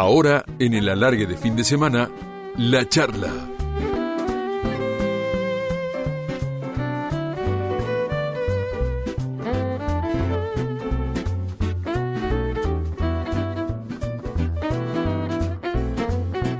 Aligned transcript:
Ahora, 0.00 0.44
en 0.60 0.74
el 0.74 0.88
alargue 0.90 1.26
de 1.26 1.36
fin 1.36 1.56
de 1.56 1.64
semana, 1.64 2.08
la 2.56 2.88
charla. 2.88 3.32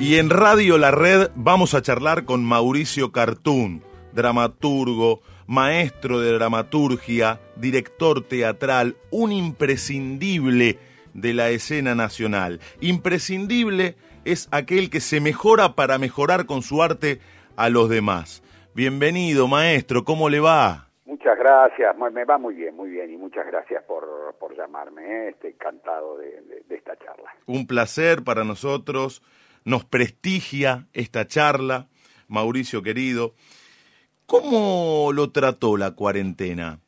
Y 0.00 0.16
en 0.16 0.30
Radio 0.30 0.76
La 0.76 0.90
Red 0.90 1.30
vamos 1.36 1.74
a 1.74 1.82
charlar 1.82 2.24
con 2.24 2.42
Mauricio 2.42 3.12
Cartún, 3.12 3.84
dramaturgo, 4.12 5.20
maestro 5.46 6.18
de 6.18 6.32
dramaturgia, 6.32 7.40
director 7.54 8.20
teatral, 8.22 8.96
un 9.12 9.30
imprescindible 9.30 10.87
de 11.14 11.34
la 11.34 11.50
escena 11.50 11.94
nacional. 11.94 12.60
Imprescindible 12.80 13.96
es 14.24 14.48
aquel 14.50 14.90
que 14.90 15.00
se 15.00 15.20
mejora 15.20 15.74
para 15.74 15.98
mejorar 15.98 16.46
con 16.46 16.62
su 16.62 16.82
arte 16.82 17.20
a 17.56 17.68
los 17.68 17.88
demás. 17.88 18.42
Bienvenido, 18.74 19.48
maestro, 19.48 20.04
¿cómo 20.04 20.28
le 20.28 20.40
va? 20.40 20.88
Muchas 21.06 21.38
gracias, 21.38 21.96
me 22.12 22.24
va 22.24 22.38
muy 22.38 22.54
bien, 22.54 22.76
muy 22.76 22.90
bien, 22.90 23.10
y 23.12 23.16
muchas 23.16 23.46
gracias 23.46 23.82
por, 23.84 24.36
por 24.38 24.56
llamarme, 24.56 25.02
¿eh? 25.02 25.28
estoy 25.30 25.50
encantado 25.50 26.18
de, 26.18 26.62
de 26.68 26.74
esta 26.76 26.96
charla. 26.96 27.30
Un 27.46 27.66
placer 27.66 28.22
para 28.22 28.44
nosotros 28.44 29.22
nos 29.64 29.84
prestigia 29.84 30.86
esta 30.92 31.26
charla, 31.26 31.88
Mauricio 32.28 32.82
querido. 32.82 33.34
¿Cómo 34.26 35.10
lo 35.14 35.30
trató 35.30 35.76
la 35.78 35.92
cuarentena? 35.92 36.80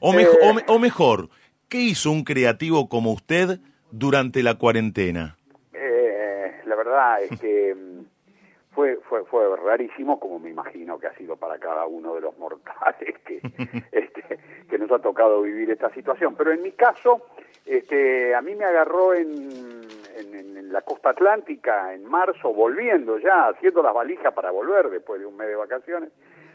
O, 0.00 0.12
Eh. 0.14 0.28
o, 0.68 0.74
o 0.74 0.78
mejor, 0.78 1.30
¿qué 1.72 1.78
hizo 1.78 2.10
un 2.10 2.22
creativo 2.22 2.86
como 2.86 3.12
usted 3.12 3.58
durante 3.90 4.42
la 4.42 4.56
cuarentena? 4.56 5.38
Eh, 5.72 6.60
la 6.66 6.76
verdad 6.76 7.22
es 7.22 7.40
que 7.40 7.74
mm, 7.74 8.74
fue, 8.74 8.98
fue, 9.08 9.24
fue 9.24 9.56
rarísimo, 9.56 10.20
como 10.20 10.38
me 10.38 10.50
imagino 10.50 10.98
que 10.98 11.06
ha 11.06 11.16
sido 11.16 11.34
para 11.36 11.58
cada 11.58 11.86
uno 11.86 12.14
de 12.14 12.20
los 12.20 12.36
mortales 12.36 13.18
que, 13.24 13.36
este, 13.92 14.38
que 14.68 14.78
nos 14.78 14.92
ha 14.92 14.98
tocado 14.98 15.40
vivir 15.40 15.70
esta 15.70 15.88
situación. 15.94 16.34
Pero 16.36 16.52
en 16.52 16.60
mi 16.60 16.72
caso, 16.72 17.28
este, 17.64 18.34
a 18.34 18.42
mí 18.42 18.54
me 18.54 18.66
agarró 18.66 19.14
en, 19.14 19.80
en, 20.18 20.34
en 20.58 20.72
la 20.74 20.82
costa 20.82 21.08
atlántica 21.08 21.94
en 21.94 22.04
marzo, 22.04 22.52
volviendo 22.52 23.18
ya, 23.18 23.48
haciendo 23.48 23.82
las 23.82 23.94
valijas 23.94 24.34
para 24.34 24.50
volver 24.50 24.90
después 24.90 25.22
de 25.22 25.26
un 25.26 25.38
mes 25.38 25.48
de 25.48 25.56
vacaciones. 25.56 26.10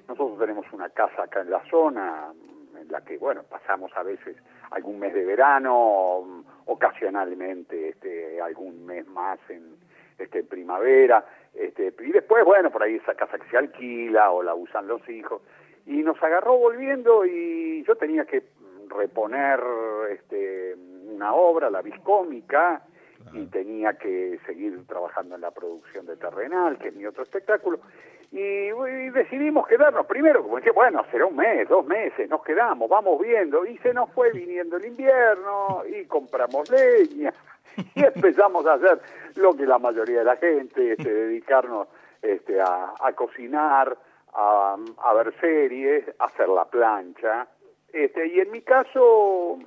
Nosotros 0.07 0.37
tenemos 0.37 0.71
una 0.73 0.89
casa 0.89 1.23
acá 1.23 1.41
en 1.41 1.49
la 1.49 1.63
zona, 1.71 2.31
en 2.77 2.91
la 2.91 3.01
que, 3.01 3.17
bueno, 3.17 3.43
pasamos 3.43 3.91
a 3.95 4.03
veces 4.03 4.37
algún 4.71 4.99
mes 4.99 5.13
de 5.13 5.25
verano, 5.25 6.43
ocasionalmente 6.65 7.89
este, 7.89 8.41
algún 8.41 8.85
mes 8.85 9.07
más 9.07 9.39
en 9.49 9.75
este, 10.17 10.43
primavera, 10.43 11.25
este, 11.53 11.93
y 11.99 12.11
después, 12.11 12.43
bueno, 12.45 12.71
por 12.71 12.83
ahí 12.83 12.95
esa 12.95 13.15
casa 13.15 13.37
que 13.37 13.49
se 13.49 13.57
alquila 13.57 14.31
o 14.31 14.43
la 14.43 14.55
usan 14.55 14.87
los 14.87 15.07
hijos, 15.09 15.41
y 15.85 16.03
nos 16.03 16.21
agarró 16.21 16.57
volviendo 16.57 17.25
y 17.25 17.83
yo 17.83 17.95
tenía 17.95 18.25
que 18.25 18.43
reponer 18.89 19.59
este, 20.09 20.75
una 20.75 21.33
obra, 21.33 21.69
la 21.69 21.81
viscómica, 21.81 22.83
y 23.33 23.45
tenía 23.47 23.93
que 23.93 24.39
seguir 24.45 24.85
trabajando 24.87 25.35
en 25.35 25.41
la 25.41 25.51
producción 25.51 26.05
de 26.05 26.15
Terrenal, 26.15 26.77
que 26.77 26.89
es 26.89 26.95
mi 26.95 27.05
otro 27.05 27.23
espectáculo, 27.23 27.79
y, 28.31 29.09
decidimos 29.11 29.67
quedarnos 29.67 30.05
primero, 30.05 30.43
como 30.43 30.57
dije, 30.57 30.71
bueno, 30.71 31.05
será 31.11 31.25
un 31.25 31.35
mes, 31.35 31.67
dos 31.69 31.85
meses, 31.85 32.29
nos 32.29 32.43
quedamos, 32.43 32.89
vamos 32.89 33.21
viendo, 33.21 33.65
y 33.65 33.77
se 33.77 33.93
nos 33.93 34.11
fue 34.11 34.31
viniendo 34.31 34.77
el 34.77 34.85
invierno, 34.85 35.83
y 35.87 36.05
compramos 36.05 36.69
leña, 36.69 37.33
y 37.95 38.03
empezamos 38.03 38.65
a 38.65 38.73
hacer 38.73 38.99
lo 39.35 39.55
que 39.55 39.65
la 39.65 39.79
mayoría 39.79 40.19
de 40.19 40.25
la 40.25 40.35
gente, 40.35 40.93
este, 40.93 41.11
dedicarnos 41.11 41.87
este, 42.21 42.59
a, 42.59 42.93
a 42.99 43.13
cocinar, 43.13 43.97
a, 44.33 44.77
a, 44.97 45.13
ver 45.13 45.33
series, 45.39 46.03
a 46.19 46.25
hacer 46.25 46.49
la 46.49 46.65
plancha, 46.65 47.47
este, 47.93 48.27
y 48.27 48.39
en 48.41 48.51
mi 48.51 48.61
caso, 48.61 49.57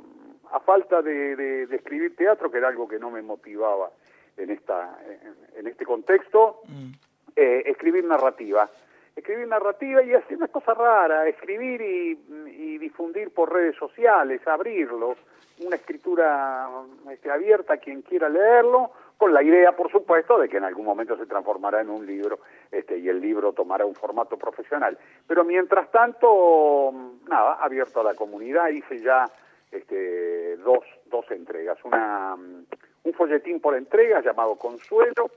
a 0.53 0.61
falta 0.61 1.01
de, 1.01 1.35
de, 1.35 1.75
escribir 1.75 2.15
teatro, 2.15 2.51
que 2.51 2.59
era 2.59 2.69
algo 2.69 2.87
que 2.87 2.99
no 2.99 3.11
me 3.11 3.23
motivaba 3.23 3.91
en, 4.37 4.51
esta, 4.51 4.99
en, 5.07 5.59
en 5.59 5.67
este 5.67 5.87
contexto, 5.87 6.61
mm 6.69 7.10
eh, 7.37 7.63
escribir 7.67 8.05
narrativa. 8.05 8.69
Escribir 9.15 9.49
narrativa 9.49 10.03
y 10.03 10.15
hacer 10.15 10.37
una 10.37 10.49
cosa 10.49 10.73
rara, 10.73 11.29
escribir 11.29 11.81
y, 11.81 12.19
y, 12.47 12.79
difundir 12.79 13.35
por 13.35 13.53
redes 13.53 13.77
sociales, 13.77 14.41
abrirlo, 14.47 15.17
una 15.65 15.77
escritura 15.77 16.69
este, 17.11 17.31
abierta 17.31 17.75
a 17.75 17.77
quien 17.77 18.03
quiera 18.03 18.29
leerlo, 18.29 18.91
con 19.21 19.35
la 19.35 19.43
idea, 19.43 19.73
por 19.73 19.91
supuesto, 19.91 20.39
de 20.39 20.49
que 20.49 20.57
en 20.57 20.65
algún 20.65 20.87
momento 20.87 21.15
se 21.15 21.27
transformará 21.27 21.83
en 21.83 21.91
un 21.91 22.07
libro 22.07 22.39
este, 22.71 22.97
y 22.97 23.11
el 23.11 23.21
libro 23.21 23.53
tomará 23.53 23.85
un 23.85 23.95
formato 23.95 24.39
profesional. 24.39 24.97
Pero 25.27 25.45
mientras 25.45 25.91
tanto, 25.91 26.91
nada, 27.29 27.59
abierto 27.61 28.01
a 28.01 28.05
la 28.05 28.15
comunidad, 28.15 28.69
hice 28.71 28.99
ya 29.03 29.27
este, 29.71 30.57
dos, 30.57 30.85
dos 31.11 31.31
entregas, 31.33 31.77
una, 31.85 32.35
un 32.35 33.13
folletín 33.13 33.61
por 33.61 33.77
entrega 33.77 34.23
llamado 34.23 34.57
Consuelo, 34.57 35.31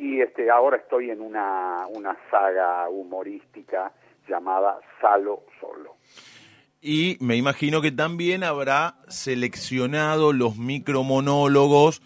y 0.00 0.22
este 0.22 0.50
ahora 0.50 0.78
estoy 0.78 1.10
en 1.10 1.20
una, 1.20 1.86
una 1.88 2.16
saga 2.30 2.88
humorística 2.88 3.92
llamada 4.26 4.80
Salo 4.98 5.44
Solo. 5.60 5.96
Y 6.80 7.18
me 7.20 7.36
imagino 7.36 7.82
que 7.82 7.92
también 7.92 8.42
habrá 8.42 8.94
seleccionado 9.08 10.32
los 10.32 10.56
micromonólogos 10.56 12.00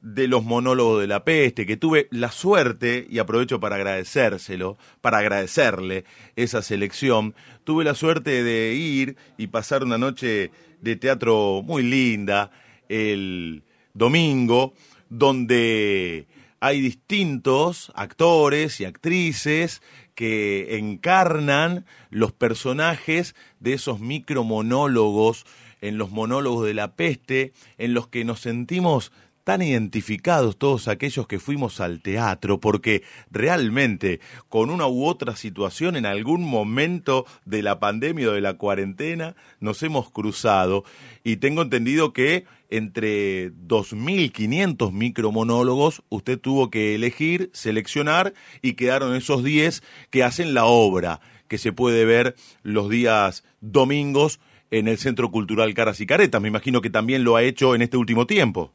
de 0.00 0.26
los 0.26 0.44
monólogos 0.44 1.00
de 1.00 1.06
la 1.06 1.22
peste, 1.22 1.64
que 1.64 1.76
tuve 1.76 2.08
la 2.10 2.32
suerte, 2.32 3.06
y 3.08 3.20
aprovecho 3.20 3.60
para 3.60 3.76
agradecérselo, 3.76 4.76
para 5.00 5.18
agradecerle 5.18 6.04
esa 6.34 6.60
selección, 6.62 7.34
tuve 7.62 7.84
la 7.84 7.94
suerte 7.94 8.42
de 8.42 8.74
ir 8.74 9.16
y 9.36 9.46
pasar 9.46 9.84
una 9.84 9.98
noche 9.98 10.50
de 10.80 10.96
teatro 10.96 11.62
muy 11.62 11.84
linda 11.84 12.50
el 12.88 13.62
domingo, 13.94 14.72
donde 15.08 16.26
hay 16.60 16.80
distintos 16.80 17.92
actores 17.94 18.80
y 18.80 18.84
actrices 18.84 19.82
que 20.14 20.76
encarnan 20.78 21.86
los 22.10 22.32
personajes 22.32 23.34
de 23.60 23.74
esos 23.74 24.00
micromonólogos, 24.00 25.46
en 25.80 25.96
los 25.96 26.10
monólogos 26.10 26.66
de 26.66 26.74
la 26.74 26.96
peste, 26.96 27.52
en 27.78 27.94
los 27.94 28.08
que 28.08 28.24
nos 28.24 28.40
sentimos 28.40 29.12
tan 29.48 29.62
identificados 29.62 30.58
todos 30.58 30.88
aquellos 30.88 31.26
que 31.26 31.38
fuimos 31.38 31.80
al 31.80 32.02
teatro, 32.02 32.60
porque 32.60 33.02
realmente 33.30 34.20
con 34.50 34.68
una 34.68 34.86
u 34.86 35.06
otra 35.06 35.36
situación 35.36 35.96
en 35.96 36.04
algún 36.04 36.44
momento 36.44 37.24
de 37.46 37.62
la 37.62 37.80
pandemia 37.80 38.28
o 38.28 38.32
de 38.32 38.42
la 38.42 38.58
cuarentena 38.58 39.36
nos 39.58 39.82
hemos 39.82 40.10
cruzado 40.10 40.84
y 41.24 41.36
tengo 41.36 41.62
entendido 41.62 42.12
que 42.12 42.44
entre 42.68 43.50
2.500 43.54 44.92
micromonólogos 44.92 46.02
usted 46.10 46.38
tuvo 46.38 46.68
que 46.68 46.94
elegir, 46.94 47.48
seleccionar 47.54 48.34
y 48.60 48.74
quedaron 48.74 49.16
esos 49.16 49.42
10 49.42 49.82
que 50.10 50.24
hacen 50.24 50.52
la 50.52 50.66
obra 50.66 51.22
que 51.48 51.56
se 51.56 51.72
puede 51.72 52.04
ver 52.04 52.36
los 52.62 52.90
días 52.90 53.44
domingos 53.62 54.40
en 54.70 54.88
el 54.88 54.98
Centro 54.98 55.30
Cultural 55.30 55.72
Caras 55.72 56.02
y 56.02 56.06
Caretas. 56.06 56.42
Me 56.42 56.48
imagino 56.48 56.82
que 56.82 56.90
también 56.90 57.24
lo 57.24 57.36
ha 57.36 57.42
hecho 57.42 57.74
en 57.74 57.80
este 57.80 57.96
último 57.96 58.26
tiempo. 58.26 58.74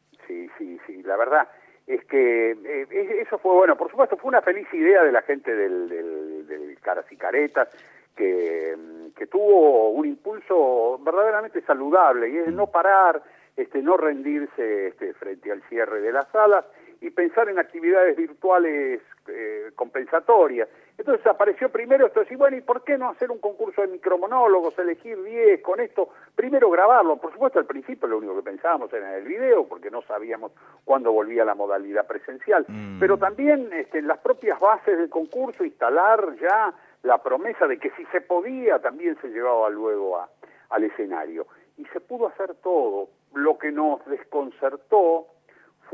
La 1.14 1.18
verdad. 1.18 1.48
Es 1.86 2.04
que 2.06 2.50
eh, 2.50 3.20
eso 3.20 3.38
fue, 3.38 3.54
bueno, 3.54 3.76
por 3.76 3.88
supuesto, 3.88 4.16
fue 4.16 4.30
una 4.30 4.42
feliz 4.42 4.66
idea 4.72 5.04
de 5.04 5.12
la 5.12 5.22
gente 5.22 5.54
del, 5.54 5.88
del, 5.88 6.46
del 6.48 6.80
Caras 6.80 7.04
y 7.12 7.16
Caretas, 7.16 7.68
que, 8.16 8.74
que 9.16 9.26
tuvo 9.28 9.90
un 9.90 10.06
impulso 10.06 10.98
verdaderamente 11.04 11.60
saludable, 11.60 12.30
y 12.30 12.38
es 12.38 12.48
no 12.48 12.66
parar, 12.66 13.22
este, 13.56 13.80
no 13.80 13.96
rendirse 13.96 14.88
este, 14.88 15.14
frente 15.14 15.52
al 15.52 15.62
cierre 15.68 16.00
de 16.00 16.10
las 16.10 16.26
salas 16.32 16.64
y 17.04 17.10
pensar 17.10 17.50
en 17.50 17.58
actividades 17.58 18.16
virtuales 18.16 19.02
eh, 19.28 19.70
compensatorias. 19.76 20.68
Entonces 20.96 21.26
apareció 21.26 21.68
primero 21.68 22.06
esto 22.06 22.20
de 22.20 22.24
decir, 22.24 22.38
bueno, 22.38 22.56
¿y 22.56 22.62
por 22.62 22.82
qué 22.82 22.96
no 22.96 23.10
hacer 23.10 23.30
un 23.30 23.40
concurso 23.40 23.82
de 23.82 23.88
micromonólogos, 23.88 24.78
elegir 24.78 25.22
10 25.22 25.60
con 25.60 25.80
esto? 25.80 26.08
Primero 26.34 26.70
grabarlo. 26.70 27.18
Por 27.18 27.30
supuesto, 27.32 27.58
al 27.58 27.66
principio 27.66 28.08
lo 28.08 28.16
único 28.16 28.36
que 28.36 28.42
pensábamos 28.42 28.90
era 28.94 29.10
en 29.10 29.22
el 29.22 29.28
video, 29.28 29.68
porque 29.68 29.90
no 29.90 30.00
sabíamos 30.02 30.52
cuándo 30.86 31.12
volvía 31.12 31.44
la 31.44 31.54
modalidad 31.54 32.06
presencial. 32.06 32.64
Mm. 32.68 32.98
Pero 32.98 33.18
también 33.18 33.70
este, 33.74 33.98
en 33.98 34.08
las 34.08 34.20
propias 34.20 34.58
bases 34.58 34.96
del 34.96 35.10
concurso 35.10 35.62
instalar 35.62 36.36
ya 36.40 36.72
la 37.02 37.22
promesa 37.22 37.66
de 37.66 37.78
que 37.78 37.90
si 37.90 38.06
se 38.06 38.22
podía, 38.22 38.78
también 38.78 39.18
se 39.20 39.28
llevaba 39.28 39.68
luego 39.68 40.16
a, 40.16 40.30
al 40.70 40.84
escenario. 40.84 41.48
Y 41.76 41.84
se 41.86 42.00
pudo 42.00 42.28
hacer 42.28 42.54
todo. 42.62 43.08
Lo 43.34 43.58
que 43.58 43.72
nos 43.72 44.02
desconcertó 44.06 45.33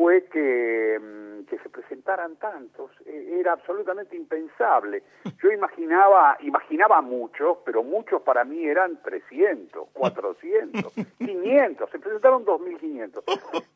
fue 0.01 0.25
que, 0.33 0.99
mm, 0.99 1.45
que 1.45 1.59
se 1.59 1.69
presentaran 1.69 2.37
tantos. 2.37 2.91
E- 3.05 3.39
Era 3.39 3.53
absolutamente 3.53 4.17
impensable. 4.17 5.03
Yo 5.43 5.51
imaginaba, 5.53 6.39
imaginaba 6.41 7.03
muchos, 7.03 7.59
pero 7.67 7.83
muchos 7.83 8.23
para 8.23 8.43
mí 8.45 8.65
eran 8.67 9.03
300, 9.03 9.89
400, 9.93 10.95
500. 11.19 11.91
Se 11.91 11.99
presentaron 11.99 12.47
2.500. 12.47 13.23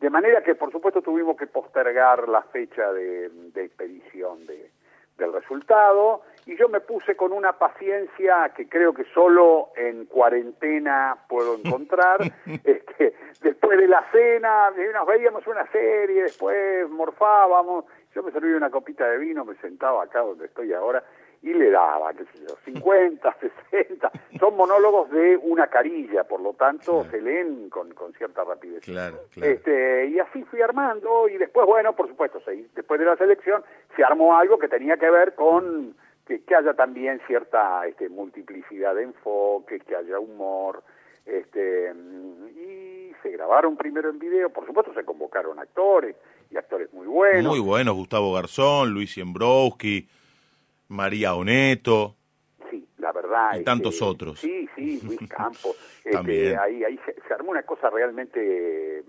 De 0.01 0.09
manera 0.09 0.43
que, 0.43 0.55
por 0.55 0.73
supuesto, 0.73 1.03
tuvimos 1.03 1.37
que 1.37 1.47
postergar 1.47 2.27
la 2.27 2.41
fecha 2.45 2.91
de, 2.95 3.29
de 3.29 3.65
expedición 3.65 4.47
de, 4.47 4.71
del 5.19 5.31
resultado 5.31 6.23
y 6.47 6.57
yo 6.57 6.69
me 6.69 6.81
puse 6.81 7.17
con 7.17 7.33
una 7.33 7.53
paciencia 7.55 8.51
que 8.57 8.69
creo 8.69 8.93
que 8.93 9.05
solo 9.15 9.71
en 9.77 10.07
cuarentena 10.07 11.17
puedo 11.29 11.55
encontrar. 11.65 12.21
este, 12.65 13.15
después 13.41 13.79
de 13.79 13.89
la 13.89 14.05
cena, 14.13 14.71
nos 14.93 15.07
veíamos 15.07 15.47
una 15.47 15.67
serie, 15.71 16.25
después 16.25 16.89
morfábamos, 16.91 17.85
yo 18.15 18.23
me 18.23 18.31
servía 18.33 18.57
una 18.57 18.71
copita 18.71 19.09
de 19.09 19.19
vino, 19.19 19.45
me 19.45 19.55
sentaba 19.57 20.05
acá 20.05 20.21
donde 20.21 20.47
estoy 20.47 20.73
ahora 20.73 21.03
y 21.43 21.53
le 21.53 21.71
daba, 21.71 22.15
qué 22.15 22.25
sé 22.25 22.47
yo, 22.49 22.57
50, 22.65 23.37
60. 23.71 24.11
Son 24.41 24.57
monólogos 24.57 25.11
de 25.11 25.37
una 25.43 25.67
carilla, 25.67 26.25
por 26.25 26.41
lo 26.41 26.55
tanto 26.55 27.01
Claro. 27.03 27.11
se 27.11 27.21
leen 27.21 27.69
con, 27.69 27.93
con 27.93 28.15
cierta 28.15 28.45
rapidez. 28.45 28.83
Claro, 28.83 29.17
claro. 29.35 29.51
Este, 29.53 30.07
y 30.07 30.19
así 30.21 30.43
fui 30.45 30.63
armando 30.63 31.29
y 31.29 31.37
después, 31.37 31.67
bueno, 31.67 31.95
por 31.95 32.09
supuesto, 32.09 32.41
se- 32.41 32.67
después 32.75 32.99
de 32.99 33.05
la 33.07 33.17
selección 33.17 33.63
se 33.95 34.03
armó 34.03 34.37
algo 34.39 34.59
que 34.59 34.69
tenía 34.69 34.97
que 34.97 35.11
ver 35.11 35.35
con 35.35 35.95
que, 36.27 36.43
que 36.43 36.55
haya 36.55 36.75
también 36.75 37.21
cierta 37.27 37.87
este, 37.87 38.09
multiplicidad 38.09 38.95
de 38.95 39.05
enfoques, 39.05 39.83
que 39.85 39.97
haya 39.97 40.19
humor, 40.19 40.83
este, 41.27 41.93
y 42.57 43.13
se 43.23 43.31
grabaron 43.31 43.77
primero 43.77 44.11
en 44.11 44.19
video, 44.19 44.51
por 44.51 44.67
supuesto 44.67 44.93
se 44.95 45.05
convocaron 45.05 45.59
actores 45.59 46.17
y 46.51 46.57
actores 46.57 46.93
muy 46.93 47.07
buenos. 47.07 47.45
Muy 47.45 47.61
buenos, 47.61 47.95
Gustavo 47.95 48.33
Garzón, 48.35 48.93
Luis 48.93 49.13
Siembrowski, 49.13 50.09
María 50.89 51.35
Oneto. 51.35 52.17
Sí, 52.71 52.87
la 52.99 53.13
verdad. 53.13 53.59
Y 53.59 53.65
tantos 53.65 54.01
otros. 54.03 54.41
Sí, 54.41 54.69
sí, 54.77 55.01
Luis 55.03 55.21
Campos. 55.29 55.77
Este, 55.99 56.11
También. 56.11 56.59
ahí 56.59 56.85
ahí 56.85 56.99
se, 57.07 57.15
se 57.27 57.35
armó 57.35 57.51
una 57.53 57.63
cosa 57.63 57.91
realmente 57.91 59.03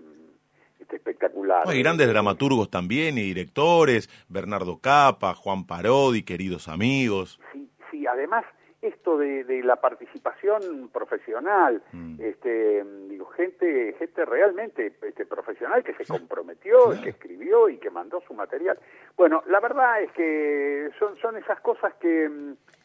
este, 0.86 0.96
espectacular. 0.96 1.64
Hay 1.66 1.82
grandes 1.82 2.08
dramaturgos 2.08 2.70
también 2.70 3.18
y 3.18 3.22
directores, 3.22 4.08
Bernardo 4.28 4.78
Capa, 4.80 5.34
Juan 5.34 5.66
Parodi, 5.66 6.22
queridos 6.22 6.68
amigos. 6.68 7.40
Sí, 7.52 7.68
sí, 7.90 8.06
además 8.06 8.44
esto 8.82 9.18
de, 9.18 9.42
de 9.44 9.64
la 9.64 9.76
participación 9.76 10.90
profesional, 10.92 11.82
Mm. 11.92 12.20
este, 12.20 12.84
digo, 13.08 13.26
gente, 13.26 13.96
gente 13.98 14.24
realmente 14.24 14.92
este, 15.02 15.26
profesional 15.26 15.82
que 15.82 15.94
se 15.94 16.04
comprometió, 16.06 16.86
claro. 16.90 17.02
que 17.02 17.10
escribió 17.10 17.68
y 17.68 17.78
que 17.78 17.90
mandó 17.90 18.22
su 18.28 18.34
material. 18.34 18.78
Bueno, 19.16 19.42
la 19.48 19.58
verdad 19.60 20.02
es 20.02 20.12
que 20.12 20.88
son, 21.00 21.16
son 21.18 21.36
esas 21.36 21.60
cosas 21.62 21.94
que, 21.94 22.30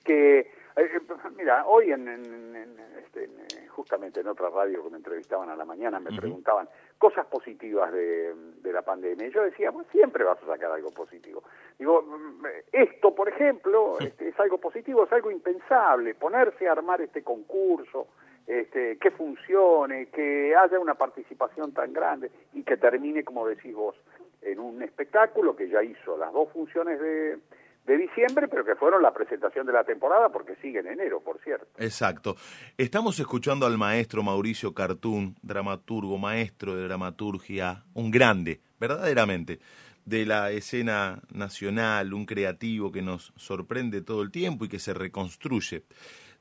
que 0.03 0.39
eh, 0.39 0.99
mira, 1.37 1.65
hoy 1.67 1.91
en, 1.91 2.07
en- 2.07 2.55
en- 2.55 2.79
este, 3.03 3.25
en, 3.25 3.31
eh, 3.31 3.60
justamente 3.81 4.19
en 4.19 4.27
otra 4.27 4.47
radio 4.49 4.83
que 4.83 4.91
me 4.91 4.97
entrevistaban 4.97 5.49
a 5.49 5.55
la 5.55 5.65
mañana 5.65 5.99
me 5.99 6.15
preguntaban 6.15 6.69
cosas 6.99 7.25
positivas 7.25 7.91
de, 7.91 8.31
de 8.61 8.71
la 8.71 8.83
pandemia. 8.83 9.25
Y 9.25 9.31
yo 9.31 9.41
decía, 9.41 9.71
pues 9.71 9.87
siempre 9.91 10.23
vas 10.23 10.37
a 10.43 10.45
sacar 10.45 10.71
algo 10.71 10.91
positivo. 10.91 11.41
Digo, 11.79 12.03
mm, 12.03 12.45
esto, 12.71 13.15
por 13.15 13.27
ejemplo, 13.27 13.97
este, 13.99 14.29
es 14.29 14.39
algo 14.39 14.59
positivo, 14.59 15.05
es 15.05 15.11
algo 15.11 15.31
impensable, 15.31 16.13
ponerse 16.13 16.67
a 16.67 16.73
armar 16.73 17.01
este 17.01 17.23
concurso, 17.23 18.07
este, 18.45 18.99
que 18.99 19.09
funcione, 19.09 20.09
que 20.09 20.55
haya 20.55 20.79
una 20.79 20.93
participación 20.93 21.73
tan 21.73 21.91
grande 21.91 22.29
y 22.53 22.61
que 22.61 22.77
termine, 22.77 23.23
como 23.23 23.47
decís 23.47 23.73
vos, 23.73 23.95
en 24.43 24.59
un 24.59 24.83
espectáculo 24.83 25.55
que 25.55 25.69
ya 25.69 25.81
hizo 25.81 26.17
las 26.17 26.31
dos 26.31 26.49
funciones 26.51 26.99
de, 26.99 27.39
de 27.85 27.97
diciembre, 27.97 28.47
pero 28.47 28.63
que 28.63 28.75
fueron 28.75 29.01
la 29.01 29.13
presentación 29.13 29.65
de 29.65 29.73
la 29.73 29.83
temporada 29.83 30.29
porque 30.29 30.55
sigue 30.61 30.79
en 30.79 30.87
enero, 30.87 31.19
por 31.21 31.39
cierto. 31.41 31.67
Exacto. 31.77 32.35
Estamos 32.77 33.19
escuchando 33.19 33.65
al 33.65 33.77
maestro 33.77 34.23
Mauricio 34.23 34.73
Cartún, 34.73 35.35
dramaturgo, 35.41 36.17
maestro 36.17 36.75
de 36.75 36.83
dramaturgia, 36.83 37.83
un 37.93 38.11
grande, 38.11 38.61
verdaderamente, 38.79 39.59
de 40.05 40.25
la 40.25 40.51
escena 40.51 41.21
nacional, 41.33 42.13
un 42.13 42.25
creativo 42.25 42.91
que 42.91 43.01
nos 43.01 43.33
sorprende 43.35 44.01
todo 44.01 44.21
el 44.21 44.31
tiempo 44.31 44.65
y 44.65 44.69
que 44.69 44.79
se 44.79 44.93
reconstruye 44.93 45.83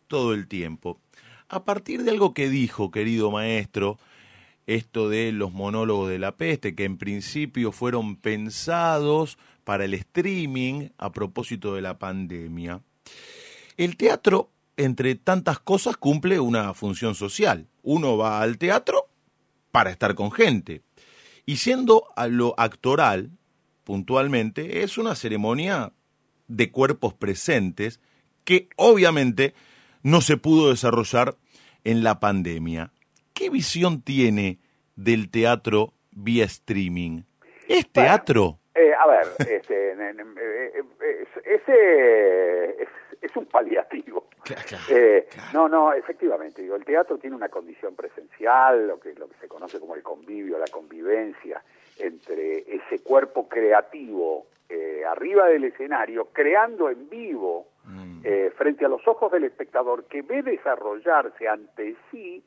todo 0.09 0.35
el 0.35 0.49
tiempo. 0.49 1.01
A 1.49 1.65
partir 1.65 2.05
de 2.05 2.11
algo 2.11 2.33
que 2.35 2.49
dijo, 2.49 2.91
querido 2.91 3.31
maestro, 3.31 3.99
esto 4.67 5.09
de 5.09 5.33
los 5.33 5.53
monólogos 5.53 6.09
de 6.11 6.19
la 6.19 6.37
peste, 6.37 6.75
que 6.75 6.85
en 6.85 6.97
principio 6.97 7.73
fueron 7.73 8.17
pensados 8.17 9.39
para 9.65 9.85
el 9.85 9.95
streaming 9.95 10.89
a 10.99 11.13
propósito 11.13 11.75
de 11.75 11.83
la 11.83 11.99
pandemia. 11.99 12.83
El 13.77 13.97
teatro, 13.97 14.51
entre 14.77 15.15
tantas 15.15 15.59
cosas, 15.59 15.97
cumple 15.97 16.41
una 16.41 16.75
función 16.75 17.15
social. 17.15 17.67
Uno 17.83 18.17
va 18.17 18.43
al 18.43 18.59
teatro 18.59 19.09
para 19.73 19.91
estar 19.91 20.15
con 20.15 20.33
gente. 20.33 20.83
Y 21.47 21.57
siendo 21.57 22.05
a 22.17 22.27
lo 22.27 22.55
actoral, 22.59 23.31
puntualmente, 23.85 24.83
es 24.83 24.99
una 24.99 25.15
ceremonia 25.15 25.93
de 26.47 26.71
cuerpos 26.71 27.15
presentes 27.15 28.01
que 28.45 28.69
obviamente 28.77 29.55
no 30.03 30.21
se 30.21 30.37
pudo 30.37 30.71
desarrollar 30.71 31.37
en 31.85 32.03
la 32.03 32.21
pandemia. 32.21 32.93
¿Qué 33.35 33.51
visión 33.51 34.03
tiene 34.03 34.59
del 34.97 35.31
teatro 35.31 35.95
vía 36.11 36.45
streaming? 36.45 37.23
¿Es 37.69 37.91
teatro? 37.91 38.60
Eh, 38.81 38.95
a 38.95 39.07
ver, 39.07 39.27
este, 39.49 39.93
eh, 39.93 40.15
eh, 40.39 40.83
es- 41.23 41.47
ese 41.47 42.83
es, 42.83 42.89
es 43.21 43.37
un 43.37 43.47
paliativo. 43.47 44.27
Claro, 44.43 44.63
claro, 44.67 44.85
Eh, 44.89 45.27
claro. 45.31 45.49
No, 45.53 45.69
no, 45.69 45.93
efectivamente, 45.93 46.63
digo, 46.63 46.77
el 46.77 46.85
teatro 46.85 47.19
tiene 47.19 47.37
una 47.37 47.49
condición 47.49 47.95
presencial, 47.95 48.87
lo 48.89 48.99
que, 48.99 49.15
lo 49.15 49.29
que 49.29 49.37
se 49.41 49.49
conoce 49.49 49.79
como 49.79 49.95
el 49.95 50.03
convivio, 50.03 50.59
la 50.59 50.67
convivencia 50.69 51.63
entre 51.99 52.61
ese 52.61 53.03
cuerpo 53.03 53.49
creativo 53.49 54.47
eh, 54.69 55.03
arriba 55.05 55.49
del 55.49 55.65
escenario, 55.65 56.29
creando 56.33 56.89
en 56.91 57.09
vivo 57.11 57.67
Mm. 57.83 58.21
eh, 58.25 58.53
frente 58.57 58.85
a 58.85 58.89
los 58.89 59.09
ojos 59.09 59.33
del 59.33 59.45
espectador 59.45 60.05
que 60.05 60.21
ve 60.21 60.43
desarrollarse 60.43 61.49
ante 61.49 61.97
sí 62.11 62.45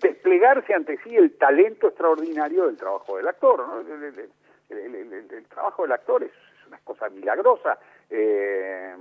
desplegarse 0.00 0.74
ante 0.74 0.98
sí 1.04 1.14
el 1.16 1.36
talento 1.36 1.88
extraordinario 1.88 2.66
del 2.66 2.76
trabajo 2.76 3.16
del 3.16 3.28
actor. 3.28 3.60
¿no? 3.66 3.82
El, 4.78 5.46
trabajo 5.48 5.82
del 5.82 5.92
actor 5.92 6.22
es, 6.22 6.30
es 6.30 6.66
una 6.66 6.78
cosa 6.84 7.08
milagrosa. 7.10 7.78
eh, 8.10 8.94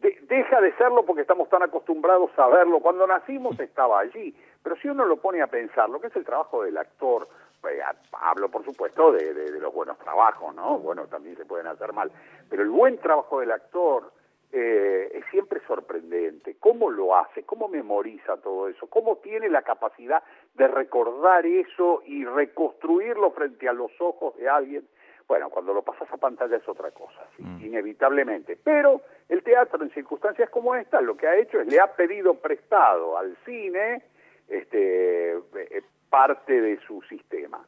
de- 0.00 0.18
deja 0.22 0.60
de 0.62 0.72
serlo 0.76 1.04
porque 1.04 1.22
estamos 1.22 1.48
tan 1.50 1.62
acostumbrados 1.62 2.30
a 2.38 2.48
verlo. 2.48 2.80
Cuando 2.80 3.06
nacimos 3.06 3.58
estaba 3.60 4.00
allí. 4.00 4.34
Pero 4.62 4.76
si 4.76 4.88
uno 4.88 5.04
lo 5.04 5.16
pone 5.18 5.42
a 5.42 5.46
pensar, 5.46 5.88
lo 5.90 6.00
que 6.00 6.06
es 6.08 6.16
el 6.16 6.24
trabajo 6.24 6.62
del 6.62 6.76
actor, 6.78 7.28
eh, 7.68 7.80
hablo 8.12 8.48
por 8.48 8.64
supuesto 8.64 9.12
de, 9.12 9.34
de- 9.34 9.50
de 9.52 9.60
los 9.60 9.72
buenos 9.74 9.98
trabajos, 9.98 10.54
¿no? 10.54 10.78
Bueno, 10.78 11.06
también 11.06 11.36
se 11.36 11.44
pueden 11.44 11.66
hacer 11.66 11.92
mal. 11.92 12.10
Pero 12.48 12.62
el 12.62 12.70
buen 12.70 12.96
trabajo 12.98 13.40
del 13.40 13.52
actor 13.52 14.10
eh, 14.52 15.10
es 15.14 15.24
siempre 15.30 15.60
sorprendente. 15.66 16.56
¿Cómo 16.58 16.90
lo 16.90 17.14
hace? 17.16 17.44
¿Cómo 17.44 17.68
memoriza 17.68 18.36
todo 18.38 18.68
eso? 18.68 18.86
¿Cómo 18.88 19.16
tiene 19.18 19.48
la 19.48 19.62
capacidad 19.62 20.22
de 20.54 20.66
recordar 20.66 21.44
eso 21.46 22.02
y 22.06 22.24
reconstruirlo 22.24 23.30
frente 23.32 23.68
a 23.68 23.72
los 23.72 23.92
ojos 24.00 24.34
de 24.36 24.48
alguien? 24.48 24.88
Bueno, 25.30 25.48
cuando 25.48 25.72
lo 25.72 25.82
pasas 25.82 26.12
a 26.12 26.16
pantalla 26.16 26.56
es 26.56 26.68
otra 26.68 26.90
cosa, 26.90 27.24
sí, 27.36 27.44
inevitablemente. 27.64 28.58
Pero 28.64 29.02
el 29.28 29.44
teatro 29.44 29.80
en 29.80 29.90
circunstancias 29.92 30.50
como 30.50 30.74
esta 30.74 31.00
lo 31.00 31.16
que 31.16 31.28
ha 31.28 31.36
hecho 31.36 31.60
es 31.60 31.68
le 31.68 31.78
ha 31.78 31.94
pedido 31.94 32.34
prestado 32.34 33.16
al 33.16 33.36
cine 33.44 34.02
este, 34.48 35.34
eh, 35.34 35.82
parte 36.08 36.60
de 36.60 36.80
su 36.80 37.00
sistema. 37.02 37.64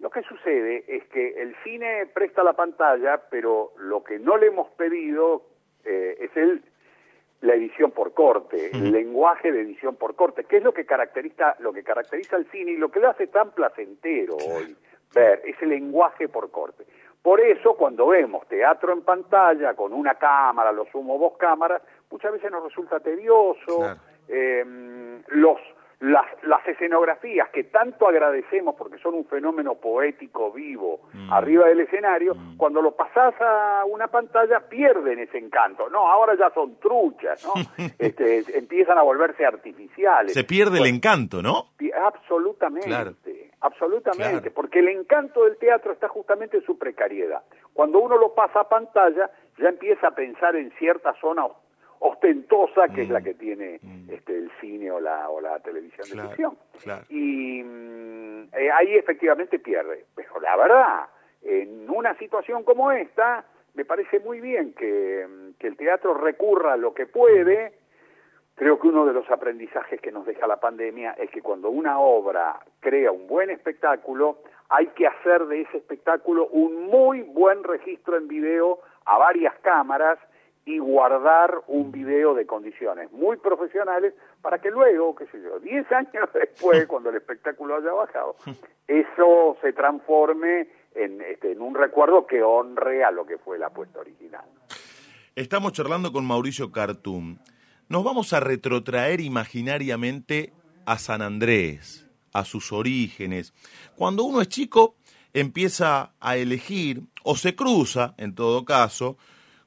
Lo 0.00 0.08
que 0.08 0.22
sucede 0.22 0.82
es 0.88 1.04
que 1.08 1.42
el 1.42 1.54
cine 1.62 2.06
presta 2.06 2.42
la 2.42 2.54
pantalla, 2.54 3.20
pero 3.28 3.72
lo 3.76 4.02
que 4.02 4.18
no 4.18 4.38
le 4.38 4.46
hemos 4.46 4.70
pedido 4.70 5.42
eh, 5.84 6.16
es 6.20 6.34
el 6.38 6.62
la 7.42 7.54
edición 7.54 7.90
por 7.90 8.14
corte, 8.14 8.70
el 8.72 8.90
lenguaje 8.90 9.52
de 9.52 9.60
edición 9.60 9.96
por 9.96 10.14
corte, 10.14 10.44
que 10.44 10.56
es 10.56 10.62
lo 10.62 10.72
que 10.72 10.86
caracteriza 10.86 11.56
lo 11.58 11.74
que 11.74 11.82
caracteriza 11.82 12.36
al 12.36 12.46
cine 12.46 12.70
y 12.70 12.76
lo 12.78 12.90
que 12.90 13.00
lo 13.00 13.10
hace 13.10 13.26
tan 13.26 13.50
placentero 13.50 14.36
hoy 14.36 14.74
ver 15.14 15.42
ese 15.44 15.66
lenguaje 15.66 16.28
por 16.28 16.50
corte. 16.50 16.84
Por 17.22 17.40
eso 17.40 17.74
cuando 17.74 18.08
vemos 18.08 18.46
teatro 18.48 18.92
en 18.92 19.02
pantalla 19.02 19.74
con 19.74 19.92
una 19.92 20.14
cámara, 20.16 20.72
lo 20.72 20.84
sumo 20.92 21.18
dos 21.18 21.38
cámaras, 21.38 21.82
muchas 22.10 22.32
veces 22.32 22.50
nos 22.50 22.64
resulta 22.64 23.00
tedioso. 23.00 23.78
Claro. 23.78 24.00
eh, 24.28 25.22
los 25.28 25.58
las, 26.00 26.26
las 26.42 26.66
escenografías 26.66 27.48
que 27.50 27.64
tanto 27.64 28.06
agradecemos 28.06 28.74
porque 28.76 28.98
son 28.98 29.14
un 29.14 29.24
fenómeno 29.24 29.76
poético 29.76 30.52
vivo 30.52 31.00
arriba 31.30 31.66
del 31.68 31.80
escenario, 31.80 32.36
cuando 32.58 32.82
lo 32.82 32.92
pasás 32.92 33.34
a 33.40 33.84
una 33.86 34.08
pantalla 34.08 34.60
pierden 34.68 35.20
ese 35.20 35.38
encanto. 35.38 35.88
No, 35.88 36.10
ahora 36.10 36.34
ya 36.38 36.50
son 36.52 36.78
truchas, 36.78 37.42
¿no? 37.44 37.54
este, 37.98 38.44
empiezan 38.58 38.98
a 38.98 39.02
volverse 39.02 39.46
artificiales. 39.46 40.34
Se 40.34 40.44
pierde 40.44 40.78
el 40.78 40.86
encanto, 40.86 41.40
¿no? 41.40 41.68
Absolutamente, 42.02 42.88
Claro. 42.88 43.14
Absolutamente, 43.64 44.50
porque 44.50 44.80
el 44.80 44.88
encanto 44.88 45.44
del 45.44 45.56
teatro 45.56 45.92
está 45.92 46.08
justamente 46.08 46.58
en 46.58 46.64
su 46.64 46.78
precariedad. 46.78 47.42
Cuando 47.72 47.98
uno 47.98 48.18
lo 48.18 48.34
pasa 48.34 48.60
a 48.60 48.68
pantalla, 48.68 49.30
ya 49.58 49.68
empieza 49.70 50.08
a 50.08 50.14
pensar 50.14 50.54
en 50.54 50.70
cierta 50.72 51.14
zona 51.20 51.46
ostentosa 52.00 52.88
que 52.94 53.02
es 53.02 53.08
la 53.08 53.20
mm. 53.20 53.24
que 53.24 53.34
tiene 53.34 53.80
mm. 53.80 54.10
este, 54.10 54.36
el 54.36 54.50
cine 54.60 54.90
o 54.90 55.00
la, 55.00 55.30
o 55.30 55.40
la 55.40 55.58
televisión 55.60 56.06
de 56.10 56.28
ficción. 56.28 56.58
Y 57.08 57.62
mm, 57.62 58.48
eh, 58.52 58.70
ahí 58.70 58.96
efectivamente 58.96 59.58
pierde. 59.58 60.04
Pero 60.14 60.38
la 60.40 60.56
verdad, 60.56 61.06
en 61.42 61.88
una 61.88 62.14
situación 62.18 62.64
como 62.64 62.92
esta, 62.92 63.46
me 63.72 63.86
parece 63.86 64.20
muy 64.20 64.40
bien 64.40 64.74
que, 64.74 65.26
que 65.58 65.66
el 65.66 65.76
teatro 65.78 66.12
recurra 66.12 66.74
a 66.74 66.76
lo 66.76 66.92
que 66.92 67.06
puede. 67.06 67.72
Creo 68.56 68.78
que 68.78 68.86
uno 68.86 69.04
de 69.04 69.12
los 69.12 69.28
aprendizajes 69.30 70.00
que 70.00 70.12
nos 70.12 70.26
deja 70.26 70.46
la 70.46 70.60
pandemia 70.60 71.12
es 71.12 71.28
que 71.30 71.42
cuando 71.42 71.70
una 71.70 71.98
obra 71.98 72.60
crea 72.80 73.10
un 73.10 73.26
buen 73.26 73.50
espectáculo, 73.50 74.38
hay 74.68 74.86
que 74.88 75.06
hacer 75.06 75.46
de 75.46 75.62
ese 75.62 75.78
espectáculo 75.78 76.46
un 76.48 76.86
muy 76.86 77.22
buen 77.22 77.64
registro 77.64 78.16
en 78.16 78.28
video 78.28 78.78
a 79.06 79.18
varias 79.18 79.54
cámaras 79.60 80.18
y 80.66 80.78
guardar 80.78 81.62
un 81.66 81.92
video 81.92 82.34
de 82.34 82.46
condiciones 82.46 83.10
muy 83.12 83.36
profesionales 83.36 84.14
para 84.40 84.60
que 84.60 84.70
luego, 84.70 85.14
qué 85.14 85.26
sé 85.26 85.42
yo, 85.42 85.58
10 85.58 85.92
años 85.92 86.28
después, 86.34 86.86
cuando 86.88 87.10
el 87.10 87.16
espectáculo 87.16 87.76
haya 87.76 87.92
bajado, 87.92 88.36
eso 88.86 89.56
se 89.60 89.72
transforme 89.72 90.68
en, 90.94 91.20
este, 91.22 91.52
en 91.52 91.60
un 91.60 91.74
recuerdo 91.74 92.24
que 92.26 92.42
honre 92.42 93.02
a 93.02 93.10
lo 93.10 93.26
que 93.26 93.36
fue 93.36 93.58
la 93.58 93.66
apuesta 93.66 93.98
original. 93.98 94.44
Estamos 95.34 95.72
charlando 95.72 96.12
con 96.12 96.24
Mauricio 96.24 96.70
Cartum. 96.70 97.38
Nos 97.88 98.02
vamos 98.02 98.32
a 98.32 98.40
retrotraer 98.40 99.20
imaginariamente 99.20 100.52
a 100.86 100.98
San 100.98 101.20
Andrés, 101.20 102.06
a 102.32 102.44
sus 102.44 102.72
orígenes. 102.72 103.52
Cuando 103.94 104.24
uno 104.24 104.40
es 104.40 104.48
chico, 104.48 104.96
empieza 105.34 106.12
a 106.18 106.36
elegir, 106.36 107.02
o 107.22 107.36
se 107.36 107.54
cruza, 107.54 108.14
en 108.16 108.34
todo 108.34 108.64
caso, 108.64 109.18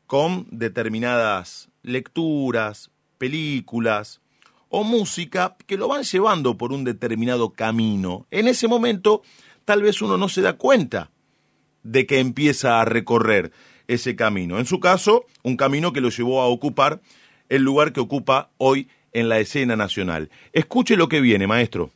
con 0.07 0.47
determinadas 0.49 1.69
lecturas, 1.83 2.91
películas 3.17 4.21
o 4.69 4.83
música 4.83 5.55
que 5.65 5.77
lo 5.77 5.87
van 5.87 6.03
llevando 6.03 6.57
por 6.57 6.73
un 6.73 6.83
determinado 6.83 7.51
camino. 7.51 8.25
En 8.31 8.47
ese 8.47 8.67
momento 8.67 9.21
tal 9.63 9.81
vez 9.81 10.01
uno 10.01 10.17
no 10.17 10.27
se 10.27 10.41
da 10.41 10.53
cuenta 10.53 11.11
de 11.83 12.05
que 12.05 12.19
empieza 12.19 12.81
a 12.81 12.85
recorrer 12.85 13.51
ese 13.87 14.15
camino. 14.15 14.59
En 14.59 14.65
su 14.65 14.79
caso, 14.79 15.25
un 15.43 15.55
camino 15.55 15.93
que 15.93 16.01
lo 16.01 16.09
llevó 16.09 16.41
a 16.41 16.47
ocupar 16.47 17.01
el 17.49 17.63
lugar 17.63 17.93
que 17.93 17.99
ocupa 17.99 18.49
hoy 18.57 18.89
en 19.13 19.29
la 19.29 19.39
escena 19.39 19.75
nacional. 19.75 20.29
Escuche 20.53 20.95
lo 20.95 21.09
que 21.09 21.21
viene, 21.21 21.47
maestro. 21.47 21.91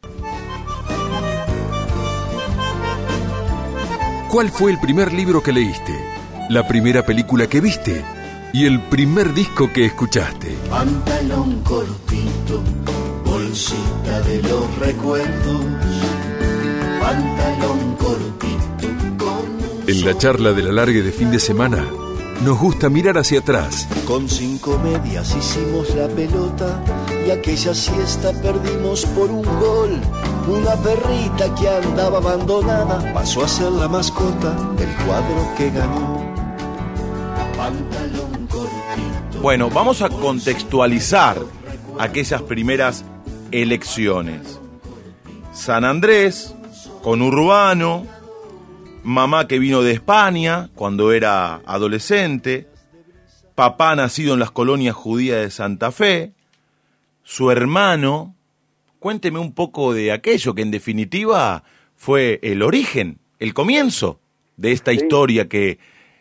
¿Cuál 4.29 4.49
fue 4.49 4.71
el 4.71 4.79
primer 4.79 5.11
libro 5.11 5.43
que 5.43 5.51
leíste? 5.51 6.11
la 6.51 6.67
primera 6.67 7.05
película 7.05 7.47
que 7.47 7.61
viste 7.61 8.03
y 8.51 8.65
el 8.65 8.81
primer 8.81 9.33
disco 9.33 9.71
que 9.71 9.85
escuchaste. 9.85 10.53
Pantalón 10.69 11.61
cortito, 11.63 12.61
bolsita 13.23 14.21
de 14.23 14.41
los 14.41 14.79
recuerdos. 14.79 15.65
Pantalón 16.99 17.95
cortito. 17.95 18.87
Con 19.17 19.87
en 19.87 20.05
la 20.05 20.17
charla 20.17 20.51
de 20.51 20.63
la 20.63 20.73
largue 20.73 21.01
de 21.01 21.13
fin 21.13 21.31
de 21.31 21.39
semana, 21.39 21.87
nos 22.43 22.57
gusta 22.57 22.89
mirar 22.89 23.17
hacia 23.17 23.39
atrás. 23.39 23.87
Con 24.05 24.27
cinco 24.27 24.79
medias 24.79 25.35
hicimos 25.35 25.93
la 25.95 26.07
pelota 26.07 26.83
y 27.25 27.29
aquella 27.29 27.73
siesta 27.73 28.31
perdimos 28.41 29.05
por 29.07 29.29
un 29.29 29.43
gol. 29.43 29.99
Una 30.47 30.75
perrita 30.75 31.53
que 31.55 31.69
andaba 31.69 32.17
abandonada 32.17 33.13
pasó 33.13 33.43
a 33.43 33.47
ser 33.47 33.71
la 33.71 33.87
mascota 33.87 34.55
del 34.75 34.89
cuadro 35.05 35.53
que 35.55 35.69
ganó. 35.69 36.21
Bueno, 39.41 39.69
vamos 39.69 40.01
a 40.01 40.09
contextualizar 40.09 41.37
aquellas 41.99 42.41
primeras 42.43 43.05
elecciones. 43.51 44.59
San 45.53 45.85
Andrés, 45.85 46.55
con 47.03 47.21
Urbano, 47.21 48.05
mamá 49.03 49.47
que 49.47 49.59
vino 49.59 49.81
de 49.81 49.93
España 49.93 50.69
cuando 50.75 51.11
era 51.11 51.61
adolescente, 51.65 52.67
papá 53.55 53.95
nacido 53.95 54.33
en 54.33 54.39
las 54.39 54.51
colonias 54.51 54.95
judías 54.95 55.41
de 55.41 55.49
Santa 55.49 55.91
Fe, 55.91 56.33
su 57.23 57.51
hermano. 57.51 58.35
Cuénteme 58.99 59.39
un 59.39 59.53
poco 59.53 59.93
de 59.93 60.11
aquello 60.11 60.53
que 60.53 60.61
en 60.61 60.71
definitiva 60.71 61.63
fue 61.95 62.39
el 62.43 62.61
origen, 62.61 63.19
el 63.39 63.53
comienzo 63.53 64.19
de 64.57 64.71
esta 64.71 64.93
historia 64.93 65.49
que 65.49 65.79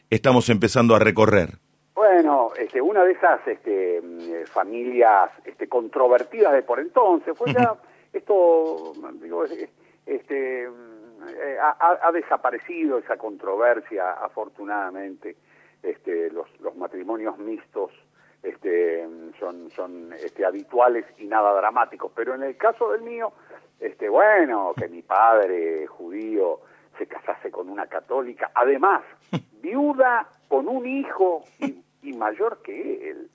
estamos 0.08 0.48
empezando 0.48 0.94
a 0.94 0.98
recorrer? 0.98 1.50
Bueno, 1.94 2.52
este, 2.58 2.80
una 2.80 3.04
de 3.04 3.12
esas 3.12 3.46
este, 3.46 4.00
mm, 4.00 4.46
familias 4.46 5.30
este, 5.44 5.68
controvertidas 5.68 6.52
de 6.52 6.62
por 6.62 6.80
entonces, 6.80 7.36
fue 7.36 7.52
ya, 7.52 7.74
esto, 8.12 8.94
digo, 9.22 9.44
este, 10.06 10.68
eh, 11.28 11.58
ha, 11.60 12.12
desaparecido 12.12 12.98
esa 12.98 13.16
controversia, 13.16 14.12
afortunadamente, 14.12 15.36
este, 15.82 16.30
los, 16.30 16.48
los 16.60 16.76
matrimonios 16.76 17.38
mixtos 17.38 17.90
este, 18.42 19.06
son, 19.38 19.70
son 19.70 20.12
este, 20.12 20.44
habituales 20.44 21.04
y 21.18 21.26
nada 21.26 21.52
dramáticos, 21.54 22.12
pero 22.14 22.34
en 22.34 22.42
el 22.42 22.56
caso 22.56 22.92
del 22.92 23.02
mío, 23.02 23.32
este, 23.78 24.08
bueno, 24.08 24.72
que 24.76 24.88
mi 24.88 25.02
padre 25.02 25.86
judío 25.86 26.60
se 26.98 27.06
casase 27.06 27.50
con 27.50 27.68
una 27.68 27.86
católica, 27.86 28.50
además, 28.54 29.02
viuda 29.62 30.26
con 30.48 30.68
un 30.68 30.86
hijo 30.86 31.44
y, 31.58 31.82
mayor 32.02 32.60
que 32.62 33.10
él. 33.10 33.30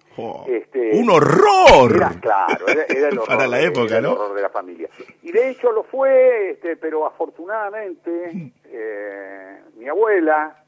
este, 0.47 0.91
¡Un 0.97 1.09
horror! 1.09 1.95
Era, 1.95 2.09
claro, 2.19 2.67
era, 2.67 2.85
el 2.87 3.05
horror, 3.19 3.27
Para 3.27 3.47
la 3.47 3.61
época, 3.61 4.01
¿no? 4.01 4.13
horror 4.13 4.35
de 4.35 4.41
la 4.41 4.49
familia. 4.49 4.89
Y 5.21 5.31
de 5.31 5.49
hecho 5.49 5.71
lo 5.71 5.83
fue, 5.83 6.51
este, 6.51 6.75
pero 6.77 7.05
afortunadamente 7.05 8.51
eh, 8.65 9.59
mi 9.75 9.87
abuela, 9.87 10.63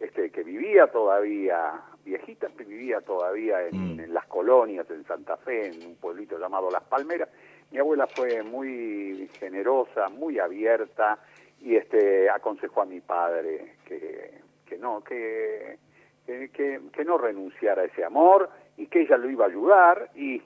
este, 0.00 0.30
que 0.30 0.42
vivía 0.42 0.88
todavía, 0.88 1.80
viejita, 2.04 2.48
vivía 2.58 3.00
todavía 3.00 3.66
en, 3.66 3.96
mm. 3.96 4.00
en, 4.00 4.14
las 4.14 4.26
colonias, 4.26 4.88
en 4.90 5.04
Santa 5.06 5.36
Fe, 5.36 5.68
en 5.68 5.86
un 5.86 5.96
pueblito 5.96 6.38
llamado 6.38 6.70
Las 6.70 6.84
Palmeras, 6.84 7.28
mi 7.70 7.78
abuela 7.78 8.06
fue 8.06 8.42
muy 8.42 9.28
generosa, 9.38 10.08
muy 10.08 10.38
abierta, 10.38 11.18
y 11.60 11.76
este 11.76 12.30
aconsejó 12.30 12.82
a 12.82 12.86
mi 12.86 13.00
padre 13.00 13.76
que, 13.84 14.40
que 14.64 14.78
no 14.78 15.02
que, 15.02 15.78
que, 16.26 16.80
que, 16.92 17.04
no 17.04 17.18
renunciara 17.18 17.82
a 17.82 17.84
ese 17.86 18.04
amor 18.04 18.50
y 18.76 18.86
que 18.86 19.02
ella 19.02 19.16
lo 19.16 19.30
iba 19.30 19.44
a 19.44 19.48
ayudar 19.48 20.10
y, 20.14 20.42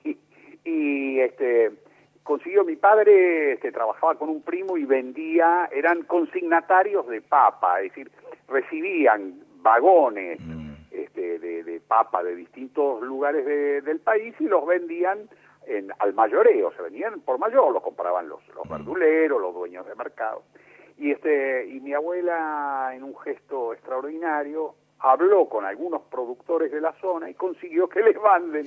y, 0.65 1.21
este 1.21 1.73
consiguió 2.23 2.65
mi 2.65 2.77
padre 2.77 3.55
este 3.55 3.73
trabajaba 3.73 4.15
con 4.17 4.29
un 4.29 4.43
primo 4.43 4.77
y 4.77 4.85
vendía 4.85 5.69
eran 5.73 6.03
consignatarios 6.03 7.09
de 7.09 7.23
papa 7.23 7.81
es 7.81 7.91
decir 7.91 8.11
recibían 8.47 9.41
vagones 9.63 10.39
mm. 10.41 10.73
este, 10.91 11.39
de, 11.39 11.65
de, 11.65 11.81
papa 11.81 12.23
de 12.23 12.37
distintos 12.37 13.03
lugares 13.03 13.45
del 13.85 14.01
país 14.01 14.35
y 14.39 14.45
los 14.45 14.67
vendían 14.67 15.29
en, 15.67 15.93
al 15.99 16.15
mayoreo, 16.15 16.73
se 16.73 16.83
vendían 16.83 17.21
por 17.21 17.39
mayor, 17.39 17.73
los 17.73 17.83
compraban 17.83 18.29
los, 18.29 18.47
los 18.55 18.67
mm. 18.67 18.71
verduleros, 18.71 19.41
los 19.41 19.55
dueños 19.55 19.87
de 19.87 19.95
mercado. 19.95 20.43
Y, 20.99 21.13
este, 21.13 21.67
y 21.67 21.81
mi 21.81 21.95
abuela, 21.95 22.91
en 22.95 23.05
un 23.05 23.17
gesto 23.19 23.73
extraordinario, 23.73 24.75
habló 25.01 25.49
con 25.49 25.65
algunos 25.65 26.03
productores 26.03 26.71
de 26.71 26.81
la 26.81 26.93
zona 27.01 27.31
y 27.31 27.35
consiguió 27.35 27.89
que 27.89 28.01
le 28.01 28.15
manden 28.15 28.67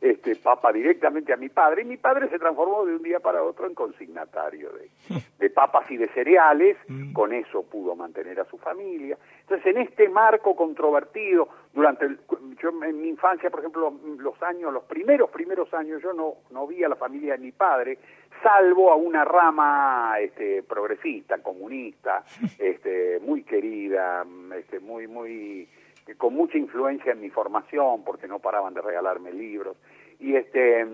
este 0.00 0.36
papa 0.36 0.72
directamente 0.72 1.32
a 1.32 1.36
mi 1.36 1.48
padre 1.48 1.82
y 1.82 1.84
mi 1.84 1.96
padre 1.96 2.28
se 2.28 2.38
transformó 2.38 2.84
de 2.84 2.96
un 2.96 3.02
día 3.02 3.20
para 3.20 3.42
otro 3.42 3.66
en 3.66 3.74
consignatario 3.74 4.70
de, 4.72 4.90
de 5.38 5.50
papas 5.50 5.90
y 5.90 5.96
de 5.96 6.08
cereales, 6.08 6.76
mm. 6.88 7.12
con 7.12 7.32
eso 7.32 7.62
pudo 7.62 7.94
mantener 7.94 8.40
a 8.40 8.44
su 8.44 8.58
familia. 8.58 9.16
Entonces, 9.40 9.66
en 9.66 9.82
este 9.82 10.08
marco 10.08 10.54
controvertido, 10.56 11.48
durante 11.72 12.06
el, 12.06 12.18
yo 12.60 12.70
en 12.84 13.00
mi 13.00 13.08
infancia, 13.08 13.50
por 13.50 13.60
ejemplo, 13.60 13.92
los 14.18 14.42
años, 14.42 14.72
los 14.72 14.84
primeros 14.84 15.30
primeros 15.30 15.72
años, 15.74 16.02
yo 16.02 16.12
no 16.12 16.34
no 16.50 16.66
vi 16.66 16.82
a 16.82 16.88
la 16.88 16.96
familia 16.96 17.34
de 17.34 17.38
mi 17.38 17.52
padre, 17.52 17.98
salvo 18.42 18.90
a 18.92 18.96
una 18.96 19.24
rama 19.24 20.14
este, 20.20 20.62
progresista, 20.62 21.38
comunista, 21.38 22.24
este, 22.58 23.18
muy 23.20 23.42
querida, 23.42 24.24
este, 24.56 24.80
muy, 24.80 25.06
muy, 25.06 25.68
con 26.16 26.34
mucha 26.34 26.58
influencia 26.58 27.12
en 27.12 27.20
mi 27.20 27.30
formación, 27.30 28.04
porque 28.04 28.28
no 28.28 28.38
paraban 28.38 28.74
de 28.74 28.82
regalarme 28.82 29.32
libros, 29.32 29.76
y 30.20 30.34
este, 30.34 30.86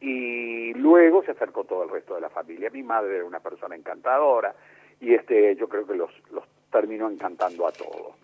y 0.00 0.74
luego 0.74 1.22
se 1.24 1.32
acercó 1.32 1.64
todo 1.64 1.84
el 1.84 1.90
resto 1.90 2.14
de 2.14 2.20
la 2.20 2.28
familia. 2.28 2.70
Mi 2.70 2.82
madre 2.82 3.16
era 3.16 3.24
una 3.24 3.40
persona 3.40 3.74
encantadora, 3.74 4.54
y 5.00 5.14
este, 5.14 5.56
yo 5.56 5.68
creo 5.68 5.86
que 5.86 5.94
los, 5.94 6.10
los 6.30 6.44
terminó 6.70 7.10
encantando 7.10 7.66
a 7.66 7.72
todos. 7.72 8.14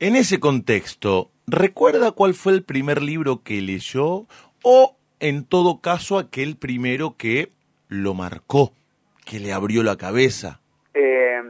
En 0.00 0.14
ese 0.14 0.38
contexto, 0.38 1.32
¿recuerda 1.48 2.12
cuál 2.12 2.34
fue 2.34 2.52
el 2.52 2.62
primer 2.62 3.02
libro 3.02 3.42
que 3.42 3.60
leyó 3.60 4.26
o 4.62 4.97
en 5.20 5.44
todo 5.44 5.80
caso 5.80 6.18
aquel 6.18 6.56
primero 6.56 7.16
que 7.16 7.48
lo 7.88 8.14
marcó, 8.14 8.72
que 9.24 9.38
le 9.40 9.52
abrió 9.52 9.82
la 9.82 9.96
cabeza? 9.96 10.60
Eh, 10.94 11.40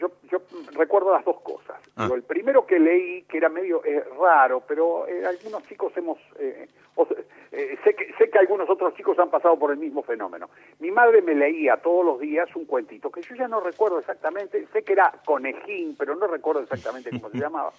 yo, 0.00 0.12
yo 0.30 0.42
recuerdo 0.72 1.12
las 1.12 1.24
dos 1.24 1.40
cosas. 1.40 1.76
Ah. 1.96 2.04
Digo, 2.04 2.14
el 2.14 2.22
primero 2.22 2.66
que 2.66 2.78
leí, 2.78 3.22
que 3.22 3.36
era 3.36 3.48
medio 3.48 3.84
eh, 3.84 4.02
raro, 4.20 4.62
pero 4.66 5.06
eh, 5.08 5.24
algunos 5.26 5.62
chicos 5.64 5.92
hemos... 5.96 6.18
eh, 6.38 6.68
o 6.94 7.06
eh, 7.52 7.76
sé, 7.84 7.94
que, 7.94 8.12
sé 8.18 8.30
que 8.30 8.38
algunos 8.38 8.68
otros 8.68 8.94
chicos 8.94 9.18
han 9.18 9.30
pasado 9.30 9.58
por 9.58 9.70
el 9.70 9.78
mismo 9.78 10.02
fenómeno. 10.02 10.48
Mi 10.78 10.90
madre 10.90 11.20
me 11.20 11.34
leía 11.34 11.76
todos 11.76 12.04
los 12.04 12.20
días 12.20 12.48
un 12.56 12.64
cuentito, 12.64 13.10
que 13.10 13.22
yo 13.22 13.34
ya 13.34 13.46
no 13.46 13.60
recuerdo 13.60 13.98
exactamente, 13.98 14.66
sé 14.72 14.82
que 14.82 14.94
era 14.94 15.12
conejín, 15.24 15.94
pero 15.98 16.16
no 16.16 16.26
recuerdo 16.26 16.62
exactamente 16.62 17.10
cómo 17.10 17.30
se 17.30 17.38
llamaba. 17.40 17.72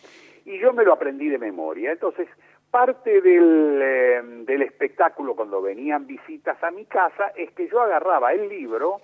Y 0.46 0.60
yo 0.60 0.74
me 0.74 0.84
lo 0.84 0.94
aprendí 0.94 1.28
de 1.30 1.40
memoria. 1.40 1.92
Entonces, 1.92 2.28
parte 2.74 3.22
del, 3.22 3.80
eh, 3.84 4.22
del 4.48 4.64
espectáculo 4.64 5.36
cuando 5.36 5.62
venían 5.62 6.08
visitas 6.08 6.58
a 6.64 6.72
mi 6.72 6.86
casa 6.86 7.28
es 7.36 7.52
que 7.52 7.68
yo 7.68 7.80
agarraba 7.80 8.34
el 8.34 8.50
libro, 8.50 9.00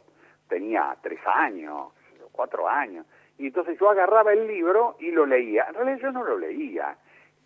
tenía 0.47 0.97
tres 1.03 1.19
años, 1.27 1.93
cuatro 2.31 2.67
años, 2.67 3.05
y 3.37 3.45
entonces 3.45 3.77
yo 3.79 3.91
agarraba 3.91 4.33
el 4.33 4.47
libro 4.47 4.95
y 4.99 5.11
lo 5.11 5.27
leía. 5.27 5.67
En 5.67 5.75
realidad 5.75 5.99
yo 6.01 6.11
no 6.11 6.23
lo 6.23 6.39
leía, 6.39 6.97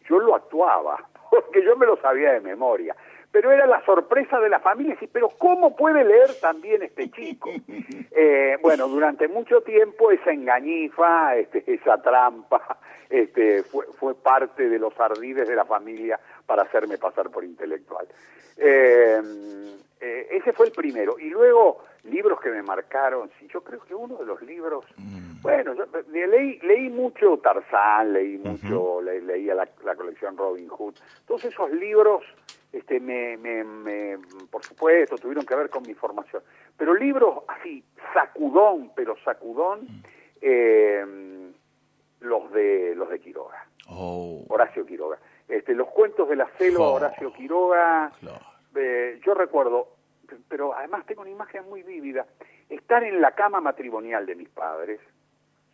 yo 0.07 0.17
lo 0.17 0.33
actuaba, 0.33 1.05
porque 1.29 1.61
yo 1.61 1.75
me 1.75 1.85
lo 1.85 1.97
sabía 1.97 2.31
de 2.31 2.39
memoria. 2.39 2.95
Pero 3.33 3.51
era 3.51 3.65
la 3.67 3.83
sorpresa 3.83 4.39
de 4.39 4.47
la 4.47 4.59
familia, 4.61 4.95
sí, 4.99 5.09
pero 5.11 5.27
¿cómo 5.37 5.75
puede 5.75 6.05
leer 6.05 6.29
también 6.39 6.83
este 6.83 7.09
chico? 7.11 7.49
Eh, 8.15 8.57
bueno, 8.61 8.87
durante 8.87 9.27
mucho 9.27 9.61
tiempo 9.61 10.11
esa 10.11 10.31
engañifa, 10.31 11.35
este, 11.35 11.63
esa 11.65 11.99
trampa, 11.99 12.77
este, 13.09 13.63
fue, 13.63 13.87
fue 13.99 14.13
parte 14.13 14.69
de 14.69 14.77
los 14.77 14.97
ardides 14.99 15.47
de 15.47 15.55
la 15.55 15.65
familia 15.65 16.19
para 16.45 16.61
hacerme 16.61 16.99
pasar 16.99 17.31
por 17.31 17.43
intelectual. 17.43 18.05
Eh, 18.57 19.19
eh, 19.99 20.27
ese 20.31 20.53
fue 20.53 20.67
el 20.67 20.71
primero. 20.73 21.17
Y 21.17 21.29
luego, 21.31 21.83
libros 22.03 22.39
que 22.39 22.49
me 22.51 22.61
marcaron, 22.61 23.31
sí, 23.39 23.47
yo 23.51 23.61
creo 23.63 23.79
que 23.81 23.95
uno 23.95 24.17
de 24.17 24.25
los 24.25 24.39
libros, 24.43 24.85
bueno, 25.41 25.73
yo, 25.73 25.85
leí, 26.27 26.59
leí 26.59 26.89
mucho 26.89 27.37
Tarzán, 27.39 28.13
leí 28.13 28.37
mucho, 28.37 29.01
le- 29.01 29.21
leía 29.21 29.55
la, 29.55 29.67
la 29.83 29.95
colección 29.95 30.37
Robin 30.37 30.67
Hood, 30.69 30.93
todos 31.27 31.43
esos 31.45 31.71
libros, 31.71 32.23
este, 32.73 32.99
me, 32.99 33.37
me, 33.37 33.63
me, 33.63 34.17
por 34.51 34.63
supuesto, 34.65 35.15
tuvieron 35.17 35.45
que 35.45 35.55
ver 35.55 35.69
con 35.69 35.83
mi 35.83 35.93
formación. 35.93 36.43
Pero 36.75 36.93
libros 36.93 37.43
así, 37.47 37.83
sacudón, 38.13 38.91
pero 38.95 39.15
sacudón, 39.23 39.87
eh, 40.41 41.51
los 42.19 42.51
de 42.51 42.95
los 42.95 43.09
de 43.09 43.19
Quiroga. 43.19 43.65
Oh, 43.89 44.43
Horacio 44.49 44.85
Quiroga. 44.85 45.17
Este, 45.47 45.73
los 45.73 45.87
cuentos 45.89 46.27
de 46.29 46.35
la 46.35 46.49
selva, 46.57 46.89
Oh. 46.89 46.93
Horacio 46.95 47.31
Quiroga, 47.33 48.11
claro. 48.19 48.39
eh, 48.75 49.19
yo 49.25 49.33
recuerdo, 49.33 49.89
pero 50.47 50.73
además 50.75 51.05
tengo 51.05 51.21
una 51.21 51.29
imagen 51.29 51.65
muy 51.69 51.83
vívida, 51.83 52.25
estar 52.69 53.03
en 53.03 53.21
la 53.21 53.31
cama 53.35 53.59
matrimonial 53.61 54.25
de 54.25 54.35
mis 54.35 54.49
padres, 54.49 54.99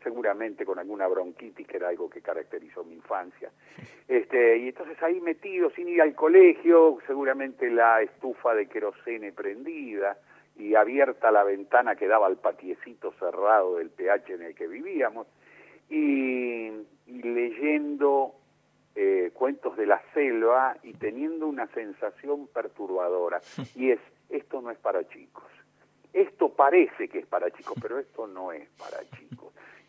seguramente 0.03 0.65
con 0.65 0.79
alguna 0.79 1.07
bronquitis, 1.07 1.67
que 1.67 1.77
era 1.77 1.89
algo 1.89 2.09
que 2.09 2.21
caracterizó 2.21 2.83
mi 2.83 2.95
infancia, 2.95 3.51
este, 4.07 4.57
y 4.57 4.69
entonces 4.69 5.01
ahí 5.03 5.19
metido, 5.21 5.69
sin 5.71 5.89
ir 5.89 6.01
al 6.01 6.15
colegio, 6.15 6.99
seguramente 7.07 7.69
la 7.69 8.01
estufa 8.01 8.53
de 8.53 8.67
querosene 8.67 9.31
prendida 9.31 10.17
y 10.57 10.75
abierta 10.75 11.31
la 11.31 11.43
ventana 11.43 11.95
que 11.95 12.07
daba 12.07 12.27
al 12.27 12.37
patiecito 12.37 13.13
cerrado 13.13 13.77
del 13.77 13.89
PH 13.89 14.33
en 14.33 14.41
el 14.43 14.55
que 14.55 14.67
vivíamos, 14.67 15.27
y, 15.89 16.67
y 17.07 17.21
leyendo 17.23 18.35
eh, 18.95 19.31
cuentos 19.33 19.77
de 19.77 19.85
la 19.85 20.01
selva 20.13 20.75
y 20.83 20.93
teniendo 20.93 21.47
una 21.47 21.67
sensación 21.67 22.47
perturbadora. 22.47 23.39
Y 23.75 23.91
es 23.91 23.99
esto 24.29 24.61
no 24.61 24.71
es 24.71 24.77
para 24.77 25.07
chicos. 25.07 25.45
Esto 26.11 26.49
parece 26.49 27.07
que 27.07 27.19
es 27.19 27.25
para 27.25 27.49
chicos 27.51 27.77
pero 27.81 27.97
esto 27.97 28.27
no 28.27 28.51
es 28.51 28.67
para 28.77 28.99
chicos 29.11 29.38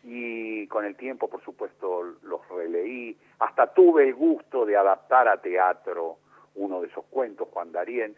y 0.03 0.67
con 0.67 0.85
el 0.85 0.95
tiempo 0.95 1.29
por 1.29 1.43
supuesto 1.43 2.03
los 2.23 2.47
releí 2.49 3.15
hasta 3.39 3.73
tuve 3.73 4.07
el 4.07 4.15
gusto 4.15 4.65
de 4.65 4.75
adaptar 4.75 5.27
a 5.27 5.41
teatro 5.41 6.17
uno 6.55 6.81
de 6.81 6.87
esos 6.87 7.05
cuentos 7.05 7.47
Juan 7.51 7.71
Darien 7.71 8.15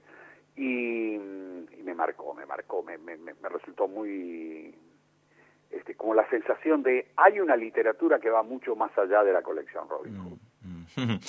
y, 0.55 1.17
me 1.83 1.93
marcó 1.93 2.33
me 2.33 2.45
marcó 2.45 2.83
me, 2.83 2.97
me, 2.97 3.17
me 3.17 3.49
resultó 3.49 3.87
muy 3.87 4.73
este, 5.73 5.95
como 5.95 6.13
la 6.13 6.29
sensación 6.29 6.83
de 6.83 7.07
hay 7.17 7.39
una 7.39 7.55
literatura 7.55 8.19
que 8.19 8.29
va 8.29 8.43
mucho 8.43 8.75
más 8.75 8.95
allá 8.97 9.23
de 9.23 9.33
la 9.33 9.41
colección 9.41 9.89
Robin 9.89 10.17
Hood. 10.17 10.39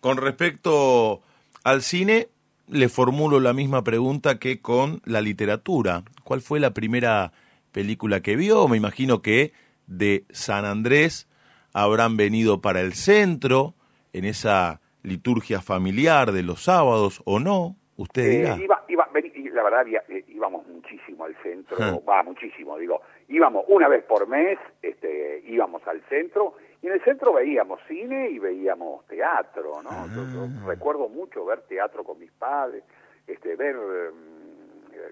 Con 0.00 0.18
respecto 0.18 1.22
al 1.64 1.82
cine, 1.82 2.28
le 2.68 2.88
formulo 2.88 3.40
la 3.40 3.54
misma 3.54 3.82
pregunta 3.82 4.38
que 4.38 4.60
con 4.60 5.00
la 5.04 5.20
literatura. 5.20 6.02
¿Cuál 6.24 6.42
fue 6.42 6.60
la 6.60 6.72
primera 6.72 7.32
película 7.72 8.20
que 8.20 8.36
vio? 8.36 8.68
Me 8.68 8.76
imagino 8.76 9.22
que 9.22 9.52
de 9.86 10.24
San 10.30 10.64
Andrés 10.64 11.28
habrán 11.72 12.16
venido 12.16 12.60
para 12.60 12.80
el 12.80 12.94
centro, 12.94 13.74
en 14.12 14.24
esa 14.24 14.80
liturgia 15.02 15.60
familiar 15.60 16.32
de 16.32 16.42
los 16.42 16.64
sábados, 16.64 17.20
¿o 17.24 17.38
no? 17.38 17.76
Usted 17.96 18.22
Eh, 18.22 18.36
dirá. 18.38 18.56
iba, 18.62 18.84
iba, 18.88 19.08
la 19.54 19.62
verdad 19.62 19.86
eh, 20.08 20.24
íbamos 20.28 20.66
muchísimo 20.66 21.24
al 21.24 21.34
centro, 21.42 21.76
Ah. 21.80 21.98
va 22.08 22.22
muchísimo, 22.22 22.76
digo, 22.78 23.00
íbamos 23.28 23.64
una 23.68 23.88
vez 23.88 24.04
por 24.04 24.26
mes, 24.28 24.58
este, 24.82 25.42
íbamos 25.46 25.86
al 25.86 26.02
centro 26.08 26.54
y 26.82 26.86
en 26.88 26.92
el 26.94 27.02
centro 27.04 27.32
veíamos 27.32 27.80
cine 27.88 28.30
y 28.30 28.38
veíamos 28.38 29.06
teatro, 29.06 29.82
¿no? 29.82 29.90
Yo, 30.14 30.24
yo 30.32 30.44
Ah. 30.44 30.66
recuerdo 30.66 31.08
mucho 31.08 31.44
ver 31.44 31.60
teatro 31.62 32.04
con 32.04 32.18
mis 32.18 32.30
padres, 32.32 32.84
este, 33.26 33.56
ver 33.56 33.76
eh, 33.76 34.10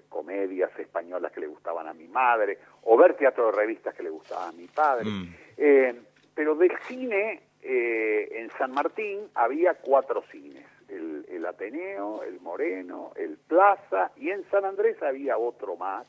comedias 0.09 0.71
españolas 0.77 1.31
que 1.31 1.41
le 1.41 1.47
gustaban 1.47 1.87
a 1.87 1.93
mi 1.93 2.07
madre 2.07 2.57
o 2.83 2.97
ver 2.97 3.15
teatro 3.15 3.47
de 3.47 3.51
revistas 3.53 3.93
que 3.93 4.03
le 4.03 4.09
gustaban 4.09 4.49
a 4.49 4.51
mi 4.51 4.67
padre. 4.67 5.05
Mm. 5.05 5.35
Eh, 5.57 6.01
pero 6.33 6.55
del 6.55 6.77
cine, 6.87 7.41
eh, 7.61 8.29
en 8.31 8.49
San 8.51 8.71
Martín 8.71 9.21
había 9.33 9.75
cuatro 9.75 10.23
cines, 10.31 10.65
el, 10.89 11.25
el 11.29 11.45
Ateneo, 11.45 12.23
el 12.23 12.39
Moreno, 12.41 13.11
el 13.15 13.37
Plaza, 13.37 14.11
y 14.17 14.29
en 14.29 14.43
San 14.51 14.65
Andrés 14.65 15.01
había 15.01 15.37
otro 15.37 15.75
más, 15.75 16.05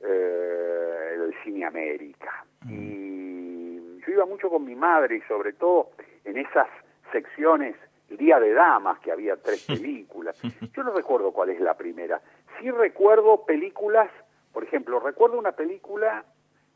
eh, 0.00 1.14
el 1.14 1.34
Cine 1.42 1.64
América. 1.64 2.44
Y 2.68 4.00
yo 4.00 4.12
iba 4.12 4.26
mucho 4.26 4.48
con 4.48 4.64
mi 4.64 4.74
madre 4.74 5.16
y 5.16 5.20
sobre 5.22 5.54
todo 5.54 5.90
en 6.24 6.38
esas 6.38 6.68
secciones, 7.10 7.76
Día 8.08 8.40
de 8.40 8.52
Damas, 8.52 8.98
que 9.00 9.12
había 9.12 9.36
tres 9.36 9.64
películas. 9.66 10.40
Yo 10.74 10.82
no 10.82 10.92
recuerdo 10.92 11.32
cuál 11.32 11.50
es 11.50 11.60
la 11.60 11.74
primera. 11.74 12.20
Sí 12.60 12.70
recuerdo 12.70 13.44
películas, 13.46 14.10
por 14.52 14.64
ejemplo, 14.64 15.00
recuerdo 15.00 15.38
una 15.38 15.52
película 15.52 16.24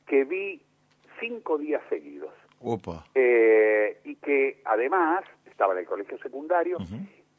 que 0.06 0.24
vi 0.24 0.62
cinco 1.20 1.58
días 1.58 1.82
seguidos. 1.88 2.32
Opa. 2.66 3.04
eh, 3.14 4.00
y 4.04 4.14
que 4.16 4.62
además 4.64 5.22
estaba 5.44 5.74
en 5.74 5.80
el 5.80 5.86
colegio 5.86 6.16
secundario 6.18 6.78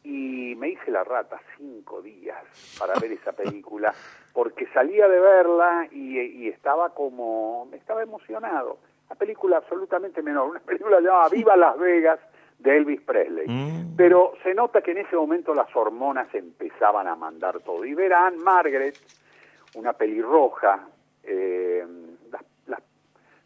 y 0.04 0.54
me 0.56 0.70
hice 0.70 0.92
la 0.92 1.04
rata 1.04 1.42
cinco 1.58 2.00
días 2.04 2.38
para 2.78 2.94
ver 3.00 3.12
esa 3.12 3.32
película 3.32 3.92
porque 4.34 4.68
salía 4.68 5.08
de 5.08 5.20
verla 5.20 5.88
y, 5.92 6.20
y 6.20 6.48
estaba 6.50 6.94
como 6.94 7.68
estaba 7.74 8.04
emocionado. 8.04 8.78
Una 9.08 9.16
película 9.16 9.58
absolutamente 9.58 10.22
menor 10.22 10.50
una 10.52 10.60
película 10.60 11.00
llamada 11.02 11.30
Viva 11.30 11.56
Las 11.56 11.78
Vegas 11.80 12.20
de 12.60 12.78
Elvis 12.78 13.02
Presley. 13.02 13.48
Mm. 13.48 13.96
pero 13.96 14.34
se 14.44 14.54
nota 14.54 14.82
que 14.82 14.92
en 14.92 15.00
ese 15.00 15.16
momento 15.16 15.54
las 15.54 15.74
hormonas 15.76 16.34
empezaban 16.34 17.08
a 17.08 17.16
mandar 17.16 17.60
todo. 17.60 17.86
Y 17.86 17.94
verán 17.94 18.38
Margaret 18.38 18.98
una 19.76 19.94
pelirroja 19.94 20.88
eh, 21.24 21.86
las, 22.32 22.44
las 22.68 22.82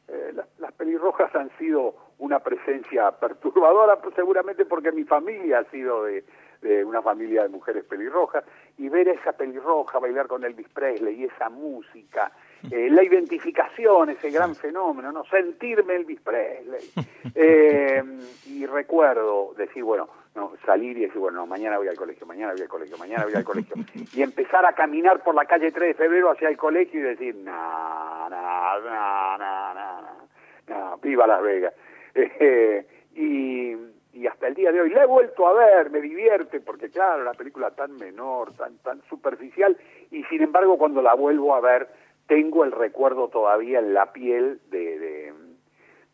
eh, 0.07 0.31
las, 0.33 0.47
las 0.59 0.71
pelirrojas 0.73 1.33
han 1.35 1.49
sido 1.57 1.95
una 2.19 2.39
presencia 2.39 3.11
perturbadora, 3.19 4.01
pues, 4.01 4.15
seguramente 4.15 4.65
porque 4.65 4.91
mi 4.91 5.03
familia 5.03 5.59
ha 5.59 5.63
sido 5.65 6.03
de, 6.03 6.23
de 6.61 6.83
una 6.83 7.01
familia 7.01 7.43
de 7.43 7.49
mujeres 7.49 7.85
pelirrojas, 7.85 8.43
y 8.77 8.89
ver 8.89 9.09
a 9.09 9.13
esa 9.13 9.33
pelirroja 9.33 9.99
bailar 9.99 10.27
con 10.27 10.43
Elvis 10.43 10.69
Presley 10.69 11.21
y 11.21 11.25
esa 11.25 11.49
música, 11.49 12.31
eh, 12.71 12.89
la 12.89 13.03
identificación, 13.03 14.09
ese 14.09 14.29
gran 14.29 14.55
fenómeno, 14.55 15.11
no 15.11 15.23
sentirme 15.25 15.95
Elvis 15.95 16.21
Presley. 16.21 16.91
Eh, 17.35 18.01
y 18.47 18.65
recuerdo 18.65 19.53
decir, 19.55 19.83
bueno, 19.83 20.09
no, 20.35 20.53
salir 20.65 20.97
y 20.97 21.01
decir, 21.01 21.19
bueno, 21.19 21.39
no, 21.39 21.45
mañana 21.45 21.77
voy 21.77 21.87
al 21.87 21.95
colegio, 21.95 22.25
mañana 22.25 22.53
voy 22.53 22.61
al 22.61 22.67
colegio, 22.67 22.97
mañana 22.97 23.25
voy 23.25 23.33
al 23.35 23.43
colegio. 23.43 23.75
Y 24.13 24.21
empezar 24.21 24.65
a 24.65 24.73
caminar 24.73 25.21
por 25.21 25.35
la 25.35 25.45
calle 25.45 25.71
3 25.71 25.89
de 25.89 25.93
febrero 25.93 26.31
hacia 26.31 26.49
el 26.49 26.57
colegio 26.57 26.99
y 26.99 27.03
decir, 27.03 27.35
no, 27.35 28.29
no, 28.29 28.79
no, 28.79 29.37
no, 29.37 29.73
no, 29.73 30.01
no, 30.01 30.27
no, 30.67 30.97
viva 30.97 31.27
Las 31.27 31.41
Vegas. 31.41 31.73
Eh, 32.15 32.85
y, 33.15 33.75
y 34.13 34.27
hasta 34.27 34.47
el 34.47 34.55
día 34.55 34.71
de 34.71 34.81
hoy 34.81 34.89
la 34.89 35.03
he 35.03 35.07
vuelto 35.07 35.47
a 35.47 35.53
ver, 35.53 35.91
me 35.91 36.01
divierte, 36.01 36.59
porque 36.59 36.89
claro, 36.89 37.23
la 37.23 37.33
película 37.33 37.71
tan 37.71 37.95
menor, 37.97 38.53
tan, 38.53 38.77
tan 38.79 39.01
superficial, 39.09 39.77
y 40.11 40.23
sin 40.25 40.41
embargo 40.41 40.77
cuando 40.77 41.01
la 41.01 41.13
vuelvo 41.13 41.53
a 41.55 41.61
ver, 41.61 41.87
tengo 42.29 42.63
el 42.63 42.71
recuerdo 42.71 43.27
todavía 43.27 43.79
en 43.79 43.93
la 43.93 44.13
piel 44.13 44.61
de, 44.71 44.99
de, 44.99 45.33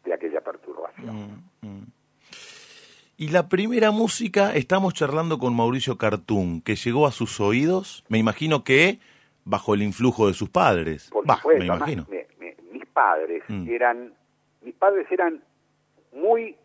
de 0.05 0.13
aquella 0.13 0.41
perturbación. 0.41 1.43
Mm, 1.61 1.67
mm. 1.67 1.85
Y 3.17 3.29
la 3.29 3.47
primera 3.47 3.91
música, 3.91 4.53
estamos 4.55 4.93
charlando 4.93 5.37
con 5.37 5.55
Mauricio 5.55 5.97
Cartún, 5.97 6.61
que 6.61 6.75
llegó 6.75 7.05
a 7.05 7.11
sus 7.11 7.39
oídos, 7.39 8.03
me 8.09 8.17
imagino 8.17 8.63
que 8.63 8.99
bajo 9.43 9.73
el 9.75 9.83
influjo 9.83 10.27
de 10.27 10.33
sus 10.33 10.49
padres. 10.49 11.09
Por 11.11 11.25
Bah, 11.25 11.35
supuesto, 11.37 11.59
me 11.59 11.65
imagino. 11.67 12.07
me- 12.09 12.27
me- 12.39 12.55
mis 12.71 12.85
padres 12.87 13.43
Mm. 13.47 13.69
eran, 13.69 14.13
mis 14.63 14.73
padres 14.75 15.05
eran 15.11 15.41
muy, 16.13 16.55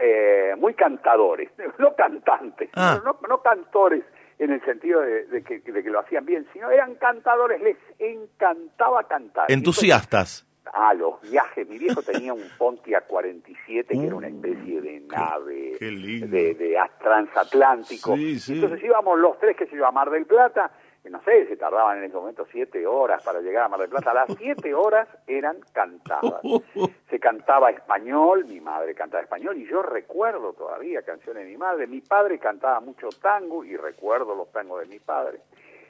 eh, 0.00 0.54
muy 0.58 0.74
cantadores, 0.74 1.50
no 1.78 1.94
cantantes, 1.96 2.68
Ah. 2.74 3.00
no, 3.04 3.16
no 3.28 3.40
cantores 3.42 4.04
en 4.38 4.52
el 4.52 4.64
sentido 4.64 5.00
de, 5.00 5.26
de 5.26 5.42
que, 5.42 5.60
de 5.60 5.82
que 5.82 5.90
lo 5.90 6.00
hacían 6.00 6.24
bien, 6.26 6.46
sino 6.52 6.70
eran 6.70 6.94
cantadores, 6.96 7.60
les 7.62 7.76
encantaba 7.98 9.04
cantar. 9.04 9.50
Entusiastas. 9.50 10.46
Ah, 10.72 10.92
los 10.94 11.20
viajes. 11.22 11.68
Mi 11.68 11.78
viejo 11.78 12.02
tenía 12.02 12.34
un 12.34 12.42
Pontiac 12.58 13.06
47 13.06 13.94
que 13.94 14.06
era 14.06 14.16
una 14.16 14.28
especie 14.28 14.80
de 14.80 15.00
nave 15.00 15.72
Uh, 15.76 15.78
qué 15.78 15.90
lindo. 15.90 16.26
de, 16.28 16.76
transatlántico. 16.98 18.16
Sí, 18.16 18.38
sí. 18.38 18.54
Entonces 18.54 18.82
íbamos 18.82 19.18
los 19.18 19.38
tres, 19.38 19.56
que 19.56 19.66
se 19.66 19.76
iba 19.76 19.88
a 19.88 19.92
Mar 19.92 20.10
del 20.10 20.26
Plata, 20.26 20.70
que 21.06 21.10
no 21.10 21.22
sé, 21.22 21.46
se 21.46 21.56
tardaban 21.56 21.98
en 21.98 22.04
ese 22.04 22.16
momento 22.16 22.44
siete 22.50 22.84
horas 22.84 23.22
para 23.22 23.40
llegar 23.40 23.62
a 23.62 23.68
Mar 23.68 23.78
del 23.78 23.88
Plata. 23.88 24.12
Las 24.12 24.36
siete 24.36 24.74
horas 24.74 25.06
eran 25.28 25.58
cantadas. 25.72 26.42
Se 27.08 27.20
cantaba 27.20 27.70
español, 27.70 28.44
mi 28.46 28.60
madre 28.60 28.92
cantaba 28.92 29.22
español, 29.22 29.56
y 29.56 29.68
yo 29.68 29.82
recuerdo 29.82 30.52
todavía 30.54 31.02
canciones 31.02 31.44
de 31.44 31.50
mi 31.50 31.56
madre. 31.56 31.86
Mi 31.86 32.00
padre 32.00 32.40
cantaba 32.40 32.80
mucho 32.80 33.10
tango, 33.22 33.64
y 33.64 33.76
recuerdo 33.76 34.34
los 34.34 34.50
tangos 34.50 34.80
de 34.80 34.86
mi 34.86 34.98
padre 34.98 35.38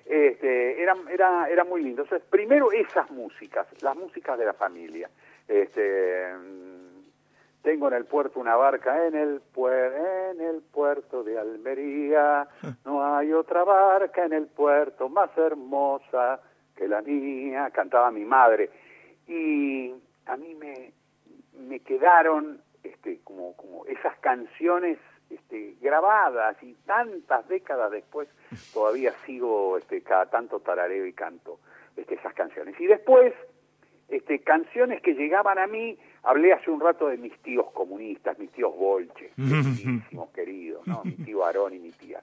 este, 0.04 0.82
era, 0.82 0.94
era, 1.10 1.48
era 1.48 1.64
muy 1.64 1.82
lindo. 1.82 2.02
Entonces, 2.02 2.28
primero 2.28 2.70
esas 2.70 3.10
músicas, 3.10 3.66
las 3.82 3.96
músicas 3.96 4.38
de 4.38 4.44
la 4.44 4.52
familia. 4.52 5.08
Este, 5.48 6.26
tengo 7.66 7.88
en 7.88 7.94
el 7.94 8.04
puerto 8.04 8.38
una 8.38 8.54
barca 8.54 9.08
en 9.08 9.16
el, 9.16 9.42
puer- 9.52 10.30
en 10.30 10.40
el 10.40 10.62
puerto 10.62 11.24
de 11.24 11.36
Almería. 11.36 12.46
No 12.84 13.04
hay 13.16 13.32
otra 13.32 13.64
barca 13.64 14.24
en 14.24 14.32
el 14.34 14.46
puerto 14.46 15.08
más 15.08 15.36
hermosa 15.36 16.40
que 16.76 16.86
la 16.86 17.02
mía, 17.02 17.68
cantaba 17.70 18.12
mi 18.12 18.24
madre. 18.24 18.70
Y 19.26 19.92
a 20.26 20.36
mí 20.36 20.54
me, 20.54 20.92
me 21.58 21.80
quedaron 21.80 22.60
este, 22.84 23.18
como, 23.24 23.56
como 23.56 23.84
esas 23.86 24.16
canciones 24.20 24.98
este, 25.28 25.74
grabadas 25.80 26.62
y 26.62 26.72
tantas 26.86 27.48
décadas 27.48 27.90
después 27.90 28.28
todavía 28.72 29.12
sigo 29.26 29.76
este, 29.76 30.02
cada 30.02 30.26
tanto 30.26 30.60
tarareo 30.60 31.04
y 31.04 31.12
canto 31.12 31.58
este, 31.96 32.14
esas 32.14 32.32
canciones. 32.34 32.78
Y 32.80 32.86
después, 32.86 33.34
este, 34.08 34.38
canciones 34.38 35.02
que 35.02 35.14
llegaban 35.14 35.58
a 35.58 35.66
mí, 35.66 35.98
hablé 36.26 36.52
hace 36.52 36.70
un 36.70 36.80
rato 36.80 37.08
de 37.08 37.16
mis 37.16 37.32
tíos 37.42 37.70
comunistas, 37.72 38.38
mis 38.38 38.50
tíos 38.52 38.76
bolches, 38.76 39.30
queridos, 40.34 40.86
¿no? 40.86 41.02
mi 41.04 41.12
tío 41.12 41.44
Aarón 41.44 41.74
y 41.74 41.78
mi 41.78 41.90
tía 41.92 42.20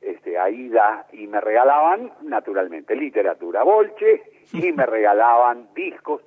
este, 0.00 0.38
Aida, 0.38 1.06
y 1.12 1.26
me 1.26 1.40
regalaban, 1.40 2.12
naturalmente, 2.22 2.94
literatura 2.94 3.64
bolche, 3.64 4.22
y 4.52 4.70
me 4.72 4.86
regalaban 4.86 5.68
discos, 5.74 6.22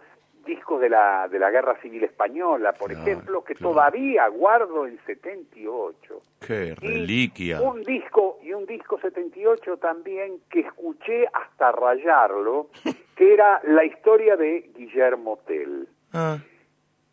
discos 0.46 0.82
de 0.82 0.90
la, 0.90 1.30
de 1.30 1.40
la 1.40 1.50
Guerra 1.52 1.80
Civil 1.82 2.04
Española, 2.04 2.74
por 2.74 2.90
Claro, 2.92 3.02
ejemplo, 3.06 3.44
que 3.46 3.56
claro. 3.56 3.72
todavía 3.74 4.28
guardo 4.28 4.86
en 4.88 5.00
78. 5.06 6.20
Qué 6.46 6.66
Y 6.82 6.86
reliquia. 6.86 7.62
Un 7.62 7.82
disco, 7.84 8.40
y 8.44 8.52
un 8.52 8.66
disco 8.66 9.00
78 9.00 9.78
también 9.78 10.42
que 10.50 10.62
escuché 10.62 11.28
hasta 11.34 11.72
rayarlo, 11.72 12.68
que 13.16 13.34
era 13.34 13.62
la 13.64 13.86
historia 13.86 14.36
de 14.36 14.70
Guillermo 14.76 15.40
Tell 15.48 15.88
Ah, 16.14 16.38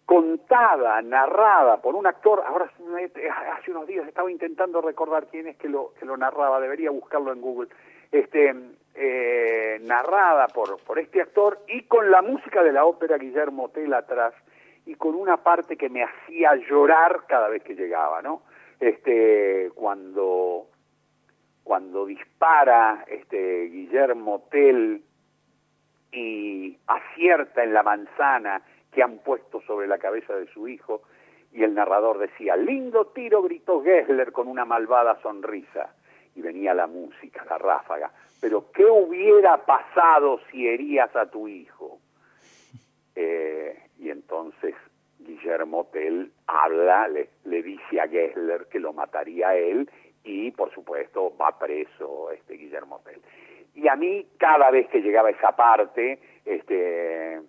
contada, 0.09 1.03
narrada 1.03 1.83
por 1.83 1.95
un 1.95 2.07
actor, 2.07 2.43
ahora 2.47 2.73
hace 3.53 3.71
unos 3.71 3.87
días 3.87 4.09
estaba 4.09 4.31
intentando 4.31 4.81
recordar 4.81 5.27
quién 5.27 5.49
es 5.49 5.57
que 5.59 5.69
lo, 5.69 5.93
que 6.01 6.07
lo 6.07 6.17
narraba, 6.17 6.59
debería 6.61 6.91
buscarlo 6.91 7.31
en 7.31 7.43
Google, 7.43 7.69
este, 8.11 8.55
eh, 8.95 9.79
narrada 9.83 10.49
por, 10.49 10.83
por 10.83 10.99
este 10.99 11.21
actor 11.21 11.59
y 11.69 11.83
con 11.83 12.11
la 12.11 12.23
música 12.23 12.63
de 12.63 12.73
la 12.73 12.87
ópera 12.87 13.19
Guillermo 13.19 13.69
Tell 13.69 13.93
atrás 13.93 14.33
y 14.87 14.95
con 14.95 15.15
una 15.15 15.37
parte 15.37 15.77
que 15.77 15.91
me 15.91 16.03
hacía 16.03 16.55
llorar 16.55 17.27
cada 17.29 17.51
vez 17.51 17.63
que 17.63 17.75
llegaba, 17.75 18.23
¿no? 18.23 18.41
Este, 18.81 19.71
cuando, 19.75 20.69
cuando 21.63 22.07
dispara 22.07 23.05
este 23.09 23.65
Guillermo 23.65 24.47
Tell 24.51 25.03
y 26.13 26.79
acierta 26.87 27.63
en 27.63 27.75
la 27.75 27.83
manzana 27.83 28.63
que 28.93 29.03
han 29.03 29.19
puesto 29.19 29.61
sobre 29.63 29.87
la 29.87 29.99
cabeza 29.99 30.35
de 30.35 30.47
su 30.49 30.69
hijo, 30.69 31.03
y 31.53 31.63
el 31.63 31.75
narrador 31.75 32.19
decía, 32.19 32.57
lindo 32.57 33.07
tiro, 33.07 33.43
gritó 33.43 33.83
Gessler 33.83 34.33
con 34.33 34.49
una 34.49 34.65
malvada 34.65 35.21
sonrisa, 35.23 35.95
y 36.35 36.43
venía 36.43 36.75
la 36.75 36.87
música, 36.87 37.45
la 37.49 37.59
ráfaga, 37.59 38.13
pero 38.41 38.71
¿qué 38.73 38.85
hubiera 38.85 39.65
pasado 39.65 40.41
si 40.51 40.69
herías 40.69 41.15
a 41.17 41.31
tu 41.31 41.49
hijo? 41.49 41.99
Eh, 43.21 43.77
y 43.99 44.11
entonces 44.11 44.77
Guillermo 45.19 45.89
Tell 45.93 46.31
habla, 46.47 47.09
le, 47.09 47.31
le 47.47 47.65
dice 47.65 48.01
a 48.01 48.07
Gessler 48.07 48.67
que 48.71 48.79
lo 48.79 48.93
mataría 48.93 49.49
a 49.49 49.57
él, 49.57 49.91
y 50.23 50.53
por 50.53 50.73
supuesto 50.73 51.37
va 51.37 51.59
preso 51.59 52.31
este 52.31 52.55
Guillermo 52.55 53.01
Tell. 53.05 53.21
Y 53.75 53.89
a 53.89 53.97
mí, 53.97 54.27
cada 54.39 54.71
vez 54.71 54.89
que 54.89 55.01
llegaba 55.01 55.31
esa 55.31 55.53
parte, 55.57 56.19
este, 56.45 57.41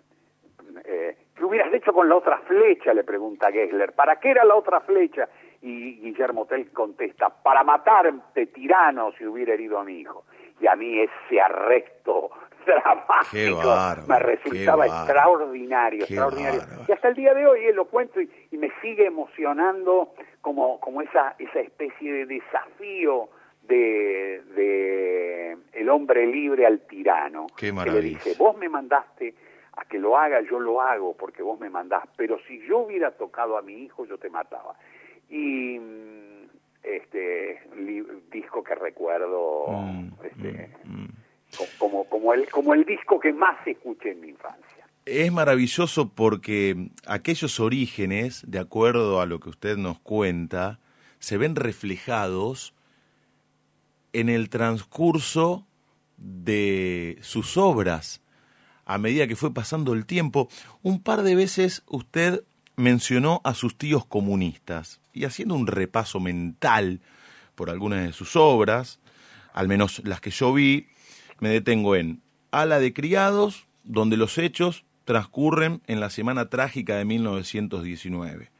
eh, 0.84 1.16
¿qué 1.40 1.46
hubieras 1.46 1.72
hecho 1.72 1.94
con 1.94 2.06
la 2.06 2.16
otra 2.16 2.38
flecha? 2.40 2.92
Le 2.92 3.02
pregunta 3.02 3.50
Gessler. 3.50 3.92
¿Para 3.92 4.20
qué 4.20 4.30
era 4.30 4.44
la 4.44 4.54
otra 4.54 4.80
flecha? 4.80 5.26
Y 5.62 5.96
Guillermo 6.00 6.44
Tell 6.44 6.70
contesta, 6.70 7.30
para 7.30 7.64
matarte, 7.64 8.46
tirano, 8.46 9.12
si 9.16 9.26
hubiera 9.26 9.54
herido 9.54 9.78
a 9.78 9.84
mi 9.84 10.00
hijo. 10.00 10.24
Y 10.60 10.66
a 10.66 10.76
mí 10.76 11.00
ese 11.00 11.40
arresto 11.40 12.30
dramático 12.66 13.74
me 14.06 14.18
resultaba 14.18 14.86
extraordinario, 14.86 16.04
extraordinario. 16.04 16.60
Y 16.86 16.92
hasta 16.92 17.08
el 17.08 17.14
día 17.14 17.32
de 17.32 17.46
hoy 17.46 17.60
eh, 17.64 17.72
lo 17.72 17.86
cuento 17.86 18.20
y, 18.20 18.30
y 18.50 18.58
me 18.58 18.70
sigue 18.82 19.06
emocionando 19.06 20.12
como, 20.42 20.78
como 20.78 21.00
esa, 21.00 21.36
esa 21.38 21.60
especie 21.60 22.12
de 22.12 22.26
desafío 22.26 23.30
de, 23.62 24.42
de 24.54 25.56
el 25.72 25.88
hombre 25.88 26.26
libre 26.26 26.66
al 26.66 26.80
tirano. 26.80 27.46
Qué 27.56 27.72
que 27.72 27.90
le 27.90 28.00
dice, 28.02 28.34
vos 28.38 28.58
me 28.58 28.68
mandaste 28.68 29.34
a 29.76 29.84
que 29.84 29.98
lo 29.98 30.16
haga, 30.18 30.40
yo 30.42 30.58
lo 30.60 30.80
hago 30.80 31.16
porque 31.16 31.42
vos 31.42 31.58
me 31.60 31.70
mandás, 31.70 32.04
pero 32.16 32.38
si 32.46 32.60
yo 32.66 32.78
hubiera 32.80 33.10
tocado 33.12 33.56
a 33.56 33.62
mi 33.62 33.74
hijo, 33.84 34.04
yo 34.06 34.18
te 34.18 34.28
mataba. 34.30 34.74
Y 35.28 35.78
mm, 35.78 36.48
este 36.82 37.60
li- 37.76 38.06
disco 38.32 38.62
que 38.64 38.74
recuerdo 38.74 39.66
Mm, 39.68 40.08
este, 40.24 40.70
mm, 40.84 41.06
co- 41.56 41.68
como, 41.78 42.04
como, 42.08 42.32
el, 42.34 42.50
como 42.50 42.74
el 42.74 42.84
disco 42.84 43.20
que 43.20 43.32
más 43.32 43.64
escuché 43.66 44.12
en 44.12 44.20
mi 44.20 44.28
infancia. 44.28 44.86
Es 45.06 45.32
maravilloso 45.32 46.10
porque 46.14 46.90
aquellos 47.06 47.58
orígenes, 47.60 48.44
de 48.48 48.58
acuerdo 48.58 49.20
a 49.20 49.26
lo 49.26 49.40
que 49.40 49.48
usted 49.48 49.76
nos 49.76 49.98
cuenta, 50.00 50.78
se 51.18 51.36
ven 51.38 51.56
reflejados 51.56 52.74
en 54.12 54.28
el 54.28 54.50
transcurso 54.50 55.66
de 56.16 57.16
sus 57.22 57.56
obras 57.56 58.22
a 58.90 58.98
medida 58.98 59.28
que 59.28 59.36
fue 59.36 59.54
pasando 59.54 59.92
el 59.92 60.04
tiempo. 60.04 60.48
Un 60.82 61.00
par 61.00 61.22
de 61.22 61.36
veces 61.36 61.84
usted 61.86 62.42
mencionó 62.74 63.40
a 63.44 63.54
sus 63.54 63.78
tíos 63.78 64.04
comunistas 64.04 65.00
y 65.12 65.26
haciendo 65.26 65.54
un 65.54 65.68
repaso 65.68 66.18
mental 66.18 67.00
por 67.54 67.70
algunas 67.70 68.04
de 68.04 68.12
sus 68.12 68.34
obras, 68.34 68.98
al 69.52 69.68
menos 69.68 70.02
las 70.04 70.20
que 70.20 70.30
yo 70.30 70.52
vi, 70.52 70.88
me 71.38 71.50
detengo 71.50 71.94
en 71.94 72.20
Ala 72.50 72.80
de 72.80 72.92
Criados, 72.92 73.68
donde 73.84 74.16
los 74.16 74.38
hechos 74.38 74.84
transcurren 75.04 75.82
en 75.86 76.00
la 76.00 76.10
semana 76.10 76.48
trágica 76.48 76.96
de 76.96 77.04
1919. 77.04 78.50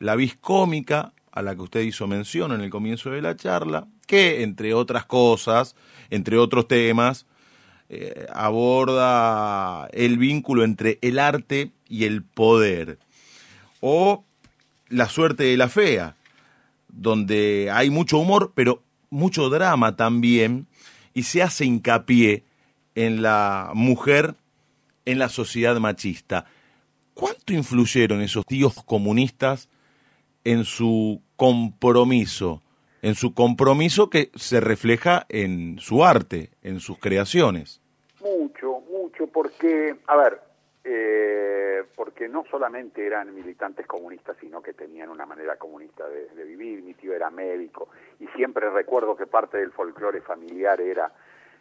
La 0.00 0.16
vis 0.16 0.34
cómica, 0.34 1.12
a 1.30 1.42
la 1.42 1.54
que 1.54 1.62
usted 1.62 1.80
hizo 1.82 2.08
mención 2.08 2.50
en 2.50 2.60
el 2.60 2.70
comienzo 2.70 3.10
de 3.10 3.22
la 3.22 3.36
charla, 3.36 3.86
que, 4.08 4.42
entre 4.42 4.74
otras 4.74 5.04
cosas, 5.04 5.76
entre 6.10 6.38
otros 6.38 6.66
temas, 6.66 7.26
eh, 7.88 8.26
aborda 8.32 9.88
el 9.92 10.18
vínculo 10.18 10.64
entre 10.64 10.98
el 11.02 11.18
arte 11.18 11.70
y 11.88 12.04
el 12.04 12.22
poder. 12.22 12.98
O 13.80 14.24
La 14.88 15.08
suerte 15.08 15.44
de 15.44 15.56
la 15.56 15.68
fea, 15.68 16.14
donde 16.88 17.70
hay 17.72 17.90
mucho 17.90 18.18
humor, 18.18 18.52
pero 18.54 18.82
mucho 19.10 19.50
drama 19.50 19.96
también, 19.96 20.66
y 21.12 21.24
se 21.24 21.42
hace 21.42 21.64
hincapié 21.64 22.44
en 22.94 23.22
la 23.22 23.72
mujer 23.74 24.36
en 25.04 25.18
la 25.18 25.28
sociedad 25.28 25.76
machista. 25.78 26.46
¿Cuánto 27.14 27.52
influyeron 27.54 28.20
esos 28.20 28.44
tíos 28.44 28.74
comunistas 28.84 29.68
en 30.44 30.64
su 30.64 31.22
compromiso? 31.36 32.62
En 33.02 33.14
su 33.14 33.34
compromiso 33.34 34.10
que 34.10 34.30
se 34.34 34.60
refleja 34.60 35.26
en 35.28 35.78
su 35.78 36.04
arte, 36.04 36.50
en 36.62 36.80
sus 36.80 36.98
creaciones. 36.98 37.80
Mucho, 38.20 38.80
mucho, 38.90 39.26
porque, 39.28 39.96
a 40.06 40.16
ver, 40.16 40.40
eh, 40.88 41.82
porque 41.96 42.28
no 42.28 42.44
solamente 42.50 43.04
eran 43.04 43.34
militantes 43.34 43.86
comunistas, 43.86 44.36
sino 44.40 44.62
que 44.62 44.72
tenían 44.72 45.10
una 45.10 45.26
manera 45.26 45.56
comunista 45.56 46.08
de, 46.08 46.44
vivir. 46.44 46.82
Mi 46.82 46.94
tío 46.94 47.12
era 47.12 47.28
médico 47.28 47.88
y 48.20 48.26
siempre 48.28 48.70
recuerdo 48.70 49.16
que 49.16 49.26
parte 49.26 49.58
del 49.58 49.72
folclore 49.72 50.20
familiar 50.20 50.80
era 50.80 51.12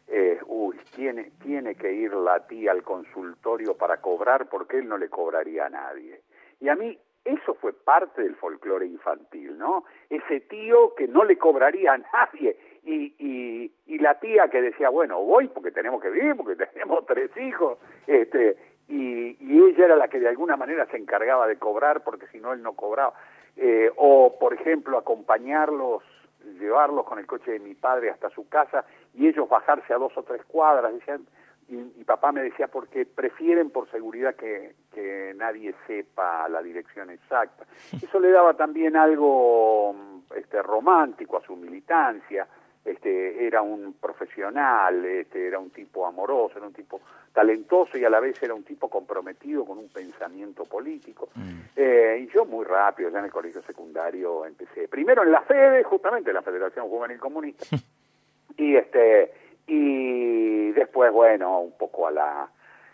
eh, 0.07 0.39
uy, 0.45 0.77
tiene, 0.95 1.31
tiene 1.41 1.73
que 1.73 1.91
ir 1.91 2.13
la 2.13 2.45
tía 2.45 2.71
al 2.71 2.83
consultorio 2.83 3.75
para 3.75 3.99
cobrar 3.99 4.47
porque 4.47 4.77
él 4.77 4.87
no 4.87 4.97
le 4.97 5.09
cobraría 5.09 5.65
a 5.65 5.69
nadie. 5.69 6.21
Y 6.59 6.69
a 6.69 6.75
mí 6.75 6.97
eso 7.25 7.55
fue 7.55 7.73
parte 7.73 8.21
del 8.21 8.35
folclore 8.35 8.85
infantil, 8.85 9.57
¿no? 9.57 9.83
Ese 10.09 10.41
tío 10.41 10.93
que 10.95 11.07
no 11.07 11.23
le 11.25 11.37
cobraría 11.37 11.93
a 11.93 11.97
nadie 11.97 12.55
y, 12.83 13.15
y, 13.17 13.71
y 13.87 13.97
la 13.97 14.19
tía 14.19 14.47
que 14.47 14.61
decía, 14.61 14.89
bueno, 14.89 15.21
voy 15.23 15.47
porque 15.47 15.71
tenemos 15.71 16.01
que 16.01 16.11
vivir, 16.11 16.35
porque 16.35 16.55
tenemos 16.73 17.03
tres 17.07 17.35
hijos, 17.37 17.79
este, 18.05 18.55
y, 18.87 19.35
ella 19.41 19.85
era 19.85 19.95
la 19.95 20.07
que 20.07 20.19
de 20.19 20.27
alguna 20.27 20.55
manera 20.55 20.85
se 20.85 20.97
encargaba 20.97 21.47
de 21.47 21.57
cobrar 21.57 22.03
porque 22.03 22.27
si 22.27 22.39
no 22.39 22.53
él 22.53 22.61
no 22.61 22.73
cobraba. 22.73 23.13
Eh, 23.57 23.91
o, 23.95 24.37
por 24.39 24.53
ejemplo, 24.53 24.97
acompañarlos, 24.97 26.03
llevarlos 26.59 27.05
con 27.05 27.17
el 27.17 27.25
coche 27.25 27.51
de 27.51 27.59
mi 27.59 27.73
padre 27.73 28.11
hasta 28.11 28.29
su 28.29 28.47
casa 28.47 28.85
y 29.13 29.27
ellos 29.27 29.49
bajarse 29.49 29.93
a 29.93 29.97
dos 29.97 30.15
o 30.15 30.23
tres 30.23 30.43
cuadras, 30.45 30.93
decían, 30.93 31.25
y, 31.67 31.75
y, 31.99 32.03
papá 32.03 32.31
me 32.31 32.43
decía 32.43 32.67
porque 32.67 33.05
prefieren 33.05 33.71
por 33.71 33.89
seguridad 33.89 34.35
que, 34.35 34.75
que, 34.93 35.33
nadie 35.35 35.73
sepa 35.87 36.47
la 36.47 36.61
dirección 36.61 37.09
exacta. 37.09 37.65
Eso 38.01 38.19
le 38.19 38.31
daba 38.31 38.53
también 38.53 38.95
algo 38.95 39.95
este, 40.35 40.61
romántico 40.61 41.37
a 41.37 41.41
su 41.41 41.55
militancia. 41.55 42.47
Este, 42.83 43.47
era 43.47 43.63
un 43.63 43.93
profesional, 43.93 45.03
este, 45.05 45.47
era 45.47 45.57
un 45.57 45.71
tipo 45.71 46.05
amoroso, 46.05 46.59
era 46.59 46.67
un 46.67 46.73
tipo 46.73 47.01
talentoso 47.33 47.97
y 47.97 48.05
a 48.05 48.09
la 48.09 48.19
vez 48.19 48.41
era 48.43 48.53
un 48.53 48.63
tipo 48.63 48.87
comprometido 48.89 49.65
con 49.65 49.79
un 49.79 49.89
pensamiento 49.89 50.65
político. 50.65 51.29
Mm. 51.33 51.59
Eh, 51.75 52.19
y 52.21 52.33
yo 52.33 52.45
muy 52.45 52.63
rápido, 52.63 53.09
ya 53.09 53.19
en 53.19 53.25
el 53.25 53.31
colegio 53.31 53.63
secundario, 53.63 54.45
empecé, 54.45 54.87
primero 54.87 55.23
en 55.23 55.31
la 55.31 55.41
FEDE, 55.41 55.83
justamente 55.83 56.31
la 56.31 56.43
Federación 56.43 56.87
Juvenil 56.87 57.19
Comunista, 57.19 57.65
y 58.57 58.75
este 58.75 59.44
y 59.67 60.71
después 60.71 61.11
bueno 61.11 61.59
un 61.61 61.77
poco 61.77 62.07
a 62.07 62.11
la 62.11 62.49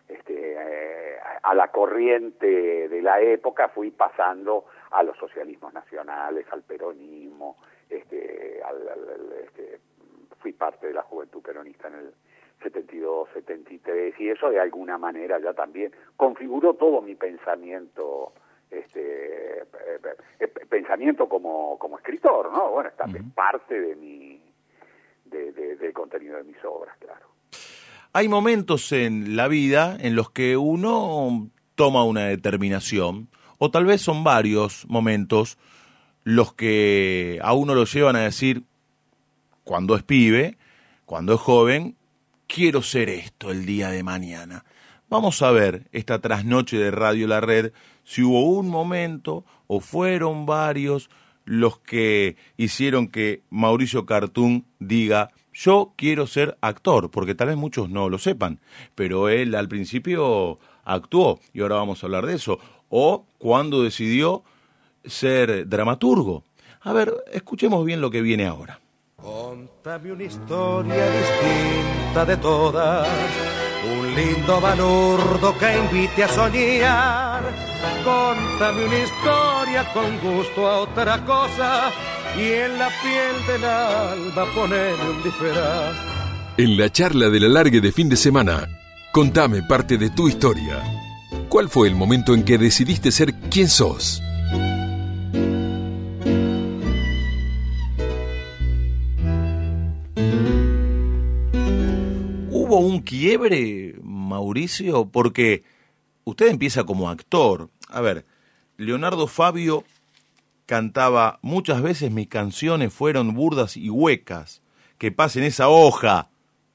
este, 0.07 0.55
eh, 0.57 1.17
a 1.41 1.53
la 1.55 1.69
corriente 1.69 2.89
de 2.89 3.01
la 3.01 3.21
época 3.21 3.69
fui 3.69 3.91
pasando 3.91 4.65
a 4.91 5.03
los 5.03 5.17
socialismos 5.17 5.73
nacionales 5.73 6.45
al 6.51 6.63
peronismo 6.63 7.57
este, 7.89 8.61
al, 8.63 8.87
al, 8.87 9.33
este, 9.43 9.79
fui 10.39 10.53
parte 10.53 10.87
de 10.87 10.93
la 10.93 11.03
juventud 11.03 11.41
peronista 11.41 11.87
en 11.87 11.95
el 11.95 12.13
72 12.63 13.29
73 13.33 14.19
y 14.19 14.29
eso 14.29 14.49
de 14.49 14.59
alguna 14.59 14.97
manera 14.97 15.39
ya 15.39 15.53
también 15.53 15.91
configuró 16.15 16.75
todo 16.75 17.01
mi 17.01 17.15
pensamiento 17.15 18.33
este 18.69 19.61
eh, 19.61 19.65
eh, 20.39 20.47
pensamiento 20.47 21.27
como 21.27 21.77
como 21.79 21.97
escritor 21.97 22.51
no 22.51 22.71
bueno 22.71 22.89
es 22.89 22.95
también 22.95 23.25
uh 23.25 23.29
-huh. 23.29 23.33
parte 23.33 23.79
de 23.79 23.95
mi 23.95 24.30
de, 25.31 25.51
de, 25.51 25.75
del 25.77 25.93
contenido 25.93 26.37
de 26.37 26.43
mis 26.43 26.57
obras, 26.63 26.95
claro. 26.99 27.27
Hay 28.13 28.27
momentos 28.27 28.91
en 28.91 29.35
la 29.35 29.47
vida 29.47 29.97
en 29.99 30.15
los 30.15 30.29
que 30.31 30.57
uno 30.57 31.49
toma 31.75 32.03
una 32.03 32.25
determinación, 32.25 33.29
o 33.57 33.71
tal 33.71 33.85
vez 33.85 34.01
son 34.01 34.23
varios 34.23 34.85
momentos 34.87 35.57
los 36.23 36.53
que 36.53 37.39
a 37.41 37.53
uno 37.53 37.73
lo 37.73 37.85
llevan 37.85 38.15
a 38.15 38.21
decir, 38.21 38.63
cuando 39.63 39.95
es 39.95 40.03
pibe, 40.03 40.57
cuando 41.05 41.33
es 41.33 41.39
joven, 41.39 41.95
quiero 42.47 42.81
ser 42.81 43.09
esto 43.09 43.51
el 43.51 43.65
día 43.65 43.89
de 43.89 44.03
mañana. 44.03 44.65
Vamos 45.09 45.41
a 45.41 45.51
ver 45.51 45.87
esta 45.91 46.19
trasnoche 46.19 46.77
de 46.77 46.91
Radio 46.91 47.27
La 47.27 47.41
Red 47.41 47.71
si 48.03 48.23
hubo 48.23 48.43
un 48.43 48.69
momento 48.69 49.45
o 49.67 49.79
fueron 49.79 50.45
varios 50.45 51.09
los 51.45 51.79
que 51.79 52.37
hicieron 52.57 53.07
que 53.07 53.41
Mauricio 53.49 54.05
Cartún 54.05 54.65
diga 54.79 55.31
yo 55.53 55.93
quiero 55.95 56.27
ser 56.27 56.57
actor, 56.61 57.11
porque 57.11 57.35
tal 57.35 57.49
vez 57.49 57.57
muchos 57.57 57.89
no 57.89 58.09
lo 58.09 58.17
sepan, 58.17 58.59
pero 58.95 59.29
él 59.29 59.55
al 59.55 59.67
principio 59.67 60.59
actuó 60.83 61.39
y 61.53 61.61
ahora 61.61 61.75
vamos 61.75 62.01
a 62.01 62.07
hablar 62.07 62.25
de 62.25 62.35
eso, 62.35 62.59
o 62.89 63.25
cuando 63.37 63.83
decidió 63.83 64.43
ser 65.05 65.67
dramaturgo. 65.67 66.43
A 66.81 66.93
ver, 66.93 67.13
escuchemos 67.31 67.85
bien 67.85 68.01
lo 68.01 68.11
que 68.11 68.21
viene 68.21 68.45
ahora. 68.45 68.79
Contame 69.17 70.11
una 70.11 70.23
historia 70.23 71.05
distinta 71.11 72.25
de 72.25 72.37
todas, 72.37 73.07
un 73.83 74.15
lindo 74.15 74.61
balurdo 74.61 75.57
que 75.57 75.77
invite 75.77 76.23
a 76.23 76.27
soñar. 76.27 77.43
Contame 78.03 78.85
una 78.85 78.97
historia 78.97 79.93
con 79.93 80.19
gusto 80.19 80.67
a 80.67 80.79
otra 80.81 81.23
cosa 81.25 81.91
y 82.37 82.41
en 82.41 82.77
la 82.77 82.89
piel 82.89 83.47
del 83.47 83.65
alba 83.65 84.45
ponerle 84.53 85.09
un 85.09 85.23
disfraz. 85.23 85.95
En 86.57 86.77
la 86.77 86.89
charla 86.91 87.29
de 87.29 87.39
la 87.39 87.47
largue 87.47 87.81
de 87.81 87.91
fin 87.91 88.09
de 88.09 88.17
semana, 88.17 88.67
contame 89.11 89.63
parte 89.63 89.97
de 89.97 90.09
tu 90.09 90.27
historia. 90.27 90.83
¿Cuál 91.49 91.69
fue 91.69 91.87
el 91.87 91.95
momento 91.95 92.33
en 92.33 92.43
que 92.43 92.57
decidiste 92.57 93.11
ser 93.11 93.33
quien 93.33 93.67
sos? 93.67 94.21
Un 102.81 103.01
quiebre, 103.01 103.95
Mauricio? 104.03 105.05
Porque 105.05 105.63
usted 106.23 106.47
empieza 106.47 106.83
como 106.83 107.09
actor. 107.09 107.69
A 107.87 108.01
ver, 108.01 108.25
Leonardo 108.77 109.27
Fabio 109.27 109.83
cantaba 110.65 111.39
muchas 111.41 111.81
veces 111.81 112.11
mis 112.11 112.27
canciones 112.27 112.93
fueron 112.93 113.33
burdas 113.33 113.77
y 113.77 113.89
huecas, 113.89 114.61
que 114.97 115.11
pasen 115.11 115.43
esa 115.43 115.69
hoja 115.69 116.29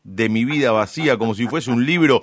de 0.04 0.28
mi 0.28 0.44
vida 0.44 0.70
vacía 0.70 1.18
como 1.18 1.34
si 1.34 1.46
fuese 1.46 1.70
un 1.70 1.84
libro 1.84 2.22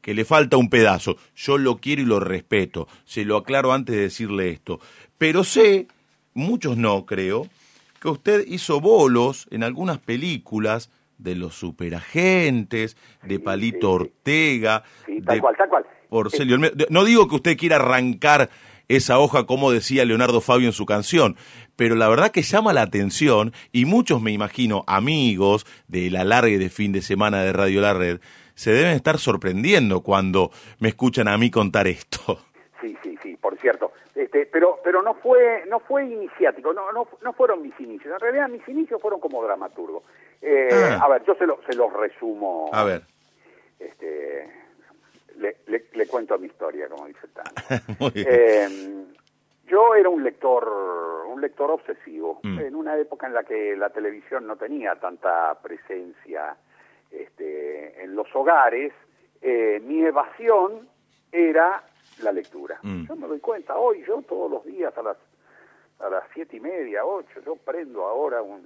que 0.00 0.14
le 0.14 0.24
falta 0.24 0.56
un 0.56 0.68
pedazo. 0.68 1.16
Yo 1.34 1.58
lo 1.58 1.78
quiero 1.78 2.02
y 2.02 2.06
lo 2.06 2.20
respeto, 2.20 2.88
se 3.04 3.24
lo 3.24 3.36
aclaro 3.36 3.72
antes 3.72 3.94
de 3.94 4.02
decirle 4.02 4.50
esto. 4.50 4.80
Pero 5.16 5.44
sé, 5.44 5.86
muchos 6.34 6.76
no 6.76 7.06
creo, 7.06 7.48
que 8.00 8.08
usted 8.08 8.44
hizo 8.48 8.80
bolos 8.80 9.46
en 9.50 9.62
algunas 9.62 9.98
películas 9.98 10.90
de 11.22 11.34
los 11.36 11.54
superagentes, 11.54 12.96
de 13.22 13.38
Palito. 13.38 13.92
Ortega, 13.92 14.84
Sí, 15.06 15.20
tal 15.22 15.36
de 15.36 15.40
cual, 15.40 15.56
tal 15.56 15.68
cual. 15.68 15.86
Porcelio. 16.08 16.58
No 16.90 17.04
digo 17.04 17.28
que 17.28 17.36
usted 17.36 17.56
quiera 17.56 17.76
arrancar 17.76 18.50
esa 18.88 19.18
hoja 19.18 19.46
como 19.46 19.70
decía 19.70 20.04
Leonardo 20.04 20.40
Fabio 20.40 20.66
en 20.66 20.72
su 20.72 20.84
canción, 20.84 21.36
pero 21.76 21.94
la 21.94 22.08
verdad 22.08 22.30
que 22.30 22.42
llama 22.42 22.72
la 22.72 22.82
atención 22.82 23.52
y 23.72 23.86
muchos 23.86 24.20
me 24.20 24.32
imagino 24.32 24.84
amigos 24.86 25.64
de 25.88 26.10
la 26.10 26.24
larga 26.24 26.58
de 26.58 26.68
fin 26.68 26.92
de 26.92 27.00
semana 27.00 27.42
de 27.42 27.52
Radio 27.52 27.80
La 27.80 27.94
Red 27.94 28.20
se 28.54 28.72
deben 28.72 28.92
estar 28.92 29.18
sorprendiendo 29.18 30.02
cuando 30.02 30.50
me 30.78 30.88
escuchan 30.88 31.28
a 31.28 31.38
mí 31.38 31.50
contar 31.50 31.86
esto. 31.86 32.38
Sí, 32.80 32.96
sí, 33.02 33.16
sí, 33.22 33.36
por 33.36 33.56
cierto. 33.58 33.92
Este, 34.14 34.46
pero 34.46 34.78
pero 34.84 35.02
no 35.02 35.14
fue 35.14 35.64
no 35.68 35.80
fue 35.80 36.04
iniciático, 36.04 36.72
no 36.72 36.92
no 36.92 37.06
no 37.22 37.32
fueron 37.32 37.62
mis 37.62 37.78
inicios. 37.80 38.12
En 38.12 38.20
realidad 38.20 38.48
mis 38.48 38.66
inicios 38.68 39.00
fueron 39.00 39.20
como 39.20 39.42
dramaturgo. 39.42 40.02
Eh, 40.42 40.68
Ah. 40.72 41.04
A 41.04 41.08
ver, 41.08 41.24
yo 41.24 41.34
se, 41.36 41.46
lo, 41.46 41.60
se 41.66 41.74
los 41.74 41.92
resumo. 41.92 42.68
A 42.72 42.84
ver. 42.84 43.02
Este, 43.78 44.50
le, 45.36 45.56
le, 45.66 45.84
le 45.92 46.06
cuento 46.06 46.38
mi 46.38 46.46
historia, 46.48 46.88
como 46.88 47.06
dice 47.06 47.20
el 47.24 47.30
tango. 47.32 47.50
Muy 48.00 48.10
bien. 48.10 48.26
Eh, 48.28 49.04
yo 49.66 49.94
era 49.94 50.08
un 50.08 50.22
lector, 50.22 50.68
un 51.28 51.40
lector 51.40 51.70
obsesivo, 51.70 52.40
Mm. 52.42 52.58
en 52.60 52.74
una 52.76 52.96
época 52.98 53.26
en 53.28 53.34
la 53.34 53.44
que 53.44 53.76
la 53.76 53.90
televisión 53.90 54.46
no 54.46 54.56
tenía 54.56 54.96
tanta 54.96 55.54
presencia 55.62 56.56
este, 57.10 58.02
en 58.02 58.14
los 58.14 58.26
hogares. 58.34 58.92
eh, 59.40 59.80
mi 59.84 60.00
evasión 60.04 60.88
era 61.32 61.82
la 62.22 62.30
lectura. 62.32 62.78
Mm. 62.82 63.06
Yo 63.06 63.16
me 63.16 63.26
doy 63.26 63.40
cuenta 63.40 63.76
hoy, 63.76 64.04
yo 64.06 64.22
todos 64.22 64.50
los 64.50 64.64
días 64.64 64.96
a 64.96 65.02
las 65.02 65.16
a 65.98 66.08
las 66.10 66.24
siete 66.34 66.56
y 66.56 66.60
media, 66.60 67.04
ocho, 67.04 67.40
yo 67.46 67.54
prendo 67.56 68.04
ahora 68.04 68.42
un, 68.42 68.60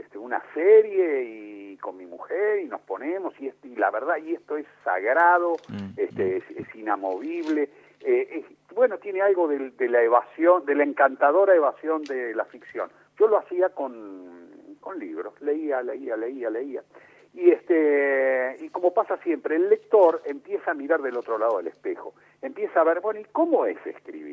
este, 0.00 0.18
una 0.18 0.42
serie 0.54 1.22
y 1.24 1.76
con 1.78 1.96
mi 1.96 2.06
mujer 2.06 2.60
y 2.60 2.64
nos 2.68 2.80
ponemos 2.82 3.34
y, 3.40 3.48
este, 3.48 3.68
y 3.68 3.76
la 3.76 3.90
verdad 3.90 4.16
y 4.18 4.34
esto 4.34 4.56
es 4.56 4.66
sagrado, 4.84 5.56
Mm, 5.68 5.98
este, 5.98 6.36
es, 6.38 6.44
es 6.56 6.74
inamovible. 6.74 7.68
Eh, 8.00 8.28
es- 8.44 8.74
bueno, 8.74 8.98
tiene 8.98 9.22
algo 9.22 9.48
de, 9.48 9.70
de 9.70 9.88
la 9.88 10.02
evasión, 10.02 10.64
de 10.66 10.74
la 10.74 10.84
encantadora 10.84 11.54
evasión 11.54 12.02
de 12.04 12.34
la 12.34 12.44
ficción. 12.44 12.90
Yo 13.18 13.26
lo 13.26 13.38
hacía 13.38 13.70
con, 13.70 14.76
con 14.80 14.98
libros, 14.98 15.32
leía, 15.40 15.82
leía, 15.82 16.16
leía, 16.16 16.50
leía. 16.50 16.82
Y 17.32 17.50
este 17.50 18.56
y 18.60 18.68
como 18.70 18.92
pasa 18.94 19.16
siempre, 19.18 19.56
el 19.56 19.68
lector 19.68 20.22
empieza 20.24 20.70
a 20.70 20.74
mirar 20.74 21.02
del 21.02 21.16
otro 21.16 21.36
lado 21.38 21.58
del 21.58 21.66
espejo, 21.68 22.14
empieza 22.40 22.80
a 22.80 22.84
ver, 22.84 23.00
bueno, 23.00 23.20
¿y 23.20 23.24
cómo 23.24 23.66
es 23.66 23.76
escribir? 23.86 24.25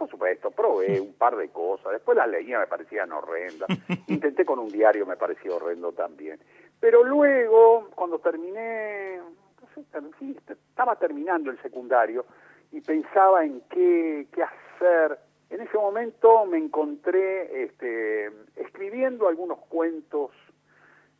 Por 0.00 0.08
supuesto, 0.08 0.50
probé 0.50 0.98
un 1.08 1.12
par 1.12 1.36
de 1.36 1.50
cosas, 1.50 1.92
después 1.92 2.16
las 2.16 2.26
leía, 2.26 2.58
me 2.58 2.66
parecían 2.66 3.12
horrendas, 3.12 3.68
intenté 4.06 4.46
con 4.46 4.58
un 4.58 4.68
diario, 4.68 5.04
me 5.04 5.18
pareció 5.18 5.56
horrendo 5.56 5.92
también. 5.92 6.40
Pero 6.80 7.04
luego, 7.04 7.90
cuando 7.94 8.18
terminé, 8.18 9.18
no 9.18 9.68
sé, 9.74 10.34
estaba 10.48 10.96
terminando 10.96 11.50
el 11.50 11.60
secundario 11.60 12.24
y 12.72 12.80
pensaba 12.80 13.44
en 13.44 13.60
qué, 13.68 14.26
qué 14.32 14.42
hacer. 14.42 15.18
En 15.50 15.60
ese 15.60 15.76
momento 15.76 16.46
me 16.46 16.56
encontré 16.56 17.64
este, 17.64 18.30
escribiendo 18.56 19.28
algunos 19.28 19.58
cuentos 19.68 20.30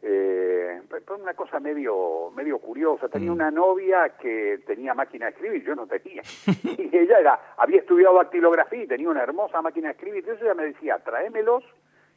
Eh, 0.02 0.80
una 1.20 1.34
cosa 1.34 1.60
medio 1.60 2.30
medio 2.34 2.58
curiosa. 2.58 3.08
Tenía 3.08 3.30
Mm. 3.30 3.34
una 3.34 3.50
novia 3.50 4.10
que 4.20 4.60
tenía 4.66 4.94
máquina 4.94 5.26
de 5.26 5.32
escribir, 5.32 5.64
yo 5.64 5.74
no 5.74 5.86
tenía. 5.86 6.22
y 6.64 6.96
ella 6.96 7.18
era 7.18 7.40
había 7.56 7.80
estudiado 7.80 8.16
dactilografía 8.16 8.84
y 8.84 8.86
tenía 8.86 9.10
una 9.10 9.22
hermosa 9.22 9.60
máquina 9.60 9.88
de 9.88 9.92
escribir. 9.94 10.20
Entonces 10.20 10.42
ella 10.44 10.54
me 10.54 10.64
decía, 10.66 10.98
tráemelos 10.98 11.64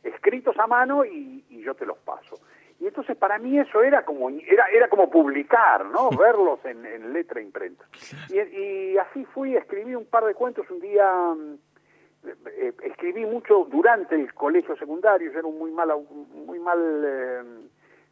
escritos 0.03 0.57
a 0.59 0.67
mano 0.67 1.03
y, 1.05 1.43
y 1.49 1.61
yo 1.63 1.73
te 1.75 1.85
los 1.85 1.97
paso. 1.99 2.39
Y 2.79 2.87
entonces 2.87 3.15
para 3.17 3.37
mí 3.39 3.57
eso 3.59 3.81
era 3.83 4.03
como 4.05 4.29
era 4.29 4.67
era 4.71 4.87
como 4.89 5.09
publicar, 5.09 5.85
¿no? 5.85 6.09
Verlos 6.17 6.59
en, 6.65 6.85
en 6.85 7.13
letra 7.13 7.41
imprenta. 7.41 7.85
Y, 8.29 8.39
y 8.39 8.97
así 8.97 9.25
fui, 9.25 9.55
escribí 9.55 9.95
un 9.95 10.05
par 10.05 10.23
de 10.25 10.33
cuentos 10.35 10.69
un 10.69 10.79
día. 10.79 11.09
mm, 11.33 11.57
eh, 12.57 12.73
escribí 12.83 13.25
mucho 13.25 13.65
durante 13.69 14.15
el 14.15 14.33
colegio 14.33 14.77
secundario, 14.77 15.29
yo 15.31 15.39
era 15.39 15.47
un 15.47 15.59
muy 15.59 15.71
mal, 15.71 15.89
muy 16.45 16.57
mal 16.59 16.79
eh, 17.05 17.43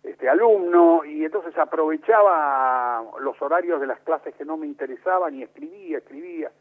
este, 0.03 0.29
alumno 0.29 1.03
y 1.05 1.25
entonces 1.25 1.57
aprovechaba 1.57 3.03
los 3.19 3.41
horarios 3.41 3.79
de 3.81 3.87
las 3.87 3.99
clases 4.01 4.35
que 4.35 4.45
no 4.45 4.57
me 4.57 4.67
interesaban 4.67 5.35
y 5.35 5.43
escribía, 5.43 5.99
escribía, 5.99 6.51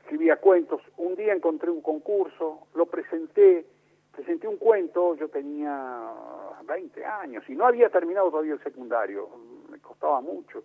escribía 0.00 0.36
cuentos. 0.36 0.80
Un 0.96 1.14
día 1.14 1.32
encontré 1.32 1.70
un 1.70 1.82
concurso, 1.82 2.66
lo 2.74 2.86
presenté, 2.86 3.66
presenté 4.12 4.48
un 4.48 4.56
cuento, 4.56 5.14
yo 5.14 5.28
tenía 5.28 6.10
20 6.64 7.04
años 7.04 7.44
y 7.48 7.54
no 7.54 7.66
había 7.66 7.88
terminado 7.90 8.30
todavía 8.30 8.54
el 8.54 8.62
secundario, 8.62 9.28
me 9.70 9.78
costaba 9.78 10.20
mucho 10.20 10.64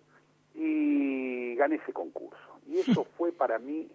y 0.54 1.54
gané 1.56 1.76
ese 1.76 1.92
concurso. 1.92 2.60
Y 2.66 2.78
eso 2.80 3.04
fue 3.16 3.32
para 3.32 3.58
mí 3.58 3.90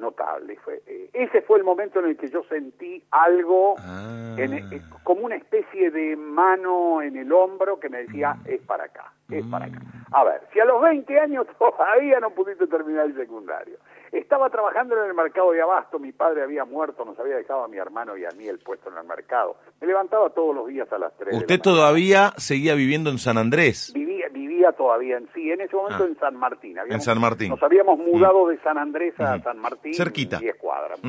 notable. 0.00 0.56
Fue, 0.64 0.82
eh, 0.86 1.10
ese 1.12 1.42
fue 1.42 1.58
el 1.58 1.64
momento 1.64 2.00
en 2.00 2.06
el 2.06 2.16
que 2.16 2.28
yo 2.28 2.42
sentí 2.48 3.02
algo, 3.10 3.74
Ah. 3.78 4.34
en- 4.38 4.54
eh, 4.54 4.82
como 5.04 5.22
una 5.26 5.36
especie 5.36 5.90
de 5.90 6.16
mano 6.16 7.02
en 7.02 7.16
el 7.16 7.32
hombro 7.32 7.78
que 7.78 7.88
me 7.88 7.98
decía, 8.02 8.36
es 8.46 8.60
para 8.62 8.84
acá, 8.84 9.12
es 9.30 9.44
para 9.46 9.66
acá. 9.66 9.78
A 10.12 10.24
ver, 10.24 10.40
si 10.52 10.58
a 10.58 10.64
los 10.64 10.80
20 10.82 11.18
años 11.20 11.46
todavía 11.58 12.18
no 12.20 12.30
pudiste 12.30 12.66
terminar 12.66 13.06
el 13.06 13.14
secundario, 13.16 13.76
estaba 14.12 14.50
trabajando 14.50 14.96
en 14.98 15.04
el 15.08 15.14
mercado 15.14 15.52
de 15.52 15.62
abasto, 15.62 15.98
mi 16.00 16.10
padre 16.12 16.42
había 16.42 16.64
muerto, 16.64 17.04
nos 17.04 17.18
había 17.20 17.36
dejado 17.36 17.62
a 17.64 17.68
mi 17.68 17.76
hermano 17.76 18.16
y 18.16 18.24
a 18.24 18.30
mí 18.36 18.48
el 18.48 18.58
puesto 18.58 18.90
en 18.90 18.98
el 18.98 19.04
mercado. 19.04 19.56
Me 19.80 19.86
levantaba 19.86 20.30
todos 20.30 20.54
los 20.54 20.66
días 20.66 20.92
a 20.92 20.98
las 20.98 21.16
3. 21.16 21.36
Usted 21.36 21.60
todavía 21.60 22.32
seguía 22.36 22.74
viviendo 22.74 23.10
en 23.10 23.18
San 23.18 23.38
Andrés. 23.38 23.92
Vivía, 23.94 24.19
vivía 24.60 24.72
todavía 24.72 25.16
en 25.16 25.28
sí, 25.32 25.50
en 25.50 25.60
ese 25.62 25.74
momento 25.74 26.04
Ah. 26.04 26.06
en 26.06 26.18
San 26.18 26.36
Martín. 26.36 26.78
Habíamos- 26.78 26.94
En 26.94 27.00
San 27.12 27.20
Martín. 27.20 27.48
Nos 27.50 27.62
habíamos 27.62 27.98
mudado 27.98 28.48
de 28.48 28.58
San 28.58 28.76
Andrés 28.78 29.14
a. 29.18 29.38
San 29.40 29.58
Martín. 29.58 29.94
Cerquita. 29.94 30.38
10 30.38 30.56
cuadras. 30.56 31.00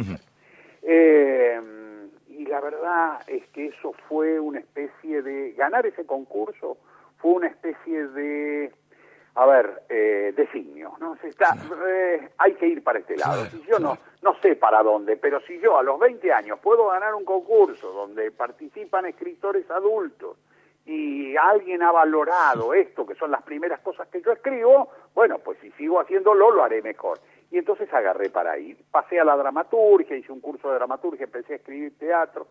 Eh, 0.83 1.59
y 2.29 2.45
la 2.45 2.61
verdad 2.61 3.19
es 3.27 3.45
que 3.49 3.67
eso 3.67 3.93
fue 4.07 4.39
una 4.39 4.59
especie 4.59 5.21
de... 5.21 5.51
Ganar 5.51 5.85
ese 5.85 6.05
concurso 6.05 6.77
fue 7.17 7.31
una 7.33 7.47
especie 7.47 8.07
de... 8.07 8.71
A 9.35 9.45
ver, 9.45 9.83
eh, 9.87 10.33
designio, 10.35 10.91
¿no? 10.99 11.15
Se 11.17 11.29
está, 11.29 11.55
eh, 11.87 12.29
hay 12.37 12.53
que 12.55 12.67
ir 12.67 12.83
para 12.83 12.99
este 12.99 13.15
lado. 13.15 13.45
Si 13.45 13.61
yo 13.63 13.79
no, 13.79 13.97
no 14.21 14.35
sé 14.41 14.55
para 14.57 14.83
dónde, 14.83 15.15
pero 15.15 15.39
si 15.47 15.57
yo 15.61 15.77
a 15.77 15.83
los 15.83 15.97
20 15.99 16.33
años 16.33 16.59
puedo 16.59 16.87
ganar 16.87 17.15
un 17.15 17.23
concurso 17.23 17.93
donde 17.93 18.29
participan 18.31 19.05
escritores 19.05 19.69
adultos 19.71 20.35
y 20.85 21.35
alguien 21.37 21.83
ha 21.83 21.91
valorado 21.91 22.73
esto, 22.73 23.05
que 23.05 23.15
son 23.15 23.31
las 23.31 23.43
primeras 23.43 23.79
cosas 23.81 24.07
que 24.07 24.21
yo 24.21 24.31
escribo, 24.31 24.89
bueno, 25.13 25.37
pues 25.39 25.57
si 25.59 25.71
sigo 25.71 25.99
haciéndolo, 25.99 26.51
lo 26.51 26.63
haré 26.63 26.81
mejor. 26.81 27.19
Y 27.51 27.57
entonces 27.57 27.93
agarré 27.93 28.29
para 28.29 28.57
ir. 28.57 28.77
Pasé 28.89 29.19
a 29.19 29.25
la 29.25 29.35
dramaturgia, 29.35 30.15
hice 30.15 30.31
un 30.31 30.39
curso 30.39 30.69
de 30.69 30.75
dramaturgia, 30.75 31.25
empecé 31.25 31.53
a 31.53 31.55
escribir 31.57 31.97
teatro, 31.97 32.47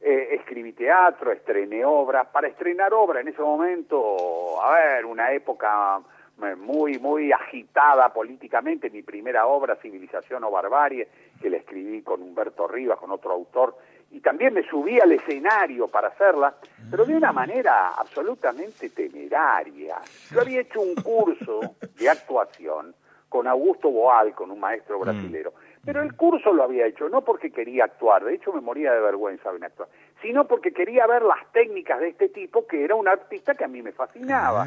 eh, 0.00 0.28
escribí 0.32 0.72
teatro, 0.72 1.32
estrené 1.32 1.84
obras. 1.84 2.28
Para 2.28 2.48
estrenar 2.48 2.94
obra 2.94 3.20
en 3.20 3.28
ese 3.28 3.42
momento, 3.42 4.62
a 4.62 4.74
ver, 4.74 5.06
una 5.06 5.32
época 5.32 6.00
eh, 6.42 6.54
muy, 6.56 6.98
muy 6.98 7.32
agitada 7.32 8.12
políticamente, 8.12 8.90
mi 8.90 9.02
primera 9.02 9.46
obra, 9.46 9.76
Civilización 9.76 10.44
o 10.44 10.50
Barbarie, 10.50 11.08
que 11.40 11.50
la 11.50 11.58
escribí 11.58 12.02
con 12.02 12.22
Humberto 12.22 12.66
Rivas, 12.68 12.98
con 12.98 13.10
otro 13.10 13.32
autor, 13.32 13.76
y 14.14 14.20
también 14.20 14.54
me 14.54 14.62
subí 14.62 15.00
al 15.00 15.10
escenario 15.10 15.88
para 15.88 16.06
hacerla, 16.06 16.54
pero 16.88 17.04
de 17.04 17.16
una 17.16 17.32
manera 17.32 17.88
absolutamente 17.88 18.90
temeraria. 18.90 19.96
Yo 20.30 20.40
había 20.40 20.60
hecho 20.60 20.80
un 20.80 20.94
curso 21.02 21.74
de 21.98 22.08
actuación 22.08 22.94
con 23.28 23.48
Augusto 23.48 23.90
Boal, 23.90 24.32
con 24.32 24.52
un 24.52 24.60
maestro 24.60 25.00
brasilero, 25.00 25.54
pero 25.84 26.00
el 26.00 26.14
curso 26.14 26.52
lo 26.52 26.62
había 26.62 26.86
hecho 26.86 27.08
no 27.08 27.22
porque 27.22 27.50
quería 27.50 27.86
actuar, 27.86 28.22
de 28.22 28.36
hecho 28.36 28.52
me 28.52 28.60
moría 28.60 28.92
de 28.92 29.00
vergüenza 29.00 29.50
en 29.50 29.64
actuar, 29.64 29.88
sino 30.22 30.46
porque 30.46 30.72
quería 30.72 31.08
ver 31.08 31.22
las 31.22 31.50
técnicas 31.50 31.98
de 31.98 32.10
este 32.10 32.28
tipo, 32.28 32.68
que 32.68 32.84
era 32.84 32.94
un 32.94 33.08
artista 33.08 33.56
que 33.56 33.64
a 33.64 33.68
mí 33.68 33.82
me 33.82 33.90
fascinaba. 33.90 34.64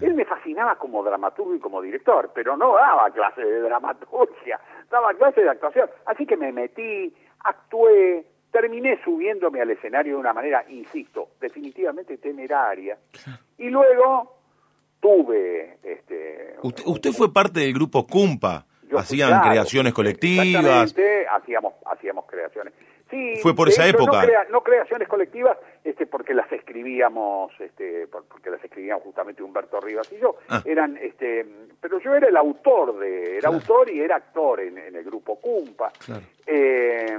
Él 0.00 0.14
me 0.14 0.24
fascinaba 0.24 0.74
como 0.74 1.04
dramaturgo 1.04 1.54
y 1.54 1.60
como 1.60 1.80
director, 1.80 2.32
pero 2.34 2.56
no 2.56 2.74
daba 2.74 3.08
clase 3.12 3.44
de 3.44 3.60
dramaturgia, 3.60 4.58
daba 4.90 5.14
clase 5.14 5.42
de 5.42 5.50
actuación. 5.50 5.88
Así 6.06 6.26
que 6.26 6.36
me 6.36 6.50
metí, 6.50 7.14
actué, 7.44 8.24
terminé 8.50 8.98
subiéndome 9.04 9.60
al 9.60 9.70
escenario 9.70 10.14
de 10.14 10.20
una 10.20 10.32
manera, 10.32 10.64
insisto, 10.68 11.30
definitivamente 11.40 12.18
temeraria. 12.18 12.98
Y 13.58 13.68
luego 13.68 14.36
tuve... 15.00 15.78
Este, 15.82 16.56
Usted, 16.62 16.82
usted 16.86 17.12
fue 17.12 17.32
parte 17.32 17.60
del 17.60 17.72
grupo 17.72 18.06
Cumpa. 18.06 18.66
yo 18.90 18.98
Hacían 18.98 19.28
claro, 19.30 19.50
creaciones 19.50 19.92
colectivas. 19.92 20.46
Exactamente, 20.46 21.26
hacíamos, 21.28 21.74
hacíamos 21.86 22.24
creaciones. 22.26 22.74
Sí, 23.10 23.34
Fue 23.42 23.54
por 23.56 23.68
esa 23.68 23.86
hecho, 23.88 23.98
no 23.98 24.04
época. 24.04 24.22
crea- 24.24 24.46
No, 24.50 24.62
creaciones 24.62 25.08
colectivas, 25.08 25.58
este, 25.82 26.06
porque 26.06 26.32
las 26.32 26.50
escribíamos, 26.52 27.52
este, 27.60 28.06
por- 28.06 28.24
porque 28.26 28.50
las 28.50 28.62
escribíamos 28.62 29.02
justamente 29.02 29.42
Humberto 29.42 29.80
Rivas 29.80 30.10
y 30.12 30.18
yo. 30.18 30.36
Ah. 30.48 30.62
Eran, 30.64 30.96
este, 30.96 31.44
pero 31.80 31.98
yo 31.98 32.14
era 32.14 32.28
el 32.28 32.36
autor 32.36 32.98
de, 33.00 33.32
era 33.32 33.40
Claro. 33.48 33.56
autor 33.56 33.90
y 33.90 34.00
era 34.00 34.16
actor 34.16 34.60
en, 34.60 34.78
en 34.78 34.94
el 34.94 35.04
grupo 35.04 35.40
Cumpa. 35.40 35.90
Claro. 36.04 36.22
Eh, 36.46 37.18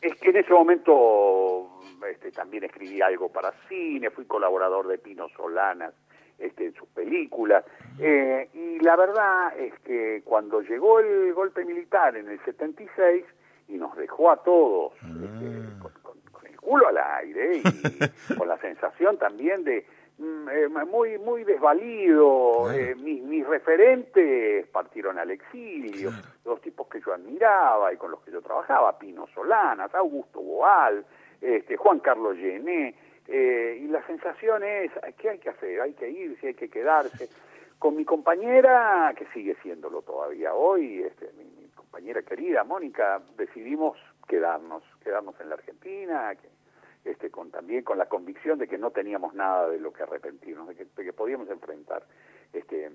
es 0.00 0.14
que 0.20 0.30
en 0.30 0.36
ese 0.36 0.52
momento 0.52 1.80
este, 2.08 2.30
también 2.30 2.64
escribí 2.64 3.00
algo 3.02 3.28
para 3.30 3.52
cine, 3.68 4.10
fui 4.10 4.24
colaborador 4.24 4.86
de 4.88 4.98
Pino 4.98 5.28
Solanas 5.30 5.92
este, 6.38 6.66
en 6.66 6.74
sus 6.74 6.88
películas. 6.88 7.64
Eh, 8.00 8.48
y 8.54 8.78
la 8.80 8.94
verdad 8.96 9.58
es 9.58 9.72
que 9.80 10.22
cuando 10.24 10.60
llegó 10.62 11.00
el 11.00 11.32
golpe 11.34 11.64
militar 11.64 12.16
en 12.16 12.28
el 12.28 12.38
76 12.44 13.24
y 13.68 13.74
nos 13.76 13.96
dejó 13.96 14.30
a 14.30 14.42
todos 14.42 14.92
este, 14.94 15.80
con, 15.80 15.92
con- 16.02 16.20
con 16.32 16.46
el 16.46 16.56
culo 16.60 16.88
al 16.88 16.98
aire 16.98 17.58
y 17.58 17.62
con 18.36 18.48
la 18.48 18.58
sensación 18.58 19.16
también 19.18 19.62
de 19.64 19.86
mm, 20.18 20.48
eh, 20.48 20.68
muy 20.86 21.18
muy 21.18 21.44
desvalido, 21.44 22.64
Claro. 22.64 22.78
eh, 22.78 22.94
mis, 22.96 23.22
mis 23.22 23.46
referentes 23.46 24.66
partieron 24.68 25.18
al 25.18 25.30
exilio, 25.30 26.10
los 26.44 26.60
tipos 26.60 26.88
que 26.88 27.00
yo 27.00 27.12
admiraba 27.14 27.92
y 27.92 27.96
con 27.96 28.10
los 28.10 28.20
que 28.22 28.30
yo 28.30 28.40
trabajaba, 28.42 28.98
Pino 28.98 29.26
Solanas, 29.34 29.94
Augusto 29.94 30.40
Boal, 30.40 31.04
este, 31.40 31.76
Juan 31.76 32.00
Carlos 32.00 32.36
Llené, 32.36 32.94
eh, 33.28 33.78
y 33.82 33.86
la 33.88 34.04
sensación 34.06 34.62
es, 34.64 34.90
¿qué 35.18 35.30
hay 35.30 35.38
que 35.38 35.50
hacer? 35.50 35.80
Hay 35.82 35.92
que 35.92 36.08
irse, 36.10 36.48
hay 36.48 36.54
que 36.54 36.68
quedarse. 36.70 37.28
Con 37.78 37.94
mi 37.94 38.04
compañera, 38.04 39.14
que 39.16 39.26
sigue 39.26 39.54
siéndolo 39.62 40.02
todavía 40.02 40.52
hoy, 40.54 41.02
este, 41.02 41.30
mi, 41.38 41.44
mi 41.44 41.67
compañera 41.90 42.22
querida, 42.22 42.64
Mónica, 42.64 43.22
decidimos 43.38 43.96
quedarnos, 44.28 44.82
quedarnos 45.02 45.34
en 45.40 45.48
la 45.48 45.54
Argentina, 45.54 46.34
que, 46.36 47.10
este, 47.10 47.30
con 47.30 47.50
también 47.50 47.82
con 47.82 47.96
la 47.96 48.06
convicción 48.06 48.58
de 48.58 48.68
que 48.68 48.76
no 48.76 48.90
teníamos 48.90 49.32
nada 49.32 49.70
de 49.70 49.80
lo 49.80 49.90
que 49.90 50.02
arrepentirnos, 50.02 50.68
de 50.68 50.74
que, 50.74 50.84
de 50.84 51.04
que 51.04 51.12
podíamos 51.14 51.48
enfrentar 51.48 52.04
este, 52.52 52.90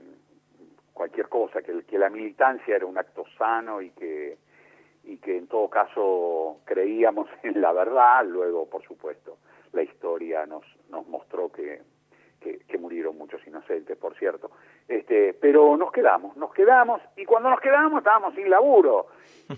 cualquier 0.93 1.27
cosa, 1.27 1.63
que, 1.63 1.83
que 1.83 1.97
la 1.97 2.11
militancia 2.11 2.75
era 2.75 2.85
un 2.85 2.97
acto 2.97 3.25
sano 3.37 3.81
y 3.81 3.89
que 3.91 4.37
y 5.05 5.17
que 5.17 5.37
en 5.37 5.47
todo 5.47 5.69
caso 5.69 6.61
creíamos 6.63 7.27
en 7.43 7.59
la 7.59 7.73
verdad, 7.73 8.25
luego 8.25 8.69
por 8.69 8.83
supuesto 8.83 9.37
la 9.73 9.81
historia 9.81 10.45
nos, 10.45 10.63
nos 10.89 11.07
mostró 11.07 11.51
que, 11.51 11.81
que, 12.43 12.59
que 12.59 12.77
murieron 12.77 13.17
muchos 13.17 13.45
inocentes, 13.47 13.97
por 13.97 14.15
cierto. 14.17 14.51
Este, 14.87 15.33
pero 15.33 15.75
nos 15.77 15.91
quedamos, 15.91 16.35
nos 16.37 16.53
quedamos, 16.53 17.01
y 17.15 17.25
cuando 17.25 17.49
nos 17.49 17.59
quedamos 17.61 17.99
estábamos 17.99 18.35
sin 18.35 18.49
laburo. 18.49 19.07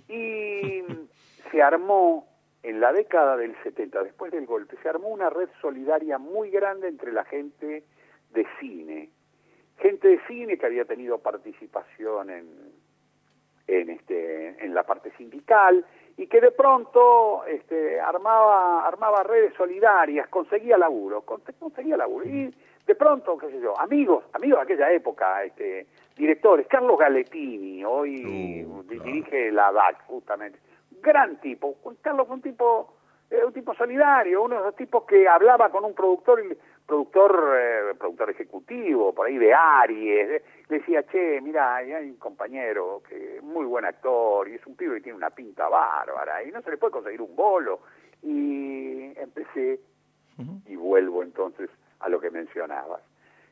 Y 0.07 0.83
se 1.51 1.61
armó 1.61 2.27
en 2.63 2.79
la 2.79 2.91
década 2.93 3.37
del 3.37 3.55
70, 3.63 4.03
después 4.03 4.31
del 4.31 4.45
golpe, 4.45 4.77
se 4.81 4.89
armó 4.89 5.09
una 5.09 5.29
red 5.29 5.49
solidaria 5.61 6.17
muy 6.17 6.49
grande 6.49 6.87
entre 6.87 7.11
la 7.11 7.23
gente 7.25 7.83
de 8.31 8.47
cine. 8.59 9.09
Gente 9.79 10.07
de 10.07 10.19
cine 10.27 10.57
que 10.57 10.65
había 10.65 10.85
tenido 10.85 11.19
participación 11.19 12.29
en, 12.29 12.47
en 13.67 13.89
este 13.89 14.63
en 14.63 14.73
la 14.73 14.83
parte 14.83 15.11
sindical 15.17 15.85
y 16.17 16.27
que 16.27 16.39
de 16.39 16.51
pronto 16.51 17.43
este 17.45 17.99
armaba 17.99 18.87
armaba 18.87 19.21
redes 19.23 19.53
solidarias 19.55 20.27
conseguía 20.29 20.77
laburo 20.77 21.21
con- 21.23 21.41
conseguía 21.59 21.97
laburo 21.97 22.25
y 22.25 22.53
de 22.85 22.95
pronto 22.95 23.37
qué 23.37 23.49
sé 23.49 23.59
yo 23.59 23.79
amigos 23.79 24.23
amigos 24.33 24.59
de 24.59 24.63
aquella 24.63 24.91
época 24.91 25.43
este 25.43 25.87
directores 26.15 26.67
Carlos 26.67 26.97
Galetini 26.99 27.83
hoy 27.83 28.63
Uh, 28.65 28.83
claro. 28.85 29.03
dirige 29.03 29.51
la 29.51 29.71
DAC 29.71 30.05
justamente 30.07 30.59
gran 31.01 31.39
tipo 31.41 31.75
Carlos 32.01 32.27
fue 32.27 32.35
un 32.35 32.41
tipo 32.41 32.93
eh, 33.29 33.43
un 33.45 33.53
tipo 33.53 33.73
solidario 33.73 34.43
uno 34.43 34.55
de 34.55 34.61
esos 34.61 34.75
tipos 34.75 35.03
que 35.05 35.27
hablaba 35.27 35.69
con 35.69 35.83
un 35.85 35.93
productor 35.93 36.41
productor, 36.85 37.57
eh, 37.59 37.95
productor 37.97 38.29
ejecutivo, 38.29 39.13
por 39.13 39.27
ahí 39.27 39.37
de 39.37 39.53
Aries, 39.53 40.29
eh, 40.29 40.43
le 40.69 40.79
decía, 40.79 41.03
che, 41.03 41.41
mira, 41.41 41.75
hay 41.75 41.91
un 41.93 42.17
compañero 42.17 43.01
que 43.07 43.37
es 43.37 43.43
muy 43.43 43.65
buen 43.65 43.85
actor 43.85 44.47
y 44.47 44.55
es 44.55 44.65
un 44.67 44.75
pibe 44.75 44.95
que 44.95 45.01
tiene 45.01 45.17
una 45.17 45.31
pinta 45.31 45.67
bárbara 45.67 46.43
y 46.43 46.51
no 46.51 46.61
se 46.61 46.71
le 46.71 46.77
puede 46.77 46.91
conseguir 46.91 47.21
un 47.21 47.35
bolo. 47.35 47.79
Y 48.21 49.17
empecé, 49.19 49.79
y 50.65 50.75
vuelvo 50.75 51.23
entonces 51.23 51.69
a 51.99 52.09
lo 52.09 52.19
que 52.19 52.29
mencionabas, 52.29 53.01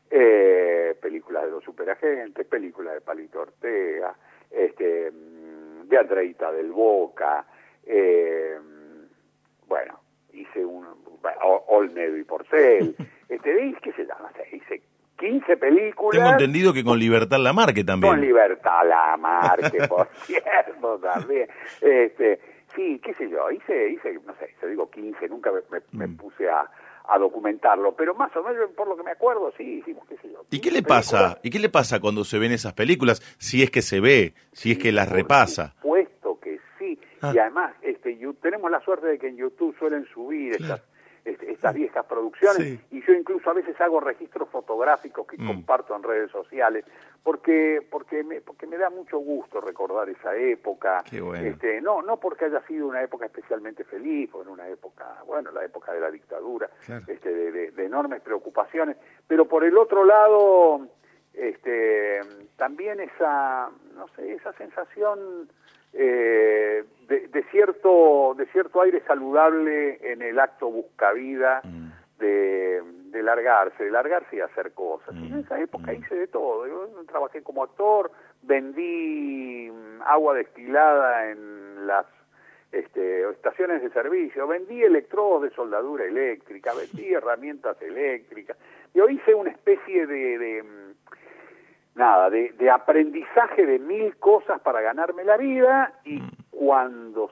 eh, 0.10 0.96
películas 1.02 1.46
de 1.46 1.52
los 1.52 1.64
superagentes, 1.64 2.46
películas 2.46 2.96
de 2.96 3.02
Palito 3.02 3.42
Ortega, 3.42 4.16
este, 4.52 5.12
mm, 5.12 5.88
de 5.88 5.98
Andreita 5.98 6.52
del 6.52 6.72
Boca, 6.72 7.46
eh, 7.86 8.58
bueno, 9.68 10.00
hice 10.34 10.64
un 10.66 10.86
Olmedo 11.68 12.18
y 12.18 12.24
Porcel, 12.24 12.96
este, 13.30 13.76
¿qué 13.82 13.92
se 13.94 14.06
llama? 14.06 14.32
Hice 14.52 14.82
15 15.18 15.58
películas. 15.58 16.20
Tengo 16.20 16.32
entendido 16.32 16.74
que 16.74 16.84
con 16.84 17.00
Libertad 17.00 17.38
Lamarque 17.40 17.84
también. 17.84 18.14
Con 18.14 18.22
Libertad 18.22 18.88
Lamarque, 18.88 19.88
por 19.88 20.08
cierto, 20.26 21.00
también. 21.00 21.48
Este, 21.82 22.40
sí, 22.76 23.00
qué 23.04 23.14
sé 23.14 23.30
yo, 23.30 23.50
hice, 23.52 23.90
hice, 23.90 24.20
no 24.26 24.36
sé, 24.36 24.54
se 24.60 24.68
digo 24.68 24.90
15, 24.90 25.28
nunca 25.30 25.52
me, 25.92 26.08
mm. 26.08 26.18
puse 26.18 26.50
a, 26.50 26.70
a 27.08 27.18
documentarlo, 27.18 27.96
pero 27.96 28.16
más 28.16 28.36
o 28.36 28.44
menos 28.44 28.72
por 28.72 28.88
lo 28.88 28.96
que 28.96 29.04
me 29.04 29.12
acuerdo, 29.12 29.52
sí, 29.58 29.80
hicimos, 29.80 30.08
qué 30.08 30.18
sé 30.18 30.32
yo. 30.32 30.46
¿Y 30.50 30.60
qué 30.60 30.72
le 30.72 30.84
pasa? 30.84 31.40
¿Y 31.44 31.50
qué 31.50 31.60
le 31.60 31.70
pasa 31.70 32.00
cuando 32.00 32.24
se 32.24 32.40
ven 32.40 32.52
esas 32.52 32.74
películas? 32.74 33.22
Si 33.38 33.62
es 33.62 33.72
que 33.72 33.82
se 33.82 34.00
ve, 34.00 34.34
si 34.52 34.72
es 34.72 34.78
que 34.78 34.92
las 34.92 35.10
repasa. 35.10 35.76
Puesto 35.82 36.40
que 36.40 36.60
sí, 36.80 37.00
ah. 37.22 37.32
y 37.36 37.40
además 37.40 37.74
este, 37.82 38.18
tenemos 38.42 38.72
la 38.72 38.80
suerte 38.82 39.08
de 39.08 39.20
que 39.20 39.28
en 39.28 39.38
YouTube 39.38 39.76
suelen 39.78 40.06
subir 40.14 40.54
estas 40.54 40.82
este, 41.26 41.54
estas 41.54 41.74
viejas 41.74 42.06
producciones 42.06 42.82
y 42.92 43.02
yo 43.02 43.14
incluso 43.14 43.50
a 43.50 43.54
veces 43.54 43.80
hago 43.80 44.02
registros 44.02 44.50
fotográficos 44.50 45.26
que 45.26 45.38
mm. 45.38 45.48
comparto 45.48 45.96
en 45.96 46.04
redes 46.04 46.30
sociales 46.32 46.84
porque 47.24 47.82
porque 47.90 48.24
me 48.24 48.42
porque 48.42 48.68
me 48.68 48.78
da 48.78 48.90
mucho 48.90 49.18
gusto 49.18 49.62
recordar 49.62 50.10
esa 50.10 50.36
época. 50.36 51.04
Este 51.12 51.82
no 51.82 52.02
no 52.02 52.18
porque 52.18 52.46
haya 52.46 52.62
sido 52.68 52.88
una 52.88 53.02
época 53.02 53.26
especialmente 53.26 53.86
feliz 53.86 54.30
o 54.34 54.42
en 54.42 54.50
una 54.50 54.68
época 54.68 55.24
bueno 55.26 55.52
la 55.52 55.64
época 55.64 55.94
de 55.94 56.02
la 56.02 56.12
dictadura 56.12 56.70
este 57.08 57.34
de, 57.34 57.72
de, 57.72 57.86
enormes 57.86 58.22
preocupaciones 58.22 58.98
pero 59.28 59.48
por 59.48 59.64
el 59.64 59.78
otro 59.78 60.04
lado 60.04 60.88
este 61.34 62.20
también 62.58 63.00
esa 63.00 63.70
no 63.96 64.08
sé 64.16 64.34
esa 64.34 64.52
sensación 64.54 65.50
eh, 65.94 66.84
de, 67.08 67.44
cierto 67.52 68.34
de 68.38 68.46
cierto 68.48 68.82
aire 68.82 69.02
saludable 69.08 70.00
en 70.12 70.22
el 70.22 70.40
acto 70.40 70.70
buscavida 70.70 71.62
mm. 71.64 71.92
de, 72.20 72.84
de, 73.14 73.24
largarse, 73.24 73.84
de 73.84 73.92
largarse 73.92 74.36
y 74.36 74.42
hacer 74.42 74.74
cosas. 74.74 75.16
en 75.16 75.40
esa 75.40 75.60
época 75.60 75.92
mm. 75.92 75.96
hice 75.96 76.16
de 76.16 76.28
todo. 76.28 76.68
Yo 76.68 76.90
trabajé 77.08 77.42
como 77.42 77.64
actor, 77.64 78.12
vendí 78.42 79.72
mm, 79.72 80.02
agua 80.06 80.34
destilada 80.34 81.30
en 81.30 81.88
las 81.88 82.06
este, 82.72 83.30
estaciones 83.30 83.82
de 83.82 83.90
servicio, 83.92 84.48
vendí 84.48 84.84
electrodos 84.84 85.44
de 85.44 85.52
soldadura 85.52 86.06
eléctrica, 86.06 86.74
vendí 86.94 87.14
herramientas 87.14 87.82
eléctricas. 87.82 88.58
Yo 88.94 89.08
hice 89.08 89.34
una 89.34 89.52
especie 89.52 90.06
de 90.06 90.64
nada, 91.96 92.30
de, 92.30 92.54
de, 92.54 92.70
aprendizaje 92.70 93.66
de 93.66 93.80
mil 93.80 94.18
cosas 94.18 94.60
para 94.62 94.82
ganarme 94.82 95.24
la 95.24 95.38
vida 95.38 95.94
y 96.04 96.20
mm. 96.20 96.32
cuando, 96.52 97.32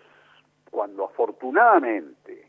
cuando 0.69 1.05
afortunadamente 1.05 2.47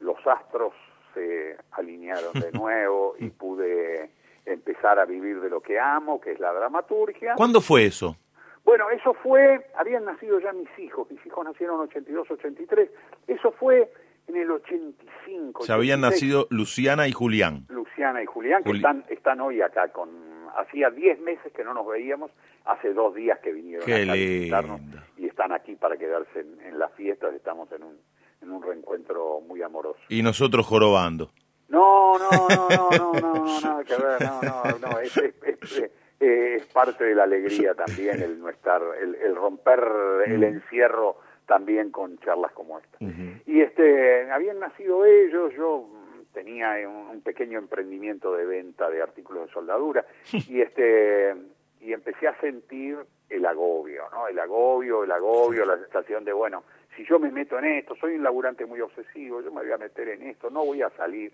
los 0.00 0.18
astros 0.26 0.74
se 1.14 1.56
alinearon 1.72 2.32
de 2.34 2.52
nuevo 2.58 3.14
y 3.18 3.30
pude 3.30 4.10
empezar 4.44 4.98
a 4.98 5.04
vivir 5.04 5.40
de 5.40 5.50
lo 5.50 5.60
que 5.60 5.78
amo, 5.78 6.20
que 6.20 6.32
es 6.32 6.40
la 6.40 6.52
dramaturgia. 6.52 7.34
¿Cuándo 7.36 7.60
fue 7.60 7.86
eso? 7.86 8.16
Bueno, 8.64 8.90
eso 8.90 9.14
fue, 9.14 9.66
habían 9.76 10.04
nacido 10.04 10.38
ya 10.40 10.52
mis 10.52 10.68
hijos, 10.78 11.10
mis 11.10 11.24
hijos 11.26 11.44
nacieron 11.44 11.76
en 11.76 11.82
82, 11.82 12.30
83, 12.30 12.90
eso 13.26 13.52
fue 13.52 13.90
en 14.28 14.36
el 14.36 14.50
85. 14.50 15.64
Se 15.64 15.72
habían 15.72 16.00
nacido 16.00 16.46
Luciana 16.50 17.08
y 17.08 17.12
Julián. 17.12 17.66
Luciana 17.68 18.22
y 18.22 18.26
Julián, 18.26 18.62
que 18.62 18.72
están, 18.72 19.04
están 19.08 19.40
hoy 19.40 19.60
acá 19.60 19.88
con... 19.88 20.32
Hacía 20.54 20.90
10 20.90 21.20
meses 21.20 21.50
que 21.54 21.64
no 21.64 21.72
nos 21.72 21.86
veíamos, 21.86 22.30
hace 22.66 22.92
dos 22.92 23.14
días 23.14 23.38
que 23.40 23.52
vinieron 23.52 23.90
a 23.90 24.12
visitarnos 24.12 24.80
y 25.16 25.26
están 25.26 25.50
aquí 25.52 25.76
para 25.76 25.96
quedarse 25.96 26.40
en, 26.40 26.78
las 26.78 26.92
fiestas, 26.92 27.34
estamos 27.34 27.72
en 27.72 27.82
un, 27.84 27.98
en 28.42 28.50
un 28.50 28.62
reencuentro 28.62 29.40
muy 29.40 29.62
amoroso. 29.62 30.00
Y 30.08 30.22
nosotros 30.22 30.66
jorobando. 30.66 31.30
No, 31.68 32.18
no, 32.18 32.48
no, 32.48 32.68
no, 32.68 32.90
no, 32.90 33.12
no, 33.20 33.34
no 33.34 33.60
nada 33.60 33.84
que 33.84 33.96
ver, 33.96 34.20
no, 34.20 34.40
no, 34.42 34.78
no, 34.78 34.98
es, 35.00 35.16
es, 35.16 35.90
es, 36.20 36.66
parte 36.66 37.04
de 37.04 37.14
la 37.14 37.24
alegría 37.24 37.74
también 37.74 38.22
el 38.22 38.38
no 38.38 38.48
estar, 38.48 38.82
el, 39.00 39.14
el 39.14 39.34
romper 39.34 39.82
el 40.26 40.38
mm. 40.38 40.44
encierro 40.44 41.16
también 41.46 41.90
con 41.90 42.18
charlas 42.18 42.52
como 42.52 42.78
esta. 42.78 42.98
Y 43.46 43.60
este, 43.60 44.30
habían 44.30 44.58
nacido 44.58 45.04
ellos, 45.04 45.52
yo 45.56 45.88
tenía 46.32 46.74
un, 46.88 47.20
pequeño 47.22 47.58
emprendimiento 47.58 48.34
de 48.34 48.46
venta 48.46 48.90
de 48.90 49.02
artículos 49.02 49.46
de 49.46 49.52
soldadura 49.52 50.04
y 50.32 50.60
este 50.60 51.34
y 51.80 51.92
empecé 51.92 52.28
a 52.28 52.40
sentir 52.40 52.96
el 53.28 53.44
agobio, 53.44 54.04
¿no? 54.12 54.28
El 54.28 54.38
agobio, 54.38 55.04
el 55.04 55.10
agobio, 55.10 55.64
la 55.64 55.76
sensación 55.78 56.24
de, 56.24 56.32
bueno, 56.32 56.62
si 56.96 57.04
yo 57.04 57.18
me 57.18 57.30
meto 57.30 57.58
en 57.58 57.64
esto, 57.64 57.94
soy 57.96 58.16
un 58.16 58.22
laburante 58.22 58.66
muy 58.66 58.80
obsesivo, 58.80 59.40
yo 59.40 59.50
me 59.50 59.62
voy 59.62 59.72
a 59.72 59.78
meter 59.78 60.08
en 60.08 60.22
esto, 60.22 60.50
no 60.50 60.64
voy 60.64 60.82
a 60.82 60.90
salir. 60.90 61.32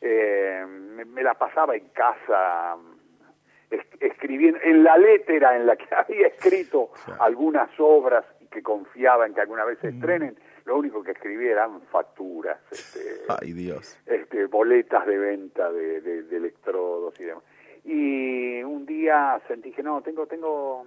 Eh, 0.00 0.64
me, 0.66 1.22
la 1.22 1.34
pasaba 1.34 1.74
en 1.74 1.88
casa 1.88 2.76
escribiendo, 4.00 4.60
en 4.62 4.84
la 4.84 4.96
letra 4.96 5.56
en 5.56 5.66
la 5.66 5.76
que 5.76 5.86
había 5.94 6.28
escrito 6.28 6.90
algunas 7.18 7.68
obras 7.78 8.24
que 8.50 8.62
confiaba 8.62 9.26
en 9.26 9.34
que 9.34 9.40
alguna 9.40 9.64
vez 9.64 9.78
se 9.80 9.90
mm. 9.90 9.94
estrenen, 9.94 10.38
lo 10.64 10.76
único 10.76 11.02
que 11.02 11.12
escribía 11.12 11.52
eran 11.52 11.80
facturas, 11.82 12.58
este, 12.70 13.22
Ay, 13.40 13.52
Dios. 13.52 13.98
este, 14.06 14.46
boletas 14.46 15.06
de 15.06 15.18
venta 15.18 15.72
de, 15.72 16.00
de, 16.00 16.36
electrodos 16.36 17.18
y 17.20 17.24
demás. 17.24 17.42
Y 17.90 18.62
un 18.64 18.84
día 18.84 19.40
sentí 19.48 19.72
que 19.72 19.82
no, 19.82 20.02
tengo, 20.02 20.26
tengo, 20.26 20.84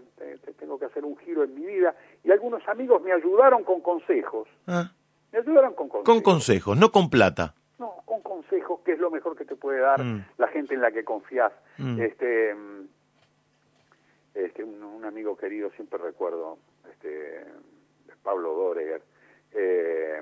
tengo 0.59 0.77
que 0.77 0.85
hacer 0.85 1.03
un 1.03 1.17
giro 1.17 1.43
en 1.43 1.55
mi 1.55 1.65
vida 1.65 1.95
y 2.23 2.29
algunos 2.29 2.61
amigos 2.67 3.01
me 3.01 3.11
ayudaron 3.11 3.63
con 3.63 3.81
consejos. 3.81 4.47
Ah. 4.67 4.91
Me 5.31 5.39
ayudaron 5.39 5.73
con 5.73 5.89
consejos. 5.89 6.05
Con 6.05 6.21
consejos, 6.21 6.77
no 6.77 6.91
con 6.91 7.09
plata. 7.09 7.55
No, 7.79 8.03
con 8.05 8.21
consejos, 8.21 8.81
que 8.85 8.91
es 8.91 8.99
lo 8.99 9.09
mejor 9.09 9.35
que 9.35 9.45
te 9.45 9.55
puede 9.55 9.79
dar 9.79 9.99
mm. 10.03 10.25
la 10.37 10.47
gente 10.49 10.75
en 10.75 10.81
la 10.81 10.91
que 10.91 11.03
confías. 11.03 11.51
Mm. 11.79 12.01
Este, 12.01 12.55
este 14.35 14.63
un, 14.63 14.83
un, 14.83 15.03
amigo 15.03 15.35
querido, 15.35 15.71
siempre 15.71 15.97
recuerdo, 15.97 16.59
este, 16.87 17.43
Pablo 18.21 18.53
Doreger, 18.53 19.01
eh, 19.53 20.21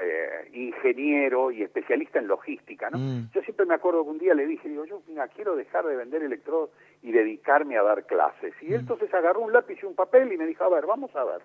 eh, 0.00 0.48
ingeniero 0.52 1.50
y 1.50 1.62
especialista 1.62 2.18
en 2.18 2.28
logística, 2.28 2.88
¿no? 2.90 2.98
Mm. 2.98 3.30
Yo 3.32 3.42
siempre 3.42 3.66
me 3.66 3.74
acuerdo 3.74 4.04
que 4.04 4.10
un 4.10 4.18
día 4.18 4.34
le 4.34 4.46
dije, 4.46 4.68
digo, 4.68 4.84
yo 4.84 5.02
mira, 5.08 5.28
quiero 5.28 5.56
dejar 5.56 5.84
de 5.86 5.96
vender 5.96 6.22
electrodos 6.22 6.70
y 7.02 7.12
dedicarme 7.12 7.76
a 7.76 7.82
dar 7.82 8.06
clases. 8.06 8.54
Y 8.62 8.66
mm. 8.70 8.74
entonces 8.74 9.12
agarró 9.12 9.40
un 9.40 9.52
lápiz 9.52 9.78
y 9.82 9.86
un 9.86 9.94
papel 9.94 10.32
y 10.32 10.38
me 10.38 10.46
dijo, 10.46 10.64
a 10.64 10.68
ver, 10.68 10.86
vamos 10.86 11.14
a 11.16 11.24
ver, 11.24 11.42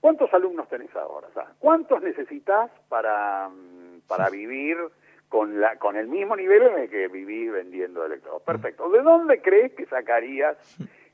¿cuántos 0.00 0.32
alumnos 0.32 0.68
tenés 0.68 0.94
ahora? 0.94 1.28
¿Cuántos 1.58 2.02
necesitas 2.02 2.70
para, 2.88 3.48
mm, 3.48 4.02
para 4.06 4.30
vivir 4.30 4.76
con, 5.28 5.60
la, 5.60 5.76
con 5.76 5.96
el 5.96 6.08
mismo 6.08 6.36
nivel 6.36 6.62
en 6.62 6.78
el 6.80 6.90
que 6.90 7.08
viví 7.08 7.48
vendiendo 7.48 8.04
electrodos? 8.04 8.42
Perfecto. 8.42 8.88
¿De 8.90 9.02
dónde 9.02 9.42
crees 9.42 9.72
que 9.74 9.86
sacarías 9.86 10.56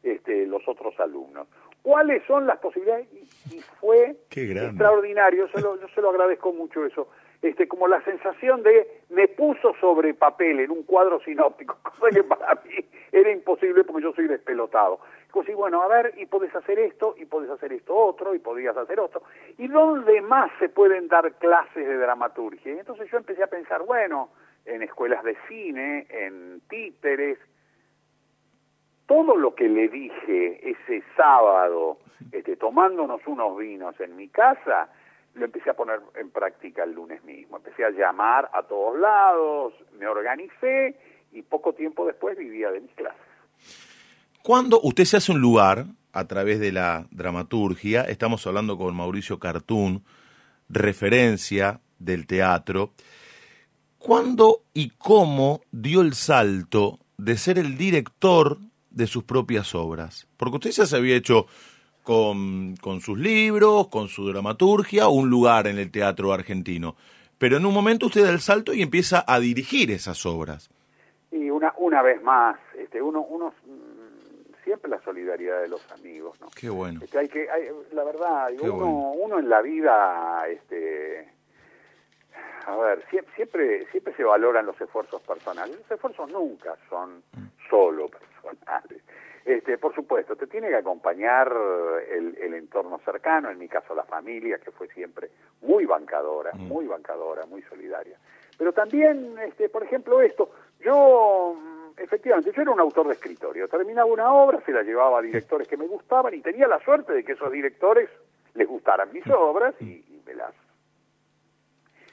este, 0.03 0.47
los 0.47 0.66
otros 0.68 0.99
alumnos? 1.01 1.49
Cuáles 1.87 2.20
son 2.26 2.49
las 2.49 2.59
posibilidades 2.59 3.07
y, 3.12 3.61
fue 3.78 4.16
extraordinario, 4.28 5.47
yo 5.47 5.89
se 5.95 6.01
lo 6.01 6.11
agradezco 6.11 6.53
mucho 6.53 6.84
eso, 6.84 7.07
este 7.43 7.68
como 7.68 7.87
la 7.87 8.03
sensación 8.03 8.64
de 8.64 9.03
me 9.11 9.28
puso 9.28 9.72
sobre 9.80 10.12
papel 10.12 10.59
en 10.59 10.72
un 10.72 10.82
cuadro 10.82 11.20
sinóptico, 11.20 11.78
cosa 11.84 12.09
que 12.12 12.24
para 12.24 12.57
mí 12.64 12.84
era 13.12 13.30
imposible 13.30 13.84
porque 13.84 14.03
yo 14.03 14.12
soy 14.14 14.26
despelotado. 14.26 14.99
Pues 15.30 15.47
bueno, 15.55 15.80
a 15.80 15.87
ver, 15.87 16.14
y 16.16 16.26
podés 16.26 16.53
hacer 16.57 16.78
esto, 16.80 17.14
y 17.18 17.26
podés 17.26 17.51
hacer 17.51 17.72
esto 17.72 17.95
otro, 17.95 18.34
y 18.34 18.39
podías 18.39 18.76
hacer 18.76 18.99
otro. 18.99 19.22
¿Y 19.59 19.68
dónde 19.68 20.22
más 20.22 20.51
se 20.59 20.70
pueden 20.70 21.09
dar 21.09 21.30
clases 21.34 21.87
de 21.87 21.97
dramaturgia? 21.99 22.74
Y 22.74 22.78
entonces 22.78 23.09
yo 23.11 23.18
empecé 23.18 23.43
a 23.43 23.47
pensar, 23.47 23.82
bueno, 23.82 24.30
en 24.64 24.82
escuelas 24.82 25.22
de 25.22 25.37
cine, 25.47 26.07
en 26.09 26.62
títeres, 26.68 27.39
todo 29.07 29.37
lo 29.37 29.55
que 29.55 29.69
le 29.69 29.89
dije 29.89 30.71
ese 30.71 31.03
sábado, 31.17 31.99
este, 32.33 32.57
tomándonos 32.57 33.21
unos 33.27 33.57
vinos 33.57 33.99
en 34.01 34.17
mi 34.17 34.29
casa, 34.29 34.89
lo 35.35 35.45
empecé 35.45 35.71
a 35.71 35.75
poner 35.75 36.01
en 36.15 36.31
práctica 36.31 36.85
el 36.85 36.93
lunes 36.93 37.23
mismo. 37.25 37.59
Empecé 37.59 37.85
a 37.85 37.91
llamar 37.91 38.51
a 38.53 38.63
todos 38.63 38.99
lados, 38.99 39.75
me 39.99 40.07
organicé 40.07 40.99
y 41.33 41.43
poco 41.43 41.73
tiempo 41.73 42.07
después 42.07 42.37
vivía 42.37 42.71
de 42.71 42.81
mis 42.81 42.93
clases. 42.93 43.21
Cuando 44.43 44.81
usted 44.81 45.05
se 45.05 45.17
hace 45.19 45.33
un 45.33 45.41
lugar 45.41 45.85
a 46.13 46.27
través 46.27 46.61
de 46.61 46.73
la 46.73 47.07
dramaturgia, 47.11 48.03
estamos 48.03 48.47
hablando 48.47 48.79
con 48.79 48.97
Mauricio 48.97 49.39
Cartún, 49.39 50.05
referencia 50.69 51.81
del 51.99 52.27
teatro, 52.27 52.93
¿Cuándo 54.07 54.63
y 54.73 54.91
cómo 54.91 55.63
dio 55.73 56.01
el 56.01 56.15
salto 56.15 57.01
de 57.19 57.37
ser 57.37 57.59
el 57.59 57.77
director 57.77 58.59
de 58.97 59.07
sus 59.07 59.24
propias 59.24 59.74
obras? 59.74 60.26
Porque 60.36 60.57
usted 60.57 60.70
ya 60.70 60.86
se 60.86 60.97
había 60.97 61.16
hecho 61.16 61.47
con, 62.03 62.76
con 62.76 63.01
sus 63.01 63.18
libros, 63.18 63.88
con 63.88 64.09
su 64.09 64.26
dramaturgia, 64.26 65.09
un 65.09 65.28
lugar 65.28 65.66
en 65.66 65.78
el 65.78 65.90
teatro 65.90 66.32
argentino. 66.32 66.97
Pero 67.38 67.59
en 67.59 67.66
un 67.66 67.74
momento 67.74 68.07
usted 68.07 68.24
da 68.24 68.30
el 68.30 68.40
salto 68.40 68.72
y 68.72 68.82
empieza 68.82 69.24
a 69.26 69.38
dirigir 69.38 69.90
esas 69.90 70.24
obras. 70.24 70.70
Y 71.30 71.51
una, 71.51 71.74
una 71.76 72.03
vez 72.03 72.22
más, 72.22 72.59
este, 72.78 73.03
uno, 73.03 73.20
uno 73.20 73.53
mm, 73.66 74.64
siempre 74.64 74.90
la 74.90 75.01
solidaridad 75.03 75.61
de 75.61 75.68
los 75.68 75.92
amigos, 75.92 76.40
¿no? 76.40 76.49
Qué 76.59 76.70
bueno. 76.70 77.01
Este, 77.03 77.18
hay 77.18 77.28
que, 77.28 77.51
hay, 77.51 77.68
la 77.92 78.05
verdad, 78.05 78.49
uno, 78.62 78.72
bueno. 78.72 79.12
uno 79.12 79.38
en 79.38 79.49
la 79.51 79.61
vida, 79.61 80.49
este, 80.49 81.28
a 82.66 82.76
ver, 82.76 83.05
siempre, 83.11 83.34
siempre, 83.34 83.86
siempre 83.90 84.14
se 84.14 84.24
valoran 84.24 84.64
los 84.64 84.80
esfuerzos 84.80 85.20
personales. 85.22 85.76
Los 85.76 85.90
esfuerzos 85.90 86.30
nunca 86.30 86.74
son 86.88 87.22
solo 87.68 88.09
personales. 88.09 88.36
Este, 89.44 89.78
por 89.78 89.94
supuesto, 89.94 90.34
te 90.34 90.49
tiene 90.49 90.68
que 90.68 90.76
acompañar 90.76 91.53
el, 92.11 92.36
el 92.36 92.55
entorno 92.55 92.99
cercano, 93.05 93.49
en 93.49 93.59
mi 93.59 93.68
caso 93.68 93.94
la 93.94 94.03
familia, 94.03 94.59
que 94.59 94.72
fue 94.72 94.88
siempre 94.88 95.30
muy 95.62 95.86
bancadora, 95.86 96.53
muy 96.55 96.86
bancadora, 96.86 97.47
muy 97.47 97.62
solidaria. 97.62 98.18
Pero 98.59 98.72
también, 98.72 99.38
este, 99.38 99.68
por 99.68 99.84
ejemplo, 99.84 100.20
esto, 100.20 100.51
yo, 100.80 101.57
mm, 101.57 102.01
efectivamente, 102.01 102.53
yo 102.53 102.62
era 102.62 102.72
un 102.72 102.80
autor 102.80 103.07
de 103.07 103.12
escritorio, 103.12 103.68
terminaba 103.68 104.11
una 104.11 104.32
obra, 104.32 104.61
se 104.66 104.72
la 104.72 104.82
llevaba 104.82 105.20
a 105.20 105.22
directores 105.22 105.68
que 105.68 105.76
me 105.76 105.86
gustaban 105.86 106.34
y 106.34 106.40
tenía 106.40 106.66
la 106.66 106.80
suerte 106.80 107.12
de 107.12 107.22
que 107.22 107.32
esos 107.32 107.53
directores 107.53 108.09
les 108.55 108.66
gustaran 108.66 109.12
mis 109.12 109.26
obras 109.28 109.74
y, 109.80 109.84
y 110.09 110.22
me 110.26 110.34
las 110.34 110.55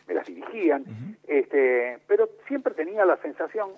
me 0.07 0.13
las 0.13 0.27
dirigían, 0.27 0.83
este, 1.27 1.97
pero 2.07 2.29
siempre 2.47 2.73
tenía 2.73 3.05
la 3.05 3.17
sensación, 3.17 3.69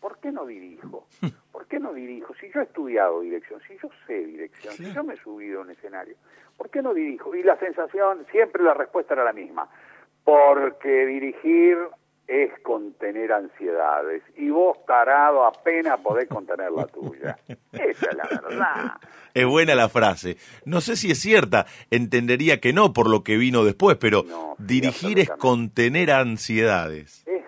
¿por 0.00 0.18
qué 0.20 0.30
no 0.32 0.46
dirijo? 0.46 1.06
¿Por 1.52 1.66
qué 1.66 1.78
no 1.78 1.92
dirijo? 1.92 2.34
Si 2.40 2.50
yo 2.52 2.60
he 2.60 2.64
estudiado 2.64 3.20
dirección, 3.20 3.60
si 3.66 3.76
yo 3.82 3.88
sé 4.06 4.14
dirección, 4.26 4.74
si 4.74 4.92
yo 4.92 5.02
me 5.04 5.14
he 5.14 5.16
subido 5.18 5.60
a 5.60 5.62
un 5.62 5.70
escenario, 5.70 6.16
¿por 6.56 6.70
qué 6.70 6.82
no 6.82 6.94
dirijo? 6.94 7.34
Y 7.34 7.42
la 7.42 7.58
sensación, 7.58 8.26
siempre 8.30 8.62
la 8.62 8.74
respuesta 8.74 9.14
era 9.14 9.24
la 9.24 9.32
misma, 9.32 9.68
porque 10.24 11.06
dirigir 11.06 11.76
es 12.26 12.52
contener 12.60 13.32
ansiedades 13.32 14.22
y 14.36 14.50
vos 14.50 14.76
tarado 14.86 15.46
apenas 15.46 15.98
podés 16.00 16.28
contener 16.28 16.70
la 16.70 16.86
tuya. 16.86 17.38
Esa 17.72 18.10
es 18.10 18.16
la 18.16 18.24
verdad. 18.24 18.92
Es 19.32 19.46
buena 19.46 19.74
la 19.74 19.88
frase. 19.88 20.36
No 20.66 20.82
sé 20.82 20.96
si 20.96 21.10
es 21.10 21.18
cierta, 21.20 21.64
entendería 21.90 22.60
que 22.60 22.74
no 22.74 22.92
por 22.92 23.08
lo 23.08 23.24
que 23.24 23.38
vino 23.38 23.64
después, 23.64 23.96
pero 23.96 24.24
No, 24.24 24.56
sí, 24.58 24.64
dirigir 24.66 25.18
es 25.20 25.30
contener 25.30 26.10
ansiedades. 26.10 27.24
es 27.26 27.47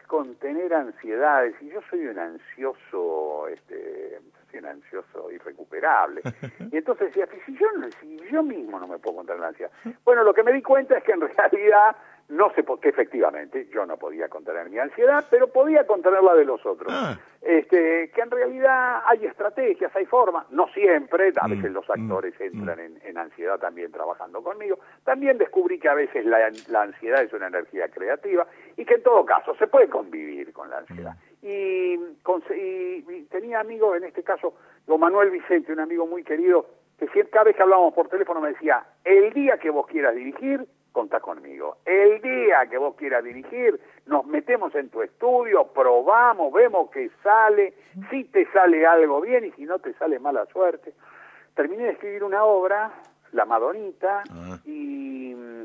contener 0.70 0.76
ansiedades 0.76 1.54
y 1.60 1.68
yo 1.68 1.80
soy 1.90 2.06
un 2.06 2.18
ansioso 2.18 3.48
este 3.48 4.20
soy 4.50 4.58
un 4.60 4.66
ansioso 4.66 5.30
irrecuperable. 5.30 6.22
Y 6.72 6.76
entonces 6.76 7.08
decía 7.08 7.26
"Pero 7.26 7.42
si 7.46 7.56
yo 7.56 7.66
no- 7.78 7.88
si 8.00 8.16
yo 8.30 8.42
mismo 8.42 8.78
no 8.78 8.86
me 8.86 8.98
puedo 8.98 9.16
contener 9.16 9.40
la 9.40 9.48
ansiedad 9.48 9.72
bueno 10.04 10.22
lo 10.24 10.32
que 10.34 10.42
me 10.44 10.52
di 10.52 10.62
cuenta 10.62 10.96
es 10.98 11.04
que 11.04 11.12
en 11.12 11.20
realidad 11.20 11.96
no 12.30 12.50
sé 12.54 12.62
por 12.62 12.80
qué 12.80 12.88
efectivamente 12.90 13.66
yo 13.72 13.84
no 13.86 13.96
podía 13.98 14.28
contener 14.28 14.70
mi 14.70 14.78
ansiedad 14.78 15.24
pero 15.30 15.48
podía 15.48 15.86
contener 15.86 16.22
la 16.22 16.34
de 16.34 16.44
los 16.44 16.64
otros 16.64 16.92
Ah. 16.92 17.18
este 17.42 18.10
que 18.14 18.20
en 18.20 18.30
realidad 18.30 19.02
hay 19.06 19.26
estrategias 19.26 19.94
hay 19.94 20.06
formas 20.06 20.50
no 20.50 20.68
siempre 20.68 21.32
a 21.40 21.46
Mm, 21.48 21.50
veces 21.50 21.72
los 21.72 21.88
mm, 21.88 21.92
actores 21.92 22.40
entran 22.40 22.78
en, 22.80 22.98
en 23.04 23.18
ansiedad 23.18 23.58
también 23.58 23.90
trabajando 23.92 24.42
conmigo 24.42 24.78
también 25.04 25.38
descubrí 25.38 25.78
que 25.78 25.88
a 25.88 25.94
veces 25.94 26.24
la, 26.24 26.50
la 26.68 26.82
ansiedad 26.82 27.22
es 27.22 27.32
una 27.32 27.48
energía 27.48 27.88
creativa 27.88 28.46
y 28.76 28.84
que 28.84 28.94
en 28.94 29.02
todo 29.02 29.24
caso 29.26 29.54
se 29.56 29.66
puede 29.66 29.88
convivir 29.88 30.52
con 30.52 30.70
la 30.70 30.78
ansiedad. 30.78 31.14
Y, 31.42 31.94
y- 31.94 33.04
y 33.08 33.26
tenía 33.30 33.60
amigos, 33.60 33.96
en 33.96 34.04
este 34.04 34.22
caso, 34.22 34.54
don 34.86 35.00
Manuel 35.00 35.30
Vicente, 35.30 35.72
un 35.72 35.80
amigo 35.80 36.06
muy 36.06 36.22
querido, 36.22 36.66
que 36.98 37.06
siempre, 37.08 37.30
cada 37.30 37.44
vez 37.44 37.56
que 37.56 37.62
hablábamos 37.62 37.94
por 37.94 38.08
teléfono 38.08 38.40
me 38.40 38.50
decía, 38.50 38.84
el 39.04 39.32
día 39.32 39.58
que 39.58 39.70
vos 39.70 39.86
quieras 39.86 40.14
dirigir, 40.14 40.66
contá 40.92 41.20
conmigo. 41.20 41.76
El 41.84 42.20
día 42.20 42.66
que 42.68 42.76
vos 42.78 42.94
quieras 42.96 43.22
dirigir, 43.24 43.80
nos 44.06 44.26
metemos 44.26 44.74
en 44.74 44.88
tu 44.90 45.02
estudio, 45.02 45.66
probamos, 45.68 46.52
vemos 46.52 46.90
que 46.90 47.10
sale, 47.22 47.74
si 48.10 48.24
te 48.24 48.46
sale 48.52 48.86
algo 48.86 49.20
bien 49.20 49.44
y 49.44 49.52
si 49.52 49.64
no 49.64 49.78
te 49.78 49.92
sale 49.94 50.18
mala 50.18 50.46
suerte. 50.46 50.92
Terminé 51.54 51.84
de 51.84 51.90
escribir 51.90 52.24
una 52.24 52.44
obra, 52.44 52.92
La 53.32 53.44
Madonita, 53.44 54.22
Ah. 54.30 54.58
y 54.64 55.34
mm, 55.36 55.64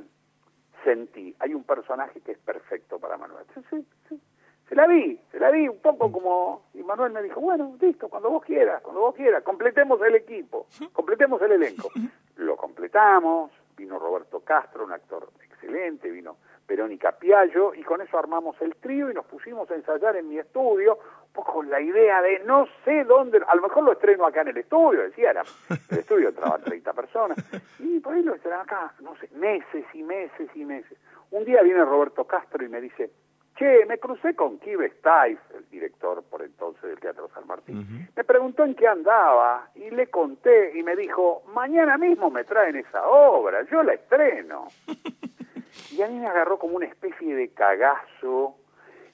sentí, 0.83 1.35
hay 1.39 1.53
un 1.53 1.63
personaje 1.63 2.21
que 2.21 2.33
es 2.33 2.37
perfecto 2.39 2.99
para 2.99 3.17
Manuel. 3.17 3.45
Sí, 3.53 3.61
sí, 3.69 3.85
sí. 4.09 4.21
Se 4.69 4.73
la 4.75 4.87
vi, 4.87 5.19
se 5.31 5.39
la 5.39 5.51
vi 5.51 5.67
un 5.67 5.79
poco 5.79 6.11
como, 6.11 6.63
y 6.73 6.81
Manuel 6.81 7.11
me 7.11 7.21
dijo, 7.21 7.39
bueno, 7.39 7.75
listo, 7.79 8.09
cuando 8.09 8.31
vos 8.31 8.43
quieras, 8.43 8.81
cuando 8.81 9.01
vos 9.01 9.15
quieras, 9.15 9.43
completemos 9.43 10.01
el 10.01 10.15
equipo, 10.15 10.65
completemos 10.91 11.39
el 11.43 11.51
elenco. 11.53 11.89
Lo 12.37 12.57
completamos, 12.57 13.51
vino 13.75 13.99
Roberto 13.99 14.41
Castro, 14.41 14.85
un 14.85 14.91
actor 14.91 15.29
excelente, 15.43 16.09
vino 16.09 16.37
Verónica 16.67 17.11
Piallo, 17.13 17.73
y 17.73 17.83
con 17.83 18.01
eso 18.01 18.17
armamos 18.17 18.59
el 18.61 18.75
trío 18.77 19.11
y 19.11 19.13
nos 19.13 19.25
pusimos 19.25 19.69
a 19.69 19.75
ensayar 19.75 20.15
en 20.15 20.27
mi 20.29 20.39
estudio, 20.39 20.97
un 21.27 21.33
poco 21.33 21.53
con 21.53 21.69
la 21.69 21.79
idea 21.79 22.21
de 22.21 22.39
no 22.39 22.67
sé 22.83 23.03
dónde, 23.03 23.39
a 23.47 23.55
lo 23.55 23.61
mejor 23.61 23.83
lo 23.83 23.91
estreno 23.91 24.25
acá 24.25 24.41
en 24.41 24.49
el 24.49 24.57
estudio, 24.57 25.01
decía, 25.01 25.31
era, 25.31 25.43
el 25.89 25.99
estudio 25.99 26.29
entraban 26.29 26.61
30 26.63 26.93
personas, 26.93 27.37
y 27.79 27.99
por 27.99 28.13
ahí 28.13 28.23
lo 28.23 28.35
estreno 28.35 28.61
acá, 28.61 28.93
no 29.01 29.15
sé, 29.17 29.29
meses 29.35 29.85
y 29.93 30.03
meses 30.03 30.49
y 30.55 30.65
meses. 30.65 30.97
Un 31.31 31.43
día 31.43 31.61
viene 31.61 31.83
Roberto 31.83 32.25
Castro 32.25 32.63
y 32.63 32.69
me 32.69 32.81
dice, 32.81 33.11
che, 33.55 33.85
me 33.87 33.97
crucé 33.97 34.35
con 34.35 34.59
Kibe 34.59 34.89
Stife, 34.99 35.57
el 35.57 35.69
director 35.69 36.21
por 36.23 36.41
entonces 36.41 36.83
del 36.83 36.99
Teatro 36.99 37.29
San 37.33 37.47
Martín. 37.47 38.09
Me 38.15 38.23
preguntó 38.23 38.63
en 38.63 38.75
qué 38.75 38.87
andaba 38.87 39.69
y 39.75 39.89
le 39.89 40.07
conté 40.07 40.77
y 40.77 40.83
me 40.83 40.95
dijo, 40.95 41.43
mañana 41.53 41.97
mismo 41.97 42.29
me 42.29 42.43
traen 42.43 42.75
esa 42.75 43.07
obra, 43.07 43.63
yo 43.71 43.81
la 43.81 43.93
estreno. 43.93 44.67
y 45.91 46.01
a 46.01 46.07
mí 46.07 46.19
me 46.19 46.27
agarró 46.27 46.59
como 46.59 46.75
una 46.75 46.85
especie 46.85 47.33
de 47.33 47.49
cagazo, 47.49 48.55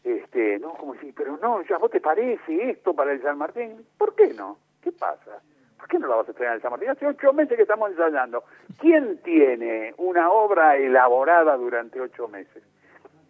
este, 0.03 0.57
¿no? 0.59 0.73
Como 0.73 0.93
decir, 0.93 1.13
pero 1.15 1.37
no, 1.37 1.61
ya 1.63 1.77
vos 1.77 1.91
te 1.91 2.01
parece 2.01 2.71
esto 2.71 2.95
para 2.95 3.11
el 3.11 3.21
San 3.21 3.37
Martín, 3.37 3.85
¿por 3.97 4.15
qué 4.15 4.33
no? 4.33 4.57
¿Qué 4.81 4.91
pasa? 4.91 5.39
¿Por 5.77 5.87
qué 5.87 5.99
no 5.99 6.07
la 6.07 6.15
vas 6.15 6.27
a 6.27 6.31
estrenar 6.31 6.53
en 6.53 6.57
el 6.57 6.61
San 6.63 6.71
Martín? 6.71 6.89
Hace 6.89 7.05
ocho 7.05 7.31
meses 7.33 7.55
que 7.55 7.63
estamos 7.63 7.91
ensayando. 7.91 8.43
¿Quién 8.79 9.19
tiene 9.21 9.93
una 9.97 10.31
obra 10.31 10.77
elaborada 10.77 11.55
durante 11.57 12.01
ocho 12.01 12.27
meses? 12.27 12.63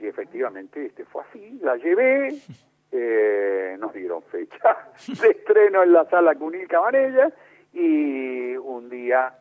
Y 0.01 0.07
efectivamente 0.07 0.85
este 0.87 1.05
fue 1.05 1.23
así, 1.29 1.59
la 1.61 1.75
llevé, 1.77 2.33
eh, 2.91 3.75
nos 3.79 3.93
dieron 3.93 4.23
fecha 4.23 4.89
de 5.21 5.29
estreno 5.29 5.83
en 5.83 5.93
la 5.93 6.09
sala 6.09 6.35
Cunil 6.35 6.67
Cabanella 6.67 7.31
y 7.73 8.55
un 8.57 8.89
día 8.89 9.33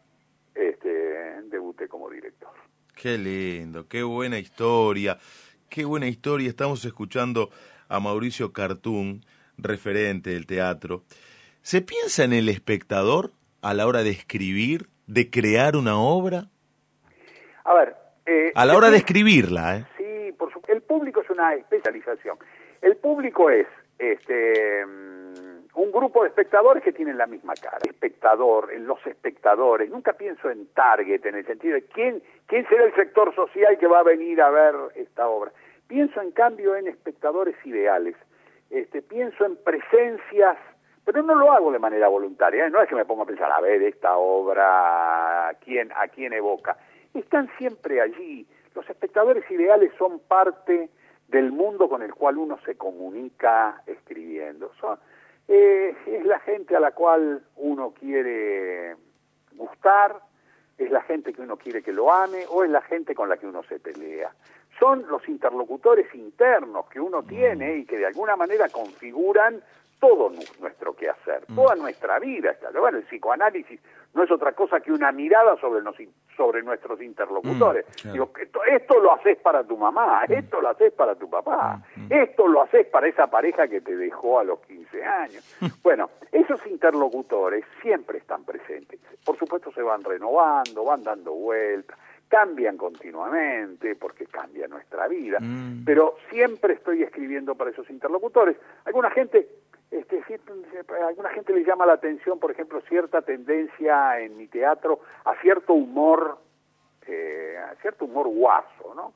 este, 0.55 0.89
debuté 1.45 1.89
como 1.89 2.11
director. 2.11 2.51
Qué 2.95 3.17
lindo, 3.17 3.89
qué 3.89 4.03
buena 4.03 4.39
historia, 4.39 5.17
qué 5.71 5.85
buena 5.87 6.07
historia. 6.07 6.49
Estamos 6.51 6.85
escuchando 6.85 7.49
a 7.89 7.99
Mauricio 7.99 8.53
Cartún, 8.53 9.25
referente 9.57 10.31
del 10.31 10.47
teatro. 10.47 11.03
¿Se 11.63 11.81
piensa 11.81 12.25
en 12.25 12.35
el 12.35 12.49
espectador 12.51 13.31
a 13.63 13.73
la 13.75 13.87
hora 13.87 14.03
de 14.03 14.11
escribir, 14.11 14.89
de 15.07 15.31
crear 15.31 15.77
una 15.77 15.99
obra? 15.99 16.49
A 17.65 17.75
ver... 17.75 17.97
eh, 18.27 18.53
A 18.55 18.67
la 18.67 18.77
hora 18.77 18.91
de 18.91 18.99
escribirla, 18.99 19.77
¿eh? 19.79 19.87
Sí, 19.99 20.33
por 20.33 20.53
su- 20.53 20.61
el 20.69 20.83
público 20.83 21.21
es 21.23 21.30
una 21.41 21.55
especialización. 21.55 22.39
El 22.83 22.97
público 22.97 23.51
es 23.51 23.67
este 23.99 24.85
mm, 24.85 25.41
un 25.75 25.93
grupo 25.93 26.23
de 26.23 26.29
espectadores 26.29 26.83
que 26.83 26.93
tienen 26.93 27.17
la 27.17 27.27
misma 27.27 27.55
cara. 27.55 27.79
Espectador, 27.83 28.73
en 28.73 28.87
los 28.87 29.05
espectadores. 29.07 29.91
Nunca 29.91 30.13
pienso 30.15 30.51
en 30.51 30.67
target, 30.75 31.25
en 31.25 31.37
el 31.37 31.47
sentido 31.47 31.75
de 31.75 31.85
quién, 31.85 32.23
quién 32.47 32.67
será 32.69 32.85
el 32.85 32.95
sector 32.95 33.35
social 33.35 33.79
que 33.79 33.87
va 33.87 34.01
a 34.01 34.03
venir 34.05 34.41
a 34.43 34.51
ver 34.51 34.75
esta 34.97 35.29
obra. 35.29 35.53
Pienso 35.87 36.21
en 36.21 36.33
cambio 36.33 36.77
en 36.77 36.87
espectadores 36.87 37.55
ideales. 37.65 38.17
Este, 38.71 39.03
pienso 39.03 39.45
en 39.45 39.57
presencias, 39.57 40.57
pero 41.05 41.23
no 41.23 41.35
lo 41.35 41.53
hago 41.53 41.73
de 41.73 41.79
manera 41.79 42.09
voluntaria. 42.09 42.67
¿eh? 42.67 42.71
No 42.71 42.83
es 42.83 42.89
que 42.89 42.95
me 42.95 43.05
ponga 43.05 43.25
a 43.25 43.27
pensar, 43.27 43.51
a 43.51 43.61
ver, 43.61 43.83
esta 43.83 44.17
obra, 44.17 45.49
¿a 45.49 45.55
quién, 45.55 45.91
a 45.95 46.09
quién 46.09 46.33
evoca? 46.33 46.77
Están 47.15 47.51
siempre 47.59 48.01
allí. 48.01 48.47
Los 48.75 48.89
espectadores 48.89 49.49
ideales 49.51 49.93
son 49.99 50.21
parte 50.21 50.89
del 51.31 51.53
mundo 51.53 51.89
con 51.89 52.03
el 52.03 52.15
cual 52.15 52.39
uno 52.39 52.59
se 52.65 52.77
comunica 52.77 53.83
escribiendo. 53.87 54.73
Son, 54.81 54.99
eh, 55.49 55.95
es 56.07 56.25
la 56.25 56.41
gente 56.41 56.77
a 56.77 56.81
la 56.81 56.93
cual 56.93 57.43
uno 57.57 57.93
quiere 57.93 58.97
gustar, 59.53 60.21
es 60.77 60.91
la 60.91 61.03
gente 61.03 61.33
que 61.33 61.43
uno 61.43 61.57
quiere 61.57 61.83
que 61.83 61.93
lo 61.93 62.13
ame 62.13 62.45
o 62.49 62.65
es 62.65 62.71
la 62.71 62.83
gente 62.83 63.15
con 63.15 63.29
la 63.29 63.37
que 63.37 63.47
uno 63.47 63.63
se 63.65 63.79
pelea. 63.79 64.35
Son 64.79 65.07
los 65.09 65.29
interlocutores 65.29 66.13
internos 66.15 66.87
que 66.89 67.01
uno 67.01 67.23
tiene 67.23 67.77
y 67.77 67.85
que 67.85 67.99
de 67.99 68.07
alguna 68.07 68.35
manera 68.35 68.69
configuran 68.69 69.63
todo 70.01 70.31
nuestro 70.61 70.95
quehacer, 70.97 71.45
Mm. 71.49 71.55
toda 71.55 71.75
nuestra 71.77 72.19
vida. 72.19 72.51
está. 72.53 72.71
Bueno, 72.71 72.99
el 72.99 73.05
psicoanálisis 73.05 73.79
no 74.15 74.25
es 74.25 74.31
otra 74.31 74.53
cosa 74.53 74.81
que 74.81 74.91
una 74.91 75.13
mirada 75.13 75.57
sobre, 75.61 75.83
nos- 75.83 75.97
sobre 76.37 76.63
nuestros 76.63 77.01
interlocutores. 77.03 77.87
Mm, 77.87 77.93
claro. 78.01 78.13
Digo, 78.13 78.31
esto, 78.41 78.65
esto 78.65 78.99
lo 79.01 79.13
haces 79.13 79.37
para 79.39 79.63
tu 79.63 79.77
mamá, 79.77 80.25
esto 80.29 80.61
lo 80.61 80.69
haces 80.71 80.93
para 80.93 81.15
tu 81.15 81.29
papá, 81.31 81.83
esto 82.09 82.49
lo 82.49 82.63
haces 82.63 82.87
para 82.87 83.07
esa 83.09 83.27
pareja 83.29 83.69
que 83.69 83.81
te 83.83 83.95
dejó 83.97 84.41
a 84.41 84.45
los 84.45 84.59
15 84.61 85.05
años. 85.05 85.45
Bueno, 85.85 86.11
esos 86.33 86.65
interlocutores 86.67 87.65
siempre 87.83 88.19
están 88.19 88.45
presentes. 88.45 88.99
Por 89.25 89.39
supuesto 89.39 89.71
se 89.73 89.83
van 89.83 90.03
renovando, 90.03 90.85
van 90.85 91.03
dando 91.05 91.33
vueltas, 91.33 91.99
cambian 92.29 92.77
continuamente 92.77 93.97
porque 93.97 94.27
cambia 94.27 94.67
nuestra 94.69 95.09
vida, 95.09 95.39
Mm. 95.41 95.85
pero 95.85 96.17
siempre 96.31 96.75
estoy 96.75 97.03
escribiendo 97.03 97.55
para 97.55 97.71
esos 97.71 97.89
interlocutores. 97.91 98.57
Alguna 98.85 99.11
gente 99.11 99.49
este, 99.91 100.23
a 101.03 101.09
alguna 101.09 101.31
gente 101.31 101.53
le 101.53 101.65
llama 101.65 101.87
la 101.87 101.95
atención, 101.95 102.39
por 102.39 102.51
ejemplo, 102.51 102.81
cierta 102.83 103.23
tendencia 103.23 104.21
en 104.21 104.37
mi 104.37 104.47
teatro 104.47 105.01
a 105.25 105.35
cierto 105.41 105.75
humor, 105.75 106.39
eh, 107.07 107.57
a 107.59 107.75
cierto 107.77 108.05
humor 108.05 108.29
guaso, 108.29 108.95
¿no? 108.95 109.13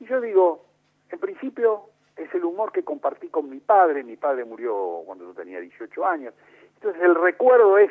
Y 0.00 0.06
yo 0.06 0.20
digo, 0.20 0.64
en 1.10 1.18
principio 1.18 1.90
es 2.16 2.32
el 2.34 2.44
humor 2.44 2.72
que 2.72 2.82
compartí 2.82 3.28
con 3.28 3.48
mi 3.48 3.60
padre, 3.60 4.02
mi 4.02 4.16
padre 4.16 4.44
murió 4.44 5.02
cuando 5.04 5.26
yo 5.26 5.34
tenía 5.34 5.60
18 5.60 6.06
años, 6.06 6.34
entonces 6.74 7.02
el 7.02 7.14
recuerdo 7.14 7.78
es 7.78 7.90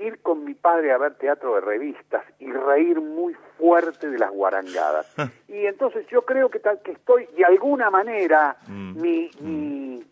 ir 0.00 0.20
con 0.22 0.44
mi 0.44 0.54
padre 0.54 0.92
a 0.92 0.98
ver 0.98 1.14
teatro 1.16 1.56
de 1.56 1.60
revistas 1.60 2.24
y 2.38 2.50
reír 2.50 3.00
muy 3.00 3.34
fuerte 3.58 4.08
de 4.08 4.18
las 4.18 4.30
guarangadas. 4.30 5.14
y 5.48 5.66
entonces 5.66 6.06
yo 6.08 6.22
creo 6.22 6.50
que 6.50 6.58
tal 6.58 6.80
que 6.80 6.92
estoy, 6.92 7.26
de 7.36 7.44
alguna 7.44 7.90
manera, 7.90 8.56
mi, 8.66 9.30
mi, 9.40 10.02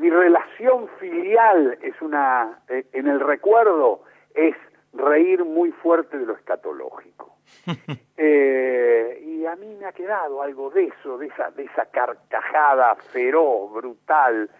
mi 0.00 0.08
relación 0.08 0.88
filial 0.98 1.78
es 1.82 2.00
una, 2.00 2.58
eh, 2.68 2.86
en 2.92 3.06
el 3.06 3.20
recuerdo, 3.20 4.02
es 4.34 4.56
reír 4.94 5.44
muy 5.44 5.72
fuerte 5.72 6.18
de 6.18 6.26
lo 6.26 6.34
escatológico. 6.34 7.36
Eh, 8.22 9.18
y 9.24 9.46
a 9.46 9.56
mí 9.56 9.74
me 9.80 9.86
ha 9.86 9.92
quedado 9.92 10.42
algo 10.42 10.68
de 10.68 10.88
eso, 10.88 11.16
de 11.16 11.28
esa, 11.28 11.50
de 11.52 11.64
esa 11.64 11.86
carcajada 11.86 12.94
feroz, 12.96 13.72
brutal. 13.72 14.50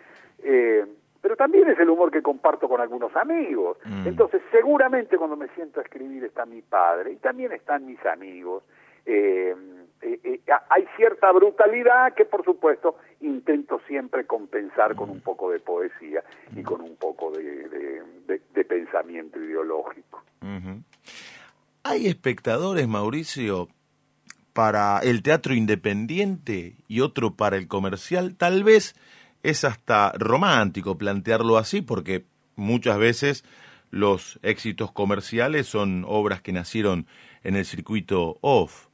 eh, 0.43 0.87
pero 1.21 1.37
también 1.37 1.69
es 1.69 1.79
el 1.79 1.91
humor 1.91 2.11
que 2.11 2.23
comparto 2.23 2.71
con 2.71 2.81
algunos 2.81 3.15
amigos. 3.15 3.77
Mm. 3.85 4.09
Entonces, 4.09 4.41
seguramente 4.51 5.19
cuando 5.19 5.37
me 5.37 5.49
siento 5.49 5.81
a 5.81 5.83
escribir 5.83 6.25
está 6.25 6.47
mi 6.47 6.63
padre 6.63 7.13
y 7.13 7.17
también 7.17 7.53
están 7.53 7.85
mis 7.85 8.03
amigos. 8.07 8.65
Eh, 9.05 9.55
eh, 10.03 10.21
eh, 10.25 10.41
hay 10.71 10.85
cierta 10.97 11.31
brutalidad 11.33 12.15
que, 12.15 12.25
por 12.25 12.45
supuesto, 12.45 12.97
intento 13.21 13.81
siempre 13.87 14.27
compensar 14.27 14.95
con 14.95 15.11
un 15.11 15.21
poco 15.21 15.51
de 15.51 15.61
poesía 15.61 16.23
y 16.57 16.63
con 16.63 16.81
un 16.81 16.97
poco 16.97 17.31
de, 17.33 18.03
pensamiento 18.69 19.43
ideológico. 19.43 20.23
Hay 21.83 22.07
espectadores, 22.07 22.87
Mauricio, 22.87 23.69
para 24.53 25.01
el 25.01 25.23
teatro 25.23 25.55
independiente 25.55 26.77
y 26.87 27.01
otro 27.01 27.35
para 27.35 27.57
el 27.57 27.67
comercial. 27.69 28.37
Tal 28.37 28.65
vez 28.65 28.95
es 29.43 29.65
hasta 29.65 30.13
romántico 30.19 30.99
plantearlo 30.99 31.59
así, 31.59 31.83
porque 31.83 32.25
muchas 32.57 32.99
veces 32.99 33.45
los 33.91 34.39
éxitos 34.43 34.93
comerciales 34.93 35.67
son 35.67 36.05
obras 36.07 36.43
que 36.43 36.53
nacieron 36.53 37.07
en 37.43 37.57
el 37.57 37.65
circuito 37.65 38.39
off. 38.41 38.90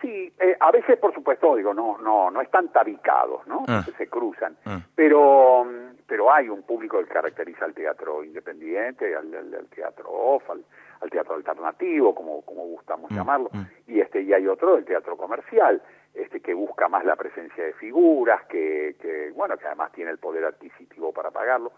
Sí, 0.00 0.32
eh, 0.40 0.56
a 0.58 0.70
veces, 0.70 0.98
por 0.98 1.12
supuesto, 1.12 1.56
digo, 1.56 1.74
no, 1.74 1.98
no, 1.98 2.30
no 2.30 2.40
están 2.40 2.68
tabicados, 2.68 3.46
¿no? 3.46 3.64
Ah. 3.68 3.84
Se 3.98 4.06
cruzan. 4.08 4.56
Ah. 4.64 4.80
Pero, 4.94 5.66
pero 6.06 6.32
hay 6.32 6.48
un 6.48 6.62
público 6.62 6.98
que 6.98 7.06
caracteriza 7.06 7.66
al 7.66 7.74
teatro 7.74 8.24
independiente, 8.24 9.14
al, 9.14 9.34
al- 9.34 9.54
al 9.54 9.66
teatro 9.66 10.08
off, 10.10 10.48
al, 10.50 10.64
al 11.02 11.10
teatro 11.10 11.34
alternativo, 11.34 12.14
como, 12.14 12.42
como 12.42 12.62
gustamos 12.66 13.10
Mm, 13.10 13.14
llamarlo, 13.14 13.50
mm. 13.52 13.62
y 13.92 14.00
este 14.00 14.22
y 14.22 14.32
hay 14.32 14.46
otro, 14.46 14.76
el 14.78 14.84
teatro 14.84 15.16
comercial, 15.16 15.82
este 16.14 16.40
que 16.40 16.54
busca 16.54 16.88
más 16.88 17.04
la 17.04 17.16
presencia 17.16 17.62
de 17.64 17.72
figuras, 17.74 18.42
que, 18.46 18.96
que 19.00 19.30
bueno, 19.32 19.56
que 19.58 19.66
además 19.66 19.92
tiene 19.92 20.10
el 20.10 20.18
poder 20.18 20.44
adquisitivo 20.44 21.12
para 21.12 21.30
pagarlo. 21.30 21.72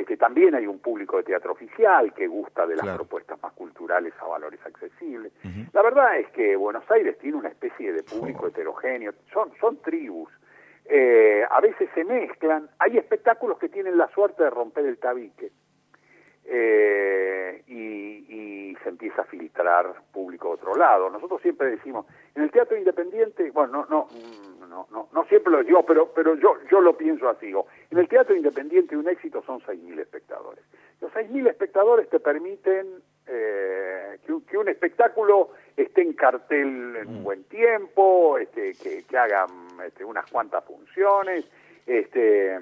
Este, 0.00 0.16
también 0.16 0.54
hay 0.54 0.66
un 0.66 0.78
público 0.78 1.16
de 1.16 1.24
teatro 1.24 1.52
oficial 1.52 2.12
que 2.14 2.26
gusta 2.26 2.66
de 2.66 2.76
las 2.76 2.84
Claro. 2.84 2.98
propuestas 2.98 3.42
más 3.42 3.52
culturales 3.54 4.12
a 4.20 4.26
valores 4.26 4.60
accesibles. 4.64 5.32
La 5.72 5.82
verdad 5.82 6.18
es 6.18 6.28
que 6.30 6.54
Buenos 6.56 6.88
Aires 6.90 7.18
tiene 7.18 7.36
una 7.36 7.48
especie 7.48 7.92
de 7.92 8.02
público 8.02 8.46
heterogéneo, 8.46 9.12
son, 9.32 9.52
son 9.60 9.76
tribus, 9.82 10.30
Eh, 10.90 11.44
a 11.50 11.60
veces 11.60 11.90
se 11.94 12.02
mezclan, 12.02 12.70
hay 12.78 12.96
espectáculos 12.96 13.58
que 13.58 13.68
tienen 13.68 13.98
la 13.98 14.08
suerte 14.08 14.42
de 14.44 14.48
romper 14.48 14.86
el 14.86 14.96
tabique 14.96 15.52
eh, 16.46 17.62
y, 17.66 18.70
y 18.72 18.76
se 18.82 18.88
empieza 18.88 19.20
a 19.20 19.24
filtrar 19.26 19.92
público 20.12 20.48
de 20.48 20.54
otro 20.54 20.74
lado. 20.76 21.10
Nosotros 21.10 21.42
siempre 21.42 21.70
decimos, 21.72 22.06
en 22.34 22.42
el 22.44 22.50
teatro 22.50 22.74
independiente, 22.78 23.50
bueno, 23.50 23.84
no, 23.84 23.86
no, 23.90 24.06
mm, 24.06 24.57
no, 24.68 24.86
no, 24.90 25.08
no 25.12 25.24
siempre 25.24 25.52
lo 25.52 25.62
digo, 25.64 25.84
pero, 25.86 26.12
pero 26.12 26.34
yo, 26.36 26.56
yo 26.70 26.80
lo 26.80 26.96
pienso 26.96 27.28
así, 27.28 27.46
digo, 27.46 27.66
en 27.90 27.98
el 27.98 28.08
teatro 28.08 28.36
independiente 28.36 28.96
un 28.96 29.08
éxito 29.08 29.42
son 29.44 29.60
6.000 29.60 29.98
espectadores. 30.00 30.64
Los 31.00 31.12
6.000 31.12 31.48
espectadores 31.48 32.08
te 32.08 32.20
permiten 32.20 33.02
eh, 33.26 34.18
que, 34.24 34.32
un- 34.32 34.42
que 34.46 34.56
un 34.58 34.68
espectáculo 34.68 35.50
esté 35.76 36.02
en 36.02 36.12
cartel 36.14 36.96
en 36.96 37.08
un 37.08 37.24
buen 37.24 37.44
tiempo, 37.44 38.38
este, 38.38 38.74
que, 38.74 39.04
que 39.04 39.16
hagan 39.18 39.48
este, 39.86 40.04
unas 40.04 40.30
cuantas 40.30 40.64
funciones, 40.64 41.44
este, 41.86 42.58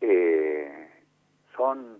eh, 0.00 0.90
son 1.56 1.98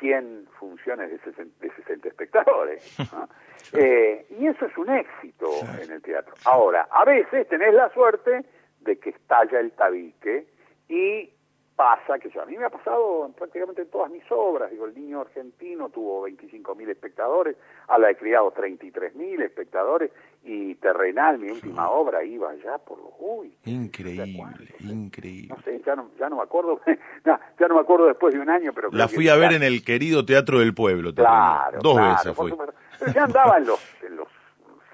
100 0.00 0.48
funciones 0.58 1.10
de 1.10 1.18
60, 1.18 1.58
de 1.66 1.72
60 1.74 2.08
espectadores. 2.08 2.96
¿no? 3.12 3.28
Eh, 3.72 4.26
y 4.38 4.46
eso 4.46 4.66
es 4.66 4.76
un 4.76 4.90
éxito 4.90 5.48
en 5.82 5.90
el 5.90 6.02
teatro. 6.02 6.34
Ahora, 6.44 6.88
a 6.90 7.04
veces 7.04 7.48
tenés 7.48 7.74
la 7.74 7.90
suerte 7.92 8.44
de 8.80 8.98
que 8.98 9.10
estalla 9.10 9.60
el 9.60 9.72
tabique 9.72 10.46
y 10.88 11.30
pasa, 11.74 12.18
que 12.18 12.28
yo, 12.30 12.42
a 12.42 12.46
mí 12.46 12.56
me 12.58 12.66
ha 12.66 12.70
pasado 12.70 13.24
en 13.26 13.32
prácticamente 13.32 13.82
en 13.82 13.88
todas 13.90 14.10
mis 14.10 14.22
obras, 14.30 14.70
digo, 14.70 14.84
el 14.84 14.94
niño 14.94 15.22
argentino 15.22 15.88
tuvo 15.88 16.28
25.000 16.28 16.88
espectadores, 16.90 17.56
a 17.88 17.98
la 17.98 18.10
he 18.10 18.16
criado 18.16 18.52
33.000 18.52 19.42
espectadores, 19.42 20.10
y 20.44 20.74
Terrenal, 20.76 21.38
mi 21.38 21.50
última 21.50 21.88
obra, 21.90 22.22
iba 22.24 22.54
ya 22.56 22.76
por 22.78 22.98
los, 22.98 23.12
uy, 23.18 23.56
Increíble, 23.64 24.74
no 24.80 24.92
increíble. 24.92 25.54
sé, 25.64 25.80
ya 25.84 25.96
no, 25.96 26.10
ya 26.18 26.28
no 26.28 26.36
me 26.36 26.42
acuerdo, 26.42 26.80
no, 27.24 27.40
ya 27.58 27.68
no 27.68 27.74
me 27.74 27.80
acuerdo 27.80 28.06
después 28.06 28.34
de 28.34 28.40
un 28.40 28.50
año, 28.50 28.72
pero... 28.74 28.90
La 28.92 29.08
fui 29.08 29.28
a 29.28 29.36
ver 29.36 29.52
en 29.54 29.62
el 29.62 29.82
querido 29.82 30.24
Teatro 30.26 30.58
del 30.60 30.74
Pueblo. 30.74 31.14
te 31.14 31.22
Claro. 31.22 31.78
Dos 31.82 31.94
claro, 31.96 32.10
veces 32.16 32.36
fui. 32.36 32.50
supuesto. 32.50 32.74
Pero 33.02 33.12
ya 33.14 33.24
andaba 33.24 33.58
en 33.58 33.66
los, 33.66 33.80
los 34.10 34.28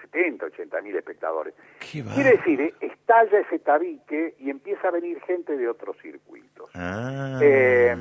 70, 0.03 0.47
80 0.47 0.81
mil 0.83 0.97
espectadores. 0.97 1.55
Quiere 1.79 2.31
decir, 2.37 2.61
eh, 2.61 2.75
estalla 2.81 3.41
ese 3.41 3.59
tabique 3.59 4.35
y 4.39 4.51
empieza 4.51 4.89
a 4.89 4.91
venir 4.91 5.21
gente 5.23 5.57
de 5.57 5.69
otros 5.69 5.97
circuitos. 6.01 6.71
Ah, 6.75 7.39
Eh, 7.43 7.95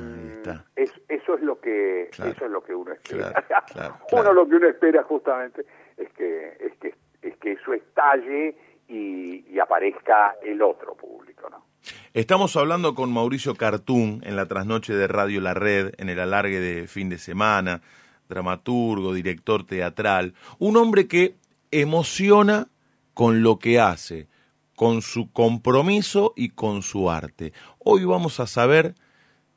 es- 0.76 0.92
eso 1.08 1.34
es 1.34 1.42
lo 1.42 1.60
que 1.60 2.08
Claro, 2.12 2.30
eso 2.32 2.44
es 2.46 2.50
lo 2.50 2.62
que 2.64 2.74
uno 2.74 2.92
espera. 2.92 3.32
claro, 3.46 3.66
claro, 3.72 3.96
uno 4.12 4.32
lo 4.32 4.48
que 4.48 4.54
uno 4.56 4.68
espera 4.68 5.02
justamente 5.02 5.64
es 5.96 6.08
que 6.12 6.56
es 6.60 6.72
que 6.80 6.94
es 7.22 7.36
que 7.38 7.52
eso 7.52 7.74
estalle 7.74 8.56
y, 8.88 9.44
y 9.52 9.58
aparezca 9.58 10.36
el 10.42 10.62
otro 10.62 10.94
público, 10.94 11.48
¿no? 11.50 11.66
Estamos 12.14 12.56
hablando 12.56 12.94
con 12.94 13.12
Mauricio 13.12 13.54
Cartún 13.54 14.22
en 14.24 14.36
la 14.36 14.46
trasnoche 14.46 14.94
de 14.94 15.06
Radio 15.08 15.40
La 15.40 15.52
Red, 15.54 15.94
en 15.98 16.08
el 16.08 16.18
alargue 16.20 16.58
de 16.60 16.86
fin 16.88 17.08
de 17.08 17.18
semana, 17.18 17.80
dramaturgo, 18.28 19.12
director 19.12 19.64
teatral, 19.64 20.34
un 20.58 20.76
hombre 20.76 21.06
que 21.06 21.36
emociona 21.70 22.68
con 23.14 23.42
lo 23.42 23.58
que 23.58 23.80
hace, 23.80 24.28
con 24.76 25.02
su 25.02 25.32
compromiso 25.32 26.34
y 26.36 26.50
con 26.50 26.82
su 26.82 27.10
arte. 27.10 27.52
Hoy 27.78 28.04
vamos 28.04 28.38
a 28.40 28.46
saber 28.46 28.94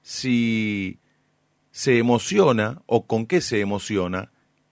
si 0.02 1.00
se 1.72 1.98
emociona 1.98 2.82
o 2.86 3.06
con 3.06 3.26
qué 3.26 3.42
se 3.42 3.62
emociona 3.62 4.32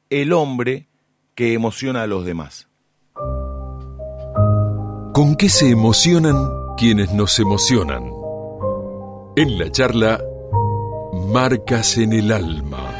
el 0.10 0.34
hombre 0.34 0.88
que 1.36 1.54
emociona 1.54 2.04
a 2.04 2.08
los 2.08 2.26
demás. 2.26 2.68
¿Con 5.14 5.36
qué 5.36 5.50
se 5.50 5.70
emocionan 5.70 6.36
quienes 6.78 7.14
nos 7.14 7.40
emocionan? 7.40 8.12
En 9.36 9.58
la 9.58 9.72
charla 9.72 10.20
Marcas 11.32 11.98
en 11.98 12.14
el 12.14 12.32
Alma. 12.32 12.99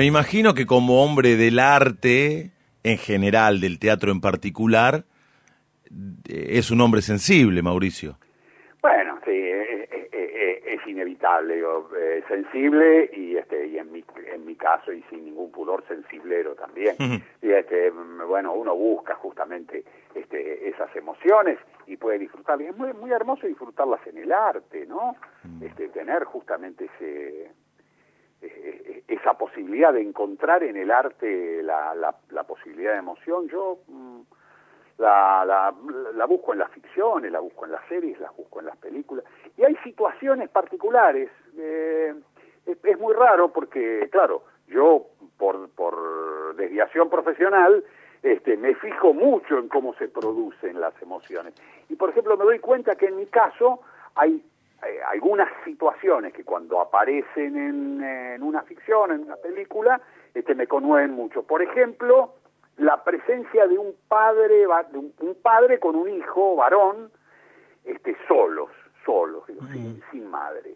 Me 0.00 0.06
imagino 0.06 0.54
que 0.54 0.64
como 0.64 1.04
hombre 1.04 1.36
del 1.36 1.58
arte, 1.58 2.52
en 2.82 2.96
general, 2.96 3.60
del 3.60 3.78
teatro 3.78 4.10
en 4.10 4.22
particular, 4.22 5.04
eh, 6.26 6.46
es 6.56 6.70
un 6.70 6.80
hombre 6.80 7.02
sensible, 7.02 7.60
Mauricio. 7.60 8.16
Bueno, 8.80 9.18
sí, 9.26 9.30
eh, 9.30 10.62
es 10.64 10.86
inevitable, 10.86 11.56
digo, 11.56 11.90
eh, 11.94 12.24
sensible 12.28 13.10
y 13.12 13.36
este 13.36 13.66
y 13.66 13.76
en 13.76 13.92
mi 13.92 14.02
en 14.32 14.46
mi 14.46 14.54
caso 14.54 14.90
y 14.90 15.02
sin 15.10 15.22
ningún 15.26 15.52
pudor 15.52 15.84
sensiblero 15.86 16.54
también. 16.54 16.96
Ujú. 16.98 17.22
Y 17.42 17.50
este 17.50 17.90
mm, 17.90 18.26
bueno, 18.26 18.54
uno 18.54 18.74
busca 18.74 19.16
justamente 19.16 19.84
este 20.14 20.66
esas 20.66 20.96
emociones 20.96 21.58
y 21.86 21.98
puede 21.98 22.20
disfrutarlas. 22.20 22.68
Y 22.68 22.70
es 22.70 22.76
muy 22.78 22.94
muy 22.94 23.12
hermoso 23.12 23.46
disfrutarlas 23.46 24.00
en 24.06 24.16
el 24.16 24.32
arte, 24.32 24.86
¿no? 24.86 25.16
Este 25.60 25.88
tener 25.88 26.24
justamente 26.24 26.88
ese 26.96 27.50
esa 29.08 29.34
posibilidad 29.34 29.92
de 29.92 30.02
encontrar 30.02 30.62
en 30.62 30.76
el 30.76 30.90
arte 30.90 31.62
la, 31.62 31.94
la, 31.94 32.14
la 32.30 32.44
posibilidad 32.44 32.92
de 32.92 32.98
emoción. 32.98 33.48
Yo 33.48 33.78
mm, 33.88 34.20
la, 34.98 35.44
la, 35.44 35.74
la 36.14 36.24
busco 36.26 36.52
en 36.52 36.60
las 36.60 36.70
ficciones, 36.70 37.30
la 37.30 37.40
busco 37.40 37.66
en 37.66 37.72
las 37.72 37.86
series, 37.88 38.18
la 38.20 38.30
busco 38.30 38.60
en 38.60 38.66
las 38.66 38.76
películas. 38.76 39.24
Y 39.56 39.64
hay 39.64 39.76
situaciones 39.84 40.48
particulares. 40.48 41.30
eh, 41.58 42.14
es, 42.66 42.78
es 42.84 42.98
muy 42.98 43.14
raro 43.14 43.52
porque, 43.52 44.08
claro, 44.10 44.44
yo 44.68 45.06
por, 45.38 45.70
por 45.70 46.54
desviación 46.56 47.08
profesional 47.10 47.84
este, 48.22 48.56
me 48.56 48.74
fijo 48.74 49.14
mucho 49.14 49.58
en 49.58 49.68
cómo 49.68 49.94
se 49.94 50.08
producen 50.08 50.80
las 50.80 50.94
emociones. 51.02 51.54
Y, 51.88 51.96
por 51.96 52.10
ejemplo, 52.10 52.36
me 52.36 52.44
doy 52.44 52.58
cuenta 52.58 52.94
que 52.96 53.06
en 53.06 53.16
mi 53.16 53.26
caso 53.26 53.80
hay 54.14 54.42
eh, 54.86 55.00
algunas 55.08 55.48
situaciones 55.64 56.32
que 56.32 56.44
cuando 56.44 56.80
aparecen 56.80 57.56
en, 57.56 58.02
en 58.02 58.42
una 58.42 58.62
ficción, 58.62 59.12
en 59.12 59.22
una 59.22 59.36
película, 59.36 60.00
este, 60.34 60.54
me 60.54 60.66
conmueven 60.66 61.12
mucho. 61.12 61.42
Por 61.42 61.62
ejemplo, 61.62 62.34
la 62.76 63.02
presencia 63.04 63.66
de 63.66 63.76
un 63.78 63.94
padre, 64.08 64.66
de 64.92 64.98
un, 64.98 65.12
un 65.20 65.34
padre 65.42 65.78
con 65.78 65.96
un 65.96 66.08
hijo 66.08 66.56
varón, 66.56 67.10
este, 67.84 68.16
solos, 68.28 68.70
solos, 69.04 69.46
digo, 69.46 69.60
sin, 69.72 70.02
sin 70.10 70.26
madre. 70.30 70.74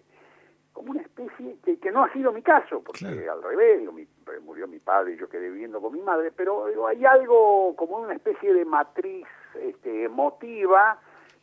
Como 0.72 0.90
una 0.90 1.02
especie, 1.02 1.56
que, 1.64 1.78
que 1.78 1.92
no 1.92 2.02
ha 2.04 2.12
sido 2.12 2.32
mi 2.32 2.42
caso, 2.42 2.82
porque 2.84 3.06
al 3.28 3.42
revés, 3.42 3.78
digo, 3.78 3.92
mi- 3.92 4.08
murió 4.42 4.66
mi 4.66 4.80
padre 4.80 5.12
y 5.12 5.16
yo 5.16 5.28
quedé 5.28 5.48
viviendo 5.50 5.80
con 5.80 5.92
mi 5.92 6.00
madre, 6.00 6.32
pero 6.34 6.66
digo, 6.66 6.86
hay 6.88 7.04
algo 7.04 7.76
como 7.76 7.98
una 7.98 8.14
especie 8.14 8.52
de 8.52 8.64
matriz 8.64 9.26
este, 9.60 10.04
emotiva 10.04 10.98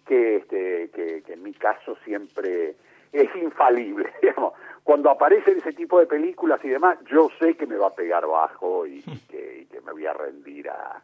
que, 0.05 0.37
este, 0.37 0.89
que, 0.93 1.23
que 1.25 1.33
en 1.33 1.43
mi 1.43 1.53
caso 1.53 1.97
siempre 2.03 2.75
es 3.11 3.29
infalible, 3.35 4.11
digamos. 4.21 4.53
Cuando 4.83 5.09
aparecen 5.09 5.57
ese 5.57 5.73
tipo 5.73 5.99
de 5.99 6.07
películas 6.07 6.59
y 6.63 6.69
demás, 6.69 6.97
yo 7.11 7.29
sé 7.39 7.55
que 7.55 7.67
me 7.67 7.75
va 7.75 7.87
a 7.87 7.95
pegar 7.95 8.25
bajo 8.25 8.85
y, 8.85 9.03
y 9.05 9.19
que, 9.29 9.61
y 9.61 9.65
que 9.65 9.81
me 9.81 9.91
voy 9.91 10.05
a 10.05 10.13
rendir 10.13 10.69
a, 10.69 11.01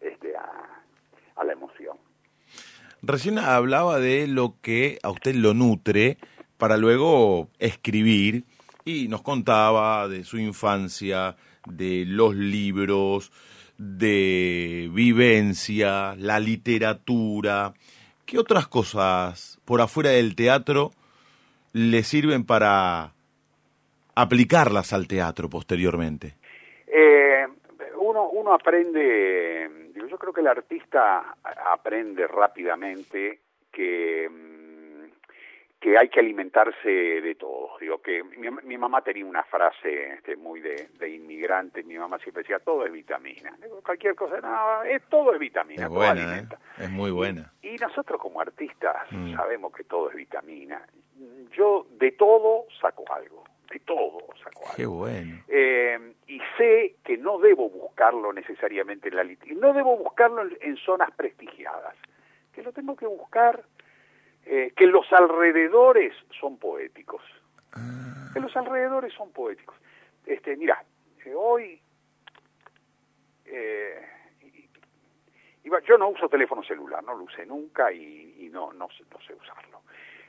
este, 0.00 0.36
a, 0.36 0.82
a 1.36 1.44
la 1.44 1.52
emoción. 1.52 1.96
Recién 3.02 3.38
hablaba 3.38 3.98
de 3.98 4.26
lo 4.26 4.56
que 4.60 4.98
a 5.02 5.10
usted 5.10 5.34
lo 5.34 5.54
nutre 5.54 6.18
para 6.58 6.76
luego 6.76 7.48
escribir 7.58 8.44
y 8.84 9.08
nos 9.08 9.22
contaba 9.22 10.06
de 10.08 10.24
su 10.24 10.38
infancia, 10.38 11.36
de 11.66 12.04
los 12.06 12.34
libros, 12.34 13.32
de 13.78 14.90
vivencia, 14.92 16.14
la 16.18 16.38
literatura. 16.38 17.72
¿Qué 18.30 18.38
otras 18.38 18.68
cosas 18.68 19.60
por 19.64 19.80
afuera 19.80 20.10
del 20.10 20.36
teatro 20.36 20.92
le 21.72 22.04
sirven 22.04 22.46
para 22.46 23.12
aplicarlas 24.14 24.92
al 24.92 25.08
teatro 25.08 25.50
posteriormente? 25.50 26.36
Eh, 26.86 27.44
uno, 27.98 28.28
uno 28.28 28.54
aprende, 28.54 29.90
yo 29.96 30.16
creo 30.16 30.32
que 30.32 30.42
el 30.42 30.46
artista 30.46 31.34
aprende 31.72 32.28
rápidamente 32.28 33.40
que, 33.72 34.30
mm, 34.30 34.49
que 35.80 35.96
hay 35.96 36.10
que 36.10 36.20
alimentarse 36.20 36.88
de 36.88 37.34
todo. 37.36 37.78
Digo 37.80 38.02
que 38.02 38.22
mi, 38.22 38.50
mi 38.50 38.76
mamá 38.76 39.00
tenía 39.02 39.24
una 39.24 39.42
frase 39.44 40.12
este, 40.14 40.36
muy 40.36 40.60
de, 40.60 40.88
de 40.98 41.08
inmigrante, 41.08 41.82
mi 41.82 41.96
mamá 41.98 42.18
siempre 42.18 42.42
decía, 42.42 42.58
todo 42.58 42.84
es 42.84 42.92
vitamina. 42.92 43.56
Digo, 43.62 43.80
cualquier 43.82 44.14
cosa, 44.14 44.40
no, 44.42 44.82
es, 44.82 45.02
todo 45.08 45.32
es 45.32 45.38
vitamina, 45.40 45.82
Es 45.84 45.88
todo 45.88 45.96
buena, 45.96 46.20
¿eh? 46.20 46.24
alimenta. 46.24 46.58
Es 46.78 46.90
muy 46.90 47.10
buena. 47.10 47.52
Y 47.62 47.76
nosotros 47.76 48.20
como 48.20 48.40
artistas 48.40 48.96
Mm. 49.10 49.34
sabemos 49.34 49.72
que 49.74 49.84
todo 49.84 50.10
es 50.10 50.16
vitamina. 50.16 50.82
Yo 51.52 51.86
de 51.92 52.12
todo 52.12 52.66
saco 52.80 53.04
algo, 53.12 53.44
de 53.72 53.78
todo 53.80 54.18
saco 54.42 54.60
algo. 54.64 54.76
Qué 54.76 54.86
bueno. 54.86 55.42
Eh, 55.48 56.12
y 56.28 56.40
sé 56.58 56.96
que 57.04 57.16
no 57.16 57.38
debo 57.38 57.68
buscarlo 57.70 58.32
necesariamente 58.34 59.08
en 59.08 59.16
la 59.16 59.24
literatura, 59.24 59.68
no 59.68 59.74
debo 59.74 59.96
buscarlo 59.96 60.42
en, 60.42 60.56
en 60.60 60.76
zonas 60.76 61.10
prestigiadas, 61.12 61.96
que 62.52 62.62
lo 62.62 62.72
tengo 62.72 62.94
que 62.96 63.06
buscar, 63.06 63.62
eh, 64.46 64.72
que 64.76 64.86
los 64.86 65.10
alrededores 65.12 66.14
son 66.40 66.58
poéticos, 66.58 67.22
que 68.32 68.40
los 68.40 68.56
alrededores 68.56 69.12
son 69.14 69.30
poéticos. 69.32 69.76
Este, 70.26 70.56
mira, 70.56 70.82
eh, 71.24 71.34
hoy 71.34 71.80
eh, 73.46 74.06
iba- 75.64 75.80
yo 75.80 75.98
no 75.98 76.08
uso 76.08 76.28
teléfono 76.28 76.62
celular, 76.62 77.02
no 77.04 77.14
lo 77.14 77.24
usé 77.24 77.44
nunca 77.46 77.92
y, 77.92 78.36
y 78.40 78.48
no, 78.50 78.72
no, 78.72 78.88
sé, 78.90 79.04
no 79.12 79.20
sé 79.26 79.34
usarlo. 79.34 79.82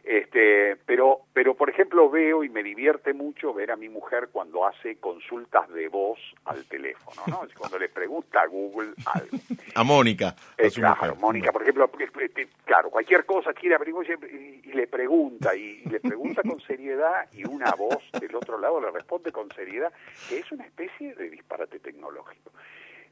Este, 0.04 0.78
pero, 0.86 1.20
pero 1.32 1.54
por 1.56 1.70
ejemplo 1.70 2.10
veo 2.10 2.44
y 2.44 2.50
me 2.50 2.64
divierte 2.64 3.14
mucho 3.14 3.54
ver 3.54 3.72
a 3.72 3.76
mi 3.76 3.88
mujer 3.88 4.30
cuando 4.32 4.66
hace 4.66 4.96
consultas 4.98 5.70
de 5.70 5.88
voz 5.90 6.20
al 6.46 6.66
teléfono, 6.66 7.22
¿no? 7.28 7.42
Cuando 7.58 7.78
le 7.78 7.88
pregunta 7.90 8.42
a 8.42 8.48
Google 8.48 8.94
algo. 9.06 9.38
A 9.76 9.84
Mónica, 9.84 10.30
a 10.30 10.36
Eh, 10.58 10.70
su 10.70 10.82
claro, 10.82 10.96
mujer. 10.96 11.16
Mónica, 11.20 11.52
por 11.52 11.62
ejemplo, 11.62 11.90
eh, 12.00 12.48
claro, 12.66 12.90
cualquier 12.90 13.26
cosa 13.26 13.54
quiere 13.54 13.76
averiguar 13.76 14.06
y, 14.08 14.62
y 14.70 14.74
le 14.74 14.88
pregunta, 14.88 15.56
y, 15.56 15.84
le 15.86 16.00
pregunta 16.00 16.42
con 16.42 16.60
seriedad, 16.60 17.28
y 17.32 17.46
una 17.48 17.72
voz 17.72 18.04
del 18.20 18.36
otro 18.36 18.58
lado 18.60 18.82
le 18.82 18.92
responde 18.92 19.32
con 19.32 19.50
seriedad, 19.52 19.94
que 20.28 20.40
es 20.40 20.52
una 20.52 20.66
especie 20.66 21.14
de 21.16 21.30
disparate 21.30 21.80
tecnológico. 21.80 22.52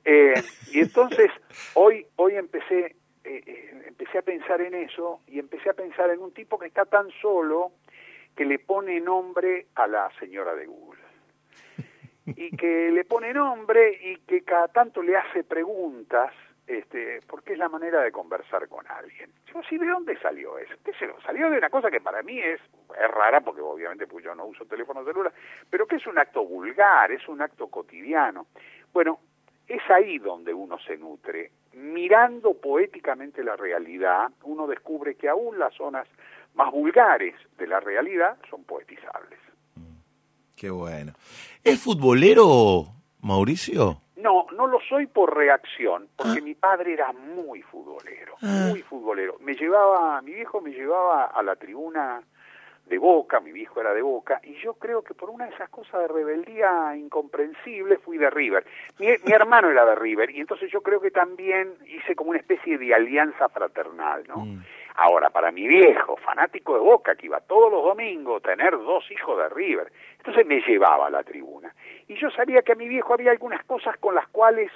Eh, 0.06 0.34
y 0.72 0.80
entonces, 0.80 1.30
hoy, 1.76 2.06
hoy 2.16 2.36
empecé, 2.36 2.96
eh, 3.30 3.44
eh, 3.46 3.84
empecé 3.86 4.18
a 4.18 4.22
pensar 4.24 4.60
en 4.62 4.74
eso, 4.74 5.22
y 5.28 5.38
empecé 5.38 5.70
a 5.70 5.74
pensar 5.74 6.10
en 6.10 6.20
un 6.20 6.34
tipo 6.34 6.58
que 6.58 6.66
está 6.66 6.86
tan 6.86 7.12
solo 7.22 7.74
que 8.36 8.44
le 8.44 8.58
pone 8.58 9.00
nombre 9.00 9.68
a 9.76 9.86
la 9.86 10.10
señora 10.20 10.56
de 10.56 10.66
Google 10.66 11.00
y 12.26 12.56
que 12.58 12.90
le 12.92 13.04
pone 13.06 13.34
nombre 13.34 14.00
y 14.02 14.18
que 14.18 14.42
cada 14.42 14.68
tanto 14.68 15.04
le 15.04 15.16
hace 15.16 15.44
preguntas, 15.44 16.34
este, 16.66 17.22
porque 17.28 17.54
es 17.54 17.60
la 17.60 17.70
manera 17.70 18.02
de 18.02 18.12
conversar 18.12 18.68
con 18.68 18.86
alguien. 18.88 19.32
Yo 19.54 19.62
sí, 19.70 19.78
¿de 19.78 19.88
dónde 19.88 20.18
salió 20.20 20.58
eso? 20.58 20.74
¿Qué 20.84 20.94
sé 20.94 21.06
yo? 21.06 21.20
Salió 21.22 21.50
de 21.50 21.58
una 21.58 21.70
cosa 21.70 21.92
que 21.92 22.02
para 22.02 22.24
mí 22.24 22.40
es, 22.40 22.60
es 22.62 23.12
rara, 23.12 23.42
porque 23.42 23.62
obviamente 23.62 24.08
pues 24.08 24.24
yo 24.24 24.34
no 24.34 24.46
uso 24.46 24.66
teléfono 24.66 25.04
celular, 25.04 25.34
pero 25.70 25.86
que 25.86 25.98
es 25.98 26.08
un 26.08 26.18
acto 26.18 26.46
vulgar, 26.46 27.12
es 27.12 27.28
un 27.28 27.42
acto 27.42 27.68
cotidiano. 27.68 28.48
Bueno, 28.92 29.20
es 29.68 29.82
ahí 29.90 30.18
donde 30.18 30.54
uno 30.54 30.80
se 30.80 30.98
nutre. 30.98 31.52
Mirando 31.74 32.54
poéticamente 32.56 33.44
la 33.44 33.56
realidad, 33.56 34.32
uno 34.44 34.68
descubre 34.68 35.16
que 35.16 35.30
aún 35.30 35.60
las 35.60 35.74
zonas 35.76 36.08
más 36.56 36.72
vulgares 36.72 37.36
de 37.58 37.68
la 37.68 37.80
realidad 37.80 38.38
son 38.50 38.64
poetizables. 38.64 39.40
Qué 40.56 40.70
bueno. 40.70 41.14
¿Es 41.64 41.82
futbolero, 41.82 42.88
Mauricio? 43.22 44.02
No, 44.18 44.48
no 44.58 44.68
lo 44.68 44.80
soy 44.90 45.08
por 45.08 45.34
reacción, 45.34 46.10
porque 46.18 46.42
mi 46.42 46.54
padre 46.54 46.94
era 46.94 47.14
muy 47.14 47.62
futbolero, 47.62 48.36
muy 48.42 48.82
futbolero. 48.82 49.38
Me 49.40 49.54
llevaba, 49.56 50.22
mi 50.22 50.34
viejo 50.34 50.60
me 50.60 50.72
llevaba 50.72 51.28
a 51.28 51.42
la 51.44 51.56
tribuna 51.56 52.22
de 52.90 52.98
Boca, 52.98 53.40
mi 53.40 53.52
viejo 53.52 53.80
era 53.80 53.94
de 53.94 54.02
Boca, 54.02 54.42
y 54.44 54.56
yo 54.56 54.74
creo 54.74 55.04
que 55.04 55.14
por 55.14 55.30
una 55.30 55.46
de 55.46 55.54
esas 55.54 55.70
cosas 55.70 56.02
de 56.02 56.08
rebeldía 56.08 56.96
incomprensible 56.98 57.98
fui 57.98 58.18
de 58.18 58.30
River. 58.30 58.66
Mi, 58.98 59.08
mi 59.26 59.32
hermano 59.32 59.70
era 59.70 59.86
de 59.86 59.96
River, 59.96 60.32
y 60.32 60.42
entonces 60.42 60.72
yo 60.72 60.82
creo 60.82 61.00
que 61.00 61.12
también 61.12 61.76
hice 61.86 62.16
como 62.16 62.32
una 62.32 62.40
especie 62.40 62.78
de 62.78 62.94
alianza 62.94 63.48
fraternal, 63.50 64.24
¿no? 64.28 64.46
Ahora, 64.96 65.30
para 65.30 65.52
mi 65.52 65.66
viejo, 65.66 66.18
fanático 66.18 66.74
de 66.74 66.82
Boca, 66.82 67.16
que 67.16 67.28
iba 67.28 67.40
todos 67.40 67.72
los 67.72 67.84
domingos 67.84 68.44
a 68.44 68.50
tener 68.50 68.72
dos 68.72 69.10
hijos 69.12 69.38
de 69.38 69.48
River, 69.48 69.92
entonces 70.18 70.46
me 70.46 70.60
llevaba 70.60 71.08
a 71.08 71.10
la 71.10 71.24
tribuna. 71.24 71.74
Y 72.08 72.16
yo 72.16 72.30
sabía 72.32 72.64
que 72.64 72.74
a 72.74 72.76
mi 72.76 72.90
viejo 72.90 73.14
había 73.14 73.32
algunas 73.32 73.64
cosas 73.64 73.98
con 73.98 74.14
las 74.14 74.28
cuales 74.28 74.72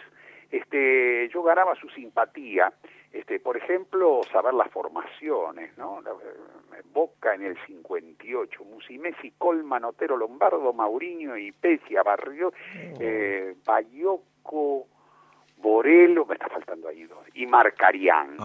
este, 0.51 1.29
yo 1.29 1.43
ganaba 1.43 1.75
su 1.75 1.89
simpatía. 1.89 2.71
Este, 3.13 3.39
por 3.39 3.55
ejemplo, 3.55 4.21
saber 4.31 4.55
las 4.55 4.69
formaciones, 4.71 5.77
¿no? 5.77 6.01
La- 6.01 6.11
eh, 6.11 6.81
Boca 6.91 7.33
en 7.35 7.43
el 7.43 7.57
58, 7.67 8.63
Musimesi, 8.65 9.31
Colman, 9.37 9.85
Otero, 9.85 10.17
Lombardo, 10.17 10.73
Mauriño 10.73 11.37
y 11.37 11.51
Pecia, 11.51 12.01
Barrio, 12.03 12.51
eh, 12.99 13.55
Bayoco, 13.65 14.87
Borelo, 15.57 16.25
me 16.25 16.33
está 16.33 16.49
faltando 16.49 16.87
ahí 16.89 17.03
dos, 17.03 17.19
y 17.35 17.45
Marcarián, 17.45 18.35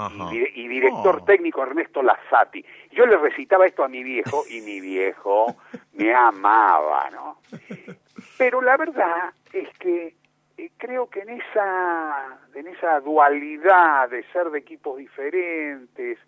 y 0.54 0.68
director 0.68 1.18
Oh. 1.22 1.24
técnico 1.24 1.62
Ernesto 1.62 2.02
Lazzati. 2.02 2.64
Yo 2.92 3.06
le 3.06 3.16
recitaba 3.16 3.66
esto 3.66 3.82
a 3.82 3.88
mi 3.88 4.02
viejo 4.04 4.44
y 4.48 4.60
mi 4.60 4.80
viejo 4.80 5.56
me 5.94 6.14
amaba, 6.14 7.10
¿no? 7.10 7.38
pero 8.38 8.60
la 8.62 8.76
verdad 8.76 9.32
es 9.52 9.68
que 9.78 10.14
eh, 10.58 10.70
creo 10.76 11.08
que 11.08 11.20
en 11.20 11.30
esa, 11.30 12.38
en 12.54 12.66
esa 12.66 13.00
dualidad 13.00 14.10
de 14.10 14.24
ser 14.32 14.50
de 14.50 14.58
equipos 14.58 14.98
diferentes, 14.98 16.18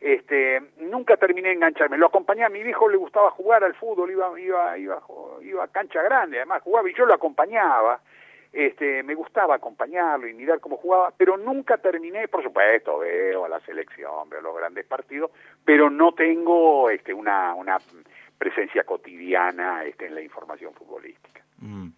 este, 0.00 0.60
nunca 0.78 1.16
terminé 1.16 1.48
de 1.48 1.54
engancharme. 1.54 1.98
Lo 1.98 2.06
acompañé 2.06 2.44
a 2.44 2.50
mi 2.50 2.62
viejo, 2.62 2.88
le 2.88 2.98
gustaba 2.98 3.30
jugar 3.30 3.64
al 3.64 3.74
fútbol, 3.74 4.10
iba, 4.10 4.38
iba, 4.38 4.78
iba, 4.78 5.02
iba 5.42 5.64
a 5.64 5.68
cancha 5.68 6.02
grande, 6.02 6.36
además 6.36 6.62
jugaba 6.62 6.88
y 6.88 6.94
yo 6.94 7.06
lo 7.06 7.14
acompañaba. 7.14 8.00
Este, 8.52 9.02
me 9.02 9.14
gustaba 9.14 9.56
acompañarlo 9.56 10.26
y 10.26 10.32
mirar 10.32 10.60
cómo 10.60 10.76
jugaba, 10.78 11.12
pero 11.16 11.36
nunca 11.36 11.76
terminé, 11.76 12.28
por 12.28 12.42
supuesto, 12.42 12.98
veo 12.98 13.44
a 13.44 13.48
la 13.48 13.60
selección, 13.60 14.28
veo 14.30 14.40
los 14.40 14.56
grandes 14.56 14.86
partidos, 14.86 15.30
pero 15.64 15.90
no 15.90 16.12
tengo 16.12 16.88
este, 16.88 17.12
una, 17.12 17.54
una 17.54 17.78
presencia 18.38 18.84
cotidiana 18.84 19.84
este, 19.84 20.06
en 20.06 20.14
la 20.14 20.22
información 20.22 20.72
futbolística. 20.72 21.42
Mm. 21.58 21.88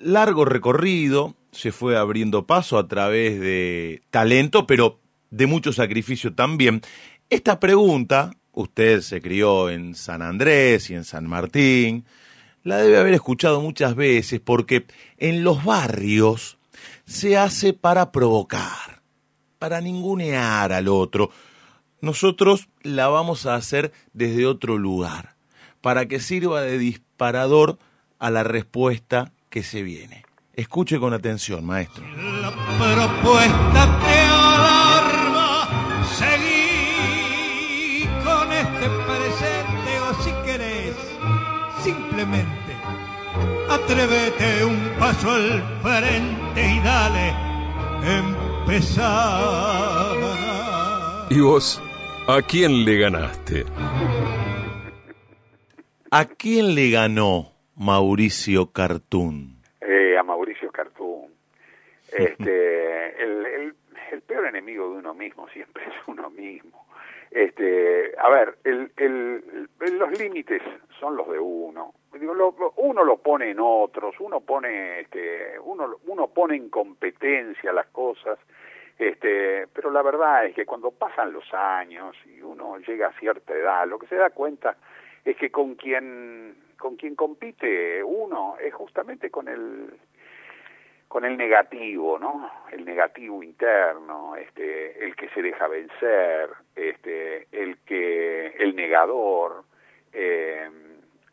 Largo 0.00 0.44
recorrido, 0.44 1.34
se 1.52 1.72
fue 1.72 1.96
abriendo 1.96 2.46
paso 2.46 2.78
a 2.78 2.86
través 2.86 3.40
de 3.40 4.02
talento, 4.10 4.66
pero 4.66 5.00
de 5.30 5.46
mucho 5.46 5.72
sacrificio 5.72 6.34
también. 6.34 6.82
Esta 7.30 7.58
pregunta, 7.58 8.32
usted 8.52 9.00
se 9.00 9.20
crió 9.20 9.70
en 9.70 9.94
San 9.94 10.22
Andrés 10.22 10.90
y 10.90 10.94
en 10.94 11.04
San 11.04 11.26
Martín, 11.26 12.04
la 12.62 12.78
debe 12.78 12.98
haber 12.98 13.14
escuchado 13.14 13.60
muchas 13.60 13.94
veces 13.94 14.40
porque 14.40 14.86
en 15.18 15.44
los 15.44 15.64
barrios 15.64 16.58
se 17.04 17.36
hace 17.36 17.72
para 17.72 18.12
provocar, 18.12 19.02
para 19.58 19.80
ningunear 19.80 20.72
al 20.72 20.88
otro. 20.88 21.30
Nosotros 22.00 22.68
la 22.82 23.08
vamos 23.08 23.46
a 23.46 23.54
hacer 23.54 23.92
desde 24.12 24.46
otro 24.46 24.78
lugar, 24.78 25.36
para 25.80 26.06
que 26.06 26.20
sirva 26.20 26.60
de 26.60 26.78
disparador 26.78 27.78
a 28.18 28.30
la 28.30 28.42
respuesta 28.42 29.32
que 29.56 29.62
se 29.62 29.82
viene. 29.82 30.22
Escuche 30.52 30.98
con 30.98 31.14
atención, 31.14 31.64
maestro. 31.64 32.04
La 32.42 32.50
propuesta 32.76 33.98
te 34.04 34.18
alarma, 34.28 36.04
seguí 36.14 38.04
con 38.22 38.52
este 38.52 38.86
presente 39.08 40.00
o 40.02 40.12
si 40.22 40.30
querés, 40.44 40.94
simplemente 41.82 42.76
atrévete 43.70 44.62
un 44.66 44.90
paso 44.98 45.30
al 45.30 45.62
frente 45.80 46.74
y 46.74 46.80
dale, 46.80 47.34
empezar. 48.18 50.16
¿Y 51.30 51.40
vos? 51.40 51.80
¿A 52.28 52.42
quién 52.42 52.84
le 52.84 52.98
ganaste? 52.98 53.64
¿A 56.10 56.26
quién 56.26 56.74
le 56.74 56.90
ganó 56.90 57.55
Mauricio 57.76 58.72
Cartún? 58.72 59.62
Eh, 59.80 60.16
a 60.18 60.22
Mauricio 60.22 60.70
Cartún. 60.70 61.34
Este, 62.08 63.22
el, 63.22 63.74
el, 64.12 64.22
peor 64.22 64.46
enemigo 64.46 64.90
de 64.90 64.98
uno 64.98 65.12
mismo 65.12 65.48
siempre 65.48 65.84
es 65.84 65.92
uno 66.06 66.30
mismo. 66.30 66.86
Este, 67.30 68.14
a 68.16 68.30
ver, 68.30 68.56
el, 68.64 68.90
el, 68.96 69.68
los 69.98 70.18
límites 70.18 70.62
son 70.98 71.16
los 71.16 71.28
de 71.28 71.38
uno. 71.38 71.92
Digo, 72.18 72.32
uno 72.76 73.04
lo 73.04 73.16
pone 73.18 73.50
en 73.50 73.58
otros, 73.60 74.14
uno 74.20 74.40
pone, 74.40 75.00
este, 75.00 75.58
uno, 75.62 75.96
uno 76.06 76.28
pone 76.28 76.56
en 76.56 76.70
competencia 76.70 77.72
las 77.72 77.88
cosas 77.88 78.38
este, 78.98 79.66
pero 79.74 79.90
la 79.90 80.02
verdad 80.02 80.46
es 80.46 80.54
que 80.54 80.64
cuando 80.64 80.90
pasan 80.90 81.32
los 81.32 81.52
años 81.52 82.16
y 82.24 82.40
uno 82.40 82.78
llega 82.78 83.08
a 83.08 83.18
cierta 83.18 83.52
edad, 83.54 83.86
lo 83.86 83.98
que 83.98 84.06
se 84.06 84.16
da 84.16 84.30
cuenta 84.30 84.76
es 85.24 85.36
que 85.36 85.50
con 85.50 85.74
quien 85.74 86.56
con 86.78 86.96
quien 86.96 87.14
compite 87.14 88.02
uno 88.02 88.56
es 88.58 88.72
justamente 88.74 89.30
con 89.30 89.48
el 89.48 89.98
con 91.08 91.24
el 91.24 91.36
negativo, 91.36 92.18
¿no? 92.18 92.50
El 92.72 92.84
negativo 92.84 93.42
interno, 93.42 94.34
este, 94.36 95.04
el 95.04 95.14
que 95.14 95.28
se 95.30 95.40
deja 95.40 95.68
vencer, 95.68 96.50
este, 96.74 97.46
el 97.52 97.78
que, 97.86 98.48
el 98.58 98.74
negador, 98.74 99.64
eh, 100.12 100.68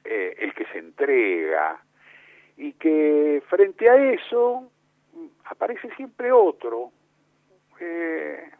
eh, 0.03 0.35
el 0.37 0.53
que 0.53 0.65
se 0.65 0.77
entrega, 0.77 1.81
y 2.55 2.73
que 2.73 3.41
frente 3.49 3.89
a 3.89 3.95
eso 4.13 4.69
aparece 5.45 5.89
siempre 5.95 6.31
otro, 6.31 6.91
eh, 7.79 8.51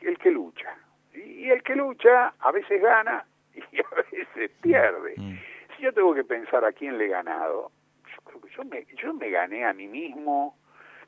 el, 0.00 0.18
que 0.18 0.30
lucha. 0.30 0.76
Y, 1.12 1.50
el 1.50 1.62
que 1.62 1.74
lucha 1.74 2.34
a 2.38 2.52
veces 2.52 2.80
gana 2.80 3.26
y 3.54 3.80
a 3.80 4.02
veces 4.10 4.50
pierde. 4.60 5.14
Mm. 5.16 5.49
Yo 5.80 5.94
tengo 5.94 6.14
que 6.14 6.24
pensar 6.24 6.62
a 6.64 6.72
quién 6.72 6.98
le 6.98 7.06
he 7.06 7.08
ganado, 7.08 7.70
yo 8.04 8.22
creo 8.24 8.40
que 8.42 8.50
yo 8.50 8.64
me, 8.64 8.84
yo 9.02 9.14
me 9.14 9.30
gané 9.30 9.64
a 9.64 9.72
mí 9.72 9.88
mismo, 9.88 10.54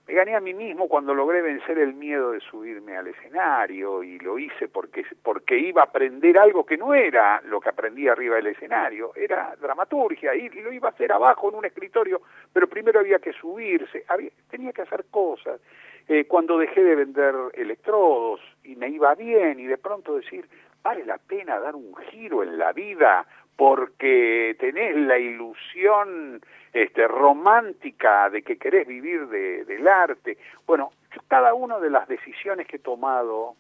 me 0.07 0.15
gané 0.15 0.35
a 0.35 0.41
mí 0.41 0.55
mismo 0.55 0.89
cuando 0.89 1.13
logré 1.13 1.43
vencer 1.43 1.79
el 1.79 1.93
miedo 1.93 2.33
de 2.33 2.41
subirme 2.41 2.97
al 2.97 3.07
escenario 3.07 4.03
y 4.03 4.19
lo 4.19 4.39
hice 4.39 4.69
porque, 4.69 5.05
porque 5.23 5.59
iba 5.59 5.83
a 5.83 5.85
aprender 5.85 6.39
algo 6.39 6.65
que 6.65 6.79
no 6.79 6.95
era 6.95 7.43
lo 7.43 7.61
que 7.61 7.69
aprendí 7.69 8.09
arriba 8.09 8.37
del 8.37 8.47
escenario, 8.47 9.13
era 9.15 9.55
dramaturgia 9.61 10.35
y, 10.35 10.49
lo 10.49 10.73
iba 10.73 10.89
a 10.89 10.93
hacer 10.93 11.13
abajo 11.13 11.51
en 11.51 11.57
un 11.57 11.67
escritorio, 11.67 12.23
pero 12.51 12.67
primero 12.67 13.01
había 13.01 13.19
que 13.19 13.35
subirse, 13.35 14.05
había, 14.09 14.31
tenía 14.51 14.73
que 14.73 14.83
hacer 14.83 15.05
cosas. 15.11 15.61
Eh, 16.09 16.25
cuando 16.25 16.57
dejé 16.57 16.83
de 16.83 16.97
vender 16.97 17.35
electrodos 17.53 18.41
y 18.65 18.75
me 18.75 18.89
iba 18.89 19.15
bien 19.15 19.61
y 19.61 19.67
de 19.67 19.79
pronto 19.79 20.17
decir, 20.17 20.49
vale 20.83 21.05
la 21.05 21.19
pena 21.19 21.61
dar 21.61 21.77
un 21.77 21.95
giro 22.11 22.43
en 22.43 22.59
la 22.59 22.73
vida 22.73 23.25
porque 23.63 24.57
tenés 24.59 24.97
la 24.97 25.17
ilusión 25.21 26.41
este, 26.73 27.07
romántica 27.07 28.29
de 28.29 28.43
que 28.43 28.59
querés 28.59 28.89
vivir 28.89 29.29
de, 29.29 29.65
del 29.65 29.87
arte. 29.87 30.37
Bueno, 30.67 30.91
cada 31.29 31.55
una 31.55 31.79
de 31.79 31.89
las 31.89 32.09
decisiones 32.09 32.67
que 32.67 32.79
he 32.79 32.81
tomado, 32.81 33.55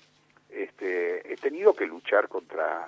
este, 0.51 1.33
he 1.33 1.37
tenido 1.37 1.73
que 1.77 1.87
luchar 1.87 2.27
contra, 2.27 2.85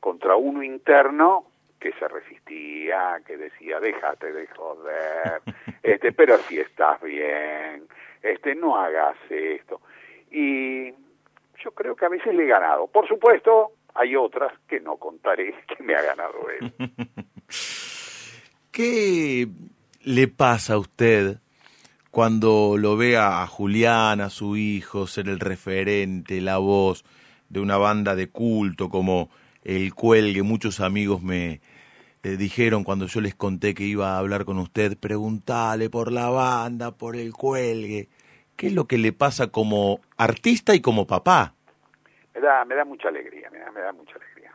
contra 0.00 0.34
uno 0.36 0.62
interno 0.62 1.44
que 1.78 1.92
se 1.92 2.08
resistía, 2.08 3.20
que 3.26 3.36
decía, 3.36 3.78
déjate 3.78 4.32
de 4.32 4.46
joder, 4.46 5.42
este, 5.82 6.12
pero 6.12 6.38
si 6.38 6.58
estás 6.58 7.02
bien, 7.02 7.86
este, 8.22 8.54
no 8.54 8.78
hagas 8.78 9.18
esto. 9.28 9.82
Y 10.30 10.90
yo 11.62 11.72
creo 11.74 11.94
que 11.94 12.06
a 12.06 12.08
veces 12.08 12.34
le 12.34 12.44
he 12.44 12.48
ganado. 12.48 12.86
Por 12.86 13.06
supuesto, 13.06 13.72
hay 13.94 14.16
otras 14.16 14.52
que 14.68 14.80
no 14.80 14.96
contaré 14.96 15.54
que 15.76 15.82
me 15.82 15.94
ha 15.94 16.02
ganado 16.02 16.34
él. 16.60 16.74
¿Qué 18.70 19.48
le 20.02 20.28
pasa 20.28 20.74
a 20.74 20.78
usted 20.78 21.38
cuando 22.10 22.76
lo 22.76 22.96
ve 22.96 23.16
a 23.16 23.46
Julián, 23.46 24.20
a 24.20 24.30
su 24.30 24.56
hijo, 24.56 25.06
ser 25.06 25.28
el 25.28 25.40
referente, 25.40 26.40
la 26.40 26.58
voz 26.58 27.04
de 27.48 27.60
una 27.60 27.76
banda 27.76 28.16
de 28.16 28.28
culto 28.28 28.88
como 28.88 29.30
El 29.62 29.94
Cuelgue? 29.94 30.42
Muchos 30.42 30.80
amigos 30.80 31.22
me 31.22 31.60
eh, 32.24 32.36
dijeron 32.36 32.82
cuando 32.82 33.06
yo 33.06 33.20
les 33.20 33.36
conté 33.36 33.74
que 33.74 33.84
iba 33.84 34.14
a 34.14 34.18
hablar 34.18 34.44
con 34.44 34.58
usted, 34.58 34.98
preguntale 34.98 35.88
por 35.88 36.10
la 36.10 36.30
banda, 36.30 36.90
por 36.90 37.14
El 37.14 37.32
Cuelgue. 37.32 38.08
¿Qué 38.56 38.68
es 38.68 38.72
lo 38.72 38.86
que 38.86 38.98
le 38.98 39.12
pasa 39.12 39.48
como 39.48 40.00
artista 40.16 40.74
y 40.74 40.80
como 40.80 41.06
papá? 41.06 41.54
Me 42.34 42.40
da, 42.40 42.64
me 42.64 42.74
da 42.74 42.84
mucha 42.84 43.08
alegría, 43.08 43.48
me 43.50 43.58
da, 43.58 43.70
me 43.70 43.80
da 43.80 43.92
mucha 43.92 44.16
alegría. 44.16 44.52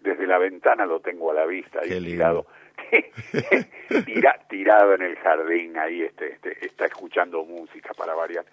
desde 0.00 0.26
la 0.26 0.38
ventana 0.38 0.86
lo 0.86 1.00
tengo 1.00 1.32
a 1.32 1.34
la 1.34 1.46
vista, 1.46 1.80
ahí 1.80 1.98
tirado, 2.04 2.46
tirado 4.48 4.94
en 4.94 5.02
el 5.02 5.16
jardín, 5.16 5.76
ahí 5.76 6.02
este, 6.02 6.34
este, 6.34 6.64
está 6.64 6.86
escuchando 6.86 7.44
música 7.44 7.92
para 7.94 8.14
variar. 8.14 8.44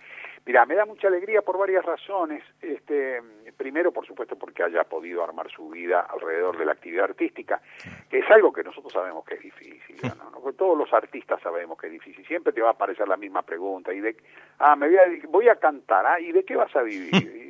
Mira, 0.46 0.66
me 0.66 0.76
da 0.76 0.86
mucha 0.86 1.08
alegría 1.08 1.42
por 1.42 1.58
varias 1.58 1.86
razones. 1.86 2.44
Este, 2.62 3.22
primero, 3.56 3.94
por 3.94 4.06
supuesto, 4.06 4.38
porque 4.38 4.64
haya 4.64 4.84
podido 4.84 5.24
armar 5.24 5.50
su 5.50 5.70
vida 5.70 6.02
alrededor 6.02 6.58
de 6.58 6.66
la 6.66 6.74
actividad 6.74 7.06
artística, 7.06 7.62
que 8.10 8.20
es 8.20 8.30
algo 8.30 8.52
que 8.52 8.64
nosotros 8.64 8.92
sabemos 8.92 9.24
que 9.24 9.36
es 9.36 9.42
difícil. 9.42 9.96
¿no? 10.04 10.52
Todos 10.58 10.78
los 10.78 10.92
artistas 10.92 11.40
sabemos 11.42 11.78
que 11.78 11.88
es 11.88 11.94
difícil. 11.94 12.26
Siempre 12.26 12.52
te 12.52 12.62
va 12.62 12.70
a 12.70 12.74
aparecer 12.74 13.08
la 13.08 13.16
misma 13.16 13.44
pregunta. 13.44 13.94
Y 13.94 14.02
de, 14.02 14.18
ah, 14.60 14.76
me 14.76 14.88
voy 14.88 14.98
a, 14.98 15.28
voy 15.30 15.48
a 15.48 15.56
cantar, 15.56 16.06
¿ah? 16.06 16.20
¿y 16.20 16.32
de 16.34 16.44
qué 16.44 16.56
vas 16.58 16.76
a 16.76 16.82
vivir? 16.82 17.12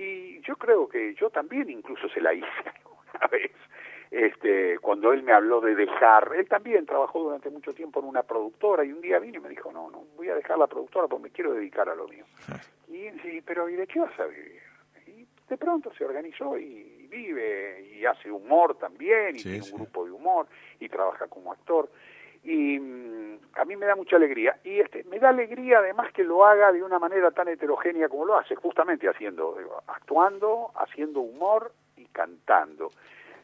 y, 0.00 0.40
yo 0.42 0.56
creo 0.56 0.88
que 0.88 1.14
yo 1.14 1.30
también 1.30 1.68
incluso 1.70 2.08
se 2.08 2.20
la 2.20 2.32
hice 2.32 2.46
una 3.14 3.26
vez 3.28 3.50
este, 4.10 4.78
cuando 4.78 5.12
él 5.12 5.22
me 5.22 5.32
habló 5.32 5.60
de 5.60 5.74
dejar, 5.74 6.32
él 6.34 6.48
también 6.48 6.86
trabajó 6.86 7.22
durante 7.24 7.50
mucho 7.50 7.74
tiempo 7.74 8.00
en 8.00 8.06
una 8.06 8.22
productora 8.22 8.84
y 8.84 8.92
un 8.92 9.02
día 9.02 9.18
vino 9.18 9.38
y 9.38 9.42
me 9.42 9.50
dijo, 9.50 9.70
no, 9.70 9.90
no, 9.90 10.04
voy 10.16 10.28
a 10.30 10.34
dejar 10.34 10.58
la 10.58 10.66
productora 10.66 11.06
porque 11.08 11.24
me 11.24 11.30
quiero 11.30 11.52
dedicar 11.52 11.88
a 11.88 11.94
lo 11.94 12.06
mío. 12.08 12.24
Y 12.88 13.10
sí, 13.20 13.42
pero 13.44 13.68
¿y 13.68 13.76
de 13.76 13.86
qué 13.86 14.00
vas 14.00 14.18
a 14.18 14.24
vivir? 14.24 14.62
Y 15.06 15.26
de 15.46 15.58
pronto 15.58 15.92
se 15.92 16.06
organizó 16.06 16.58
y 16.58 17.06
vive 17.10 17.86
y 17.94 18.06
hace 18.06 18.30
humor 18.30 18.78
también 18.78 19.36
y 19.36 19.42
tiene 19.42 19.60
un 19.60 19.80
grupo 19.80 20.06
de 20.06 20.10
humor 20.12 20.46
y 20.80 20.88
trabaja 20.88 21.26
como 21.26 21.52
actor 21.52 21.90
y 22.42 22.78
mm, 22.78 23.38
a 23.54 23.64
mí 23.64 23.76
me 23.76 23.86
da 23.86 23.96
mucha 23.96 24.16
alegría 24.16 24.58
y 24.64 24.80
este 24.80 25.04
me 25.04 25.18
da 25.18 25.30
alegría 25.30 25.78
además 25.78 26.12
que 26.12 26.24
lo 26.24 26.44
haga 26.44 26.72
de 26.72 26.82
una 26.82 26.98
manera 26.98 27.30
tan 27.30 27.48
heterogénea 27.48 28.08
como 28.08 28.24
lo 28.24 28.38
hace 28.38 28.54
justamente 28.54 29.08
haciendo 29.08 29.56
actuando 29.86 30.70
haciendo 30.76 31.20
humor 31.20 31.72
y 31.96 32.06
cantando 32.06 32.90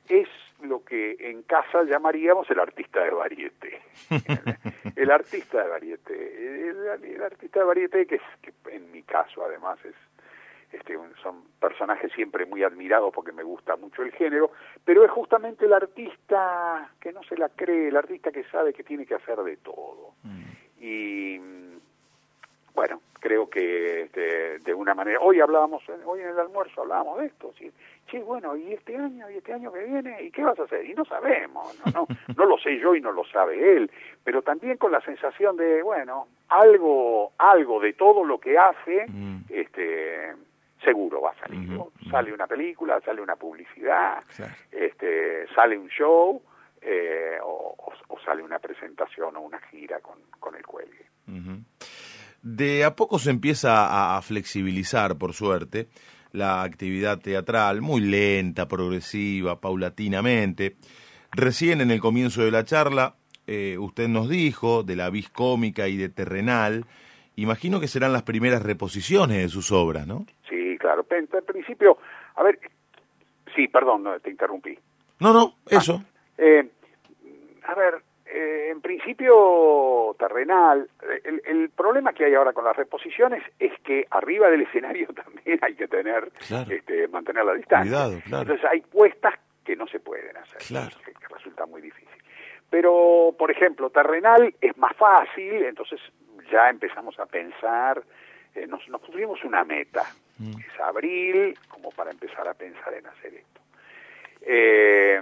es 0.09 0.29
lo 0.63 0.85
que 0.85 1.17
en 1.19 1.43
casa 1.43 1.83
llamaríamos 1.85 2.49
el 2.51 2.61
artista 2.61 3.03
de 3.03 3.11
varieté. 3.11 3.81
el 4.97 5.11
artista 5.11 5.63
de 5.63 5.69
varieté. 5.69 6.69
El, 6.69 7.05
el 7.05 7.23
artista 7.23 7.61
de 7.61 7.65
varieté, 7.65 8.07
que, 8.07 8.17
es, 8.17 8.23
que 8.43 8.53
en 8.71 8.91
mi 8.93 9.03
caso 9.03 9.45
además 9.45 9.79
es 9.85 9.95
este, 10.75 10.99
son 11.23 11.43
personajes 11.61 12.13
siempre 12.13 12.47
muy 12.47 12.63
admirados 12.63 13.13
porque 13.15 13.33
me 13.33 13.43
gusta 13.43 13.77
mucho 13.77 14.03
el 14.03 14.13
género, 14.13 14.51
pero 14.85 15.05
es 15.05 15.11
justamente 15.11 15.65
el 15.67 15.73
artista 15.73 16.91
que 17.01 17.13
no 17.13 17.23
se 17.23 17.37
la 17.37 17.49
cree, 17.49 17.89
el 17.89 17.97
artista 17.97 18.31
que 18.31 18.45
sabe 18.45 18.73
que 18.73 18.85
tiene 18.85 19.07
que 19.07 19.15
hacer 19.15 19.39
de 19.39 19.57
todo. 19.59 20.15
Y 20.81 21.39
bueno, 22.75 23.01
creo 23.21 23.49
que 23.49 24.03
este, 24.03 24.59
de 24.59 24.75
una 24.75 24.95
manera, 24.95 25.21
hoy 25.21 25.41
hablábamos, 25.41 25.83
hoy 26.05 26.21
en 26.21 26.29
el 26.29 26.39
almuerzo 26.39 26.83
hablábamos 26.83 27.21
de 27.21 27.27
esto, 27.27 27.53
¿sí? 27.59 27.71
sí, 28.11 28.19
bueno, 28.19 28.57
y 28.57 28.73
este 28.73 28.97
año, 28.97 29.31
y 29.31 29.37
este 29.39 29.53
año 29.53 29.73
que 29.73 29.85
viene, 29.85 30.23
¿y 30.25 30.31
qué 30.31 30.43
vas 30.43 30.59
a 30.59 30.65
hacer? 30.65 30.85
Y 30.85 30.93
no 30.95 31.05
sabemos, 31.05 31.79
no, 31.87 31.93
no, 31.93 32.07
no 32.37 32.45
lo 32.45 32.59
sé 32.59 32.79
yo 32.79 32.95
y 32.95 33.01
no 33.01 33.13
lo 33.13 33.25
sabe 33.25 33.77
él, 33.77 33.91
pero 34.25 34.43
también 34.43 34.77
con 34.77 34.93
la 34.93 35.01
sensación 35.01 35.57
de, 35.57 35.83
bueno, 35.83 36.27
algo, 36.49 37.33
algo 37.39 37.81
de 37.81 37.93
todo 37.95 38.25
lo 38.25 38.39
que 38.39 38.59
hace, 38.59 39.07
Mm. 39.09 39.45
este 39.49 40.33
seguro 40.85 41.21
va 41.23 41.31
a 41.31 41.39
salir. 41.41 41.61
¿no? 41.69 41.93
Sale 42.11 42.33
una 42.33 42.47
película, 42.47 43.01
sale 43.05 43.21
una 43.23 43.37
publicidad, 43.37 44.23
este, 44.71 45.47
sale 45.55 45.77
un 45.79 45.89
show 45.89 46.43
eh, 46.81 47.39
o, 47.43 47.75
o- 47.79 47.93
o 48.15 48.21
sale 48.25 48.43
una 48.43 48.59
presentación 48.59 49.35
o 49.37 49.41
una 49.41 49.59
gira 49.71 50.01
con, 50.01 50.19
con 50.39 50.55
el 50.55 50.65
cuelgue. 50.67 51.07
De 52.43 52.85
a 52.85 52.95
poco 52.95 53.19
se 53.19 53.31
empieza 53.31 53.87
a, 53.87 54.17
a 54.19 54.23
flexibilizar, 54.23 55.17
por 55.17 55.33
suerte, 55.33 55.89
la 56.33 56.63
actividad 56.63 57.19
teatral, 57.21 57.81
muy 57.81 58.01
lenta, 58.03 58.69
progresiva, 58.69 59.61
paulatinamente. 59.61 60.77
Recién 61.33 61.81
en 61.81 61.91
el 61.91 62.01
comienzo 62.01 62.43
de 62.45 62.51
la 62.51 62.65
charla, 62.65 63.15
eh, 63.47 63.77
usted 63.79 64.09
nos 64.09 64.29
dijo 64.29 64.83
de 64.83 64.97
la 64.97 65.09
vis 65.11 65.31
cómica 65.31 65.89
y 65.89 65.97
de 65.97 66.09
terrenal. 66.11 66.85
Imagino 67.37 67.81
que 67.81 67.89
serán 67.89 68.13
las 68.13 68.23
primeras 68.25 68.63
reposiciones 68.63 69.39
de 69.39 69.49
sus 69.49 69.73
obras, 69.73 70.07
¿no? 70.07 70.27
Claro. 70.85 71.07
En, 71.11 71.29
en 71.33 71.45
principio, 71.45 71.99
a 72.37 72.43
ver, 72.43 72.59
sí, 73.55 73.69
perdón, 73.69 74.05
te 74.23 74.31
interrumpí. 74.31 74.79
No, 75.21 75.33
no, 75.33 75.55
eso. 75.71 76.03
Eh, 76.39 76.69
a 77.65 77.75
ver, 77.75 77.95
eh, 78.27 78.69
en 78.71 78.81
principio 78.81 80.15
terrenal, 80.19 80.89
eh, 81.03 81.21
el, 81.25 81.43
el 81.47 81.71
problema 81.71 82.13
que 82.13 82.25
hay 82.25 82.35
ahora 82.35 82.53
con 82.53 82.65
las 82.65 82.77
reposiciones 82.77 83.43
es 83.59 83.73
que 83.81 84.07
arriba 84.11 84.49
del 84.51 84.63
escenario 84.63 85.09
también 85.15 85.59
hay 85.63 85.75
que 85.75 85.89
tener, 85.89 86.31
Claro. 86.49 86.71
este, 86.71 87.09
mantener 87.09 87.45
la 87.45 87.55
distancia. 87.55 87.91
Cuidado, 87.91 88.21
claro. 88.27 88.43
Entonces 88.43 88.67
hay 88.71 88.81
puestas 88.83 89.35
que 89.65 89.77
no 89.77 89.87
se 89.87 90.01
pueden 90.01 90.37
hacer, 90.37 90.59
Claro. 90.67 90.97
que, 91.05 91.13
que 91.13 91.35
resulta 91.35 91.65
muy 91.67 91.81
difícil. 91.81 92.09
Pero, 92.69 93.35
por 93.39 93.51
ejemplo, 93.51 93.89
terrenal 93.91 94.55
es 94.61 94.77
más 94.77 94.95
fácil, 94.97 95.63
entonces 95.65 96.01
ya 96.51 96.69
empezamos 96.69 97.19
a 97.21 97.27
pensar, 97.27 98.03
eh, 98.55 98.67
nos, 98.67 98.87
nos 98.89 99.01
pusimos 99.01 99.43
una 99.45 99.65
meta, 99.65 100.05
Mm. 100.39 100.59
es 100.59 100.81
abril, 100.81 101.59
como 101.69 101.91
para 101.91 102.11
empezar 102.11 102.47
a 102.49 102.55
pensar 102.55 102.93
en 102.95 103.07
hacer 103.07 103.35
esto. 103.35 103.61
Eh, 104.43 105.21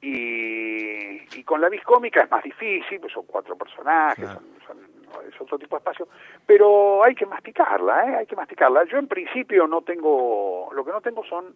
y, 0.00 1.38
y 1.38 1.44
con 1.44 1.60
la 1.60 1.68
vis 1.68 1.82
cómica 1.82 2.22
es 2.22 2.30
más 2.30 2.42
difícil, 2.44 3.00
pues 3.00 3.12
son 3.12 3.26
cuatro 3.26 3.56
personajes, 3.56 4.24
Claro. 4.24 4.40
son- 4.66 4.86
son- 5.12 5.26
es 5.28 5.40
otro 5.40 5.58
tipo 5.58 5.76
de 5.76 5.78
espacio, 5.80 6.08
pero 6.44 7.02
hay 7.02 7.14
que 7.14 7.26
masticarla, 7.26 8.04
¿eh? 8.12 8.16
hay 8.16 8.26
que 8.26 8.36
masticarla. 8.36 8.84
Yo 8.84 8.98
en 8.98 9.08
principio 9.08 9.66
no 9.66 9.82
tengo, 9.82 10.68
lo 10.72 10.84
que 10.84 10.92
no 10.92 11.00
tengo 11.00 11.24
son 11.24 11.54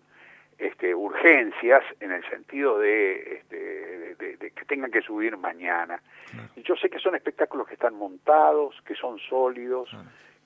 este, 0.59 0.95
urgencias 0.95 1.83
en 2.01 2.12
el 2.12 2.22
sentido 2.28 2.78
de, 2.78 3.35
este, 3.37 3.57
de, 3.57 4.14
de- 4.16 4.37
de 4.37 4.51
que 4.51 4.64
tengan 4.66 4.91
que 4.91 5.01
subir 5.01 5.37
mañana. 5.39 6.03
Y 6.57 6.62
Yo 6.62 6.76
sé 6.76 6.91
que 6.91 6.99
son 6.99 7.14
espectáculos 7.14 7.66
que 7.66 7.74
están 7.74 7.95
montados, 7.95 8.74
que 8.85 8.95
son 8.95 9.18
sólidos, 9.18 9.91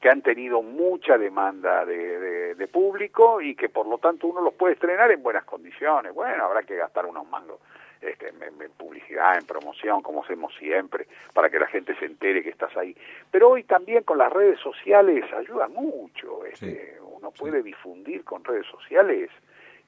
que 0.00 0.08
han 0.10 0.20
tenido 0.22 0.60
mucha 0.62 1.16
demanda 1.16 1.84
de, 1.86 2.18
de- 2.20 2.54
de 2.54 2.66
público 2.68 3.40
y 3.40 3.54
que 3.54 3.68
por 3.68 3.86
lo 3.86 3.98
tanto 3.98 4.26
uno 4.26 4.40
los 4.42 4.54
puede 4.54 4.74
estrenar 4.74 5.10
en 5.10 5.22
buenas 5.22 5.44
condiciones. 5.44 6.12
Bueno, 6.12 6.44
habrá 6.44 6.62
que 6.62 6.76
gastar 6.76 7.06
unos 7.06 7.26
mangos 7.28 7.58
este, 8.02 8.28
en, 8.28 8.42
en 8.42 8.70
publicidad, 8.72 9.38
en 9.38 9.46
promoción, 9.46 10.02
como 10.02 10.22
hacemos 10.22 10.54
siempre, 10.56 11.06
para 11.32 11.48
que 11.48 11.58
la 11.58 11.66
gente 11.66 11.94
se 11.96 12.04
entere 12.04 12.42
que 12.42 12.50
estás 12.50 12.76
ahí. 12.76 12.94
Pero 13.30 13.48
hoy 13.50 13.64
también 13.64 14.02
con 14.04 14.18
las 14.18 14.30
redes 14.30 14.60
sociales 14.60 15.24
ayuda 15.32 15.68
mucho. 15.68 16.44
Este, 16.44 16.98
Uno 17.16 17.30
puede 17.30 17.62
difundir 17.62 18.24
con 18.24 18.44
redes 18.44 18.66
sociales 18.66 19.30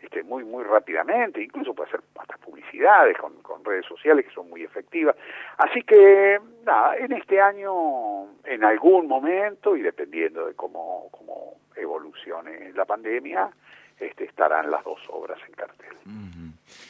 este, 0.07 0.23
muy 0.23 0.45
muy 0.45 0.63
rápidamente, 0.63 1.43
incluso 1.43 1.75
puede 1.75 1.89
hacer 1.89 2.01
hasta 2.17 2.37
publicidades 2.39 3.19
con, 3.19 3.35
con 3.43 3.65
redes 3.65 3.85
sociales 3.87 4.25
que 4.25 4.33
son 4.33 4.49
muy 4.49 4.63
efectivas. 4.63 5.17
Así 5.59 5.83
que, 5.83 6.39
nada, 6.65 6.97
en 6.97 7.13
este 7.13 7.41
año, 7.41 8.27
en 8.45 8.63
algún 8.63 9.09
momento, 9.09 9.77
y 9.77 9.83
dependiendo 9.83 10.47
de 10.47 10.55
cómo, 10.55 11.09
cómo 11.11 11.55
evolucione 11.75 12.73
la 12.73 12.85
pandemia, 12.85 13.51
este, 13.99 14.25
estarán 14.25 14.71
las 14.71 14.85
dos 14.85 15.01
obras 15.09 15.41
en 15.47 15.55
cartel. 15.55 15.97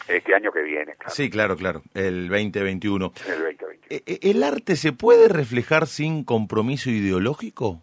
Este 0.09 0.35
año 0.35 0.53
que 0.53 0.63
viene, 0.63 0.95
claro, 0.95 1.11
Sí, 1.11 1.31
claro, 1.31 1.57
claro, 1.57 1.83
el 1.95 2.29
2021. 2.29 3.13
en 3.27 3.33
el 3.33 3.57
2020. 3.57 3.95
Eh, 3.95 4.03
eh, 4.07 4.19
¿El 4.23 4.43
arte 4.43 4.77
se 4.77 4.93
puede 4.93 5.29
reflejar 5.29 5.87
sin 5.87 6.23
compromiso 6.23 6.91
ideológico? 6.91 7.83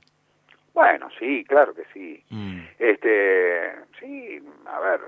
Bueno, 0.73 1.09
sí, 1.19 1.43
claro 1.45 1.73
que 1.73 1.83
sí. 1.93 2.23
Mm. 2.29 2.59
Este, 2.79 3.71
sí, 3.99 4.39
a 4.65 4.79
ver, 4.79 5.01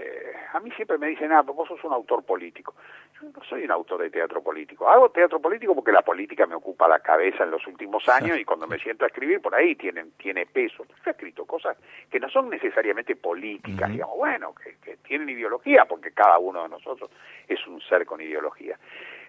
eh, 0.00 0.32
a 0.52 0.60
mí 0.60 0.70
siempre 0.72 0.98
me 0.98 1.08
dicen, 1.08 1.32
ah, 1.32 1.42
vos 1.42 1.68
sos 1.68 1.82
un 1.84 1.92
autor 1.92 2.24
político. 2.24 2.74
Yo 3.20 3.28
no 3.28 3.44
soy 3.44 3.64
un 3.64 3.70
autor 3.70 4.02
de 4.02 4.10
teatro 4.10 4.42
político. 4.42 4.88
Hago 4.88 5.10
teatro 5.10 5.40
político 5.40 5.74
porque 5.74 5.92
la 5.92 6.02
política 6.02 6.46
me 6.46 6.54
ocupa 6.54 6.88
la 6.88 7.00
cabeza 7.00 7.44
en 7.44 7.50
los 7.50 7.66
últimos 7.66 8.08
años 8.08 8.38
y 8.38 8.44
cuando 8.44 8.66
me 8.66 8.78
siento 8.78 9.04
a 9.04 9.08
escribir 9.08 9.40
por 9.40 9.54
ahí 9.54 9.74
tienen, 9.76 10.12
tiene 10.12 10.46
peso. 10.46 10.84
Yo 10.86 10.94
he 11.06 11.10
escrito 11.10 11.44
cosas 11.44 11.76
que 12.10 12.18
no 12.18 12.28
son 12.28 12.48
necesariamente 12.48 13.16
políticas, 13.16 13.90
digamos, 13.90 14.16
bueno, 14.16 14.54
que, 14.54 14.76
que 14.78 14.96
tienen 14.98 15.28
ideología 15.28 15.84
porque 15.84 16.12
cada 16.12 16.38
uno 16.38 16.62
de 16.62 16.68
nosotros 16.70 17.10
es 17.46 17.64
un 17.66 17.80
ser 17.82 18.06
con 18.06 18.20
ideología. 18.20 18.78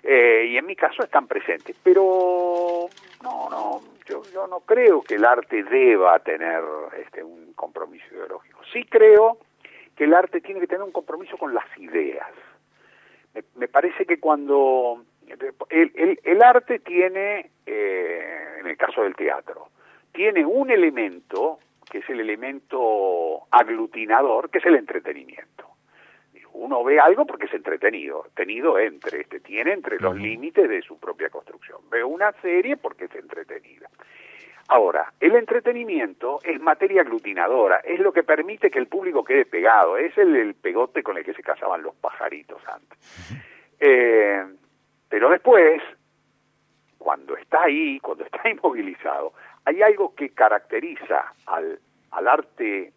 Eh, 0.03 0.47
y 0.49 0.57
en 0.57 0.65
mi 0.65 0.76
caso 0.76 1.03
están 1.03 1.28
presentes, 1.28 1.76
pero 1.84 2.88
no, 3.24 3.49
no, 3.49 3.82
yo, 4.05 4.24
yo 4.34 4.47
no 4.47 4.61
creo 4.61 5.01
que 5.03 5.15
el 5.15 5.26
arte 5.26 5.63
deba 5.63 6.17
tener 6.19 6.63
este, 6.97 7.24
un 7.24 7.53
compromiso 7.53 8.05
ideológico. 8.11 8.61
Sí 8.74 8.84
creo 8.86 9.38
que 10.02 10.06
el 10.06 10.16
arte 10.16 10.41
tiene 10.41 10.60
que 10.60 10.66
tener 10.66 10.82
un 10.82 10.91
compromiso 10.91 11.38
con 11.38 11.54
las 11.54 11.66
ideas. 11.78 12.28
Me, 13.36 13.43
me 13.56 13.68
parece 13.68 14.04
que 14.08 14.20
cuando 14.20 15.06
el, 15.70 15.91
el, 15.93 16.20
el 16.24 16.41
arte 16.41 16.80
tiene, 16.80 17.52
eh, 17.68 18.58
en 18.62 18.66
el 18.66 18.76
caso 18.78 19.04
del 19.04 19.16
teatro, 19.16 19.68
tiene 20.12 20.43
un 20.43 20.72
elemento 20.72 21.60
que 21.88 21.99
es 21.99 22.10
el 22.10 22.20
elemento 22.20 23.41
aglutinador, 23.52 24.49
que 24.49 24.58
es 24.58 24.66
el 24.66 24.78
entretenimiento 24.78 25.68
uno 26.54 26.84
ve 26.84 26.99
algo 26.99 27.26
porque 27.26 27.45
es 27.45 27.54
entretenido, 27.54 28.26
tenido 28.36 28.78
entre, 28.78 29.22
este, 29.22 29.39
tiene 29.39 29.72
entre 29.72 29.99
los 29.99 30.18
límites 30.18 30.68
de 30.68 30.82
su 30.82 30.99
propia 30.99 31.30
construcción. 31.30 31.80
Ve 31.89 32.04
una 32.04 32.34
serie 32.41 32.76
porque 32.76 33.06
es 33.06 33.16
entretenida. 33.16 33.89
Ahora, 34.68 35.12
el 35.20 35.36
entretenimiento 35.36 36.39
es 36.43 36.59
materia 36.59 37.01
aglutinadora, 37.01 37.78
es 37.84 37.99
lo 37.99 38.12
que 38.14 38.24
permite 38.24 38.70
que 38.70 38.80
el 38.80 38.88
público 38.88 39.24
quede 39.24 39.45
pegado, 39.45 39.97
es 39.97 40.18
el, 40.18 40.36
el 40.36 40.53
pegote 40.55 41.03
con 41.03 41.18
el 41.18 41.24
que 41.24 41.34
se 41.34 41.43
casaban 41.43 41.84
los 41.84 41.95
pajaritos 41.95 42.62
antes. 42.68 42.97
Eh, 43.80 44.45
pero 45.09 45.30
después, 45.30 45.82
cuando 46.97 47.36
está 47.36 47.64
ahí, 47.64 47.99
cuando 47.99 48.24
está 48.24 48.47
inmovilizado, 48.49 49.34
hay 49.66 49.82
algo 49.82 50.16
que 50.16 50.30
caracteriza 50.30 51.34
al, 51.45 51.80
al 52.12 52.28
arte 52.28 52.93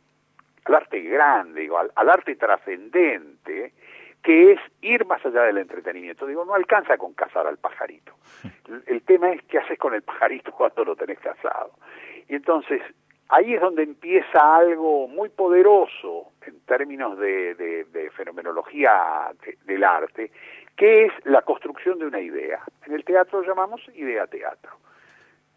al 0.67 0.75
arte 0.77 1.01
grande, 1.01 1.69
al, 1.77 1.91
al 1.95 2.09
arte 2.09 2.37
trascendente, 2.37 3.75
que 4.25 4.53
es 4.53 4.61
ir 4.81 5.05
más 5.05 5.25
allá 5.25 5.43
del 5.43 5.59
entretenimiento. 5.59 6.27
Digo, 6.27 6.47
no 6.47 6.55
alcanza 6.55 6.97
con 6.97 7.13
cazar 7.13 7.47
al 7.47 7.59
pajarito. 7.59 8.15
El, 8.67 8.83
el 8.87 9.03
tema 9.03 9.31
es 9.31 9.43
qué 9.43 9.59
haces 9.59 9.79
con 9.79 9.95
el 9.95 10.03
pajarito 10.03 10.51
cuando 10.57 10.85
lo 10.85 10.97
tenés 10.97 11.21
cazado. 11.21 11.73
Y 12.27 12.35
entonces, 12.35 12.81
ahí 13.29 13.55
es 13.55 13.61
donde 13.61 13.83
empieza 13.83 14.57
algo 14.57 15.07
muy 15.09 15.29
poderoso 15.29 16.33
en 16.47 16.59
términos 16.61 17.19
de, 17.19 17.55
de, 17.55 17.85
de 17.85 18.11
fenomenología 18.11 19.31
de, 19.45 19.59
del 19.67 19.85
arte, 19.85 20.33
que 20.75 21.05
es 21.05 21.13
la 21.25 21.43
construcción 21.43 21.99
de 21.99 22.07
una 22.07 22.21
idea. 22.21 22.63
En 22.87 22.95
el 22.95 23.05
teatro 23.05 23.43
lo 23.43 23.47
llamamos 23.47 23.83
idea-teatro 23.95 24.73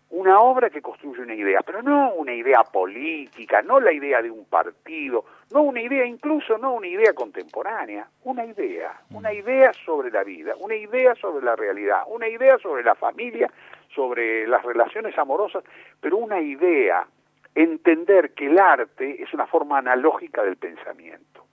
una 0.10 0.40
obra 0.40 0.70
que 0.70 0.82
construye 0.82 1.22
una 1.22 1.36
idea, 1.36 1.60
pero 1.66 1.82
no 1.82 2.14
una 2.14 2.34
idea 2.34 2.64
política, 2.64 3.62
no 3.62 3.80
la 3.80 3.92
idea 3.92 4.22
de 4.22 4.32
un 4.32 4.46
partido, 4.46 5.26
no 5.52 5.64
una 5.64 5.82
idea 5.82 6.06
incluso, 6.06 6.58
no 6.58 6.74
una 6.74 6.88
idea 6.88 7.14
contemporánea, 7.14 8.08
una 8.24 8.46
idea, 8.46 9.02
una 9.12 9.34
idea 9.34 9.74
sobre 9.86 10.10
la 10.10 10.24
vida, 10.24 10.54
una 10.60 10.76
idea 10.76 11.14
sobre 11.16 11.44
la 11.44 11.56
realidad, 11.56 12.04
una 12.08 12.28
idea 12.28 12.58
sobre 12.60 12.84
la 12.84 12.96
familia, 12.96 13.52
sobre 13.94 14.48
las 14.48 14.64
relaciones 14.64 15.18
amorosas, 15.18 15.64
pero 16.00 16.18
una 16.18 16.40
idea, 16.40 17.06
entender 17.54 18.34
que 18.34 18.46
el 18.46 18.60
arte 18.60 19.22
es 19.22 19.34
una 19.34 19.48
forma 19.48 19.80
analógica 19.80 20.44
del 20.44 20.58
pensamiento. 20.58 21.46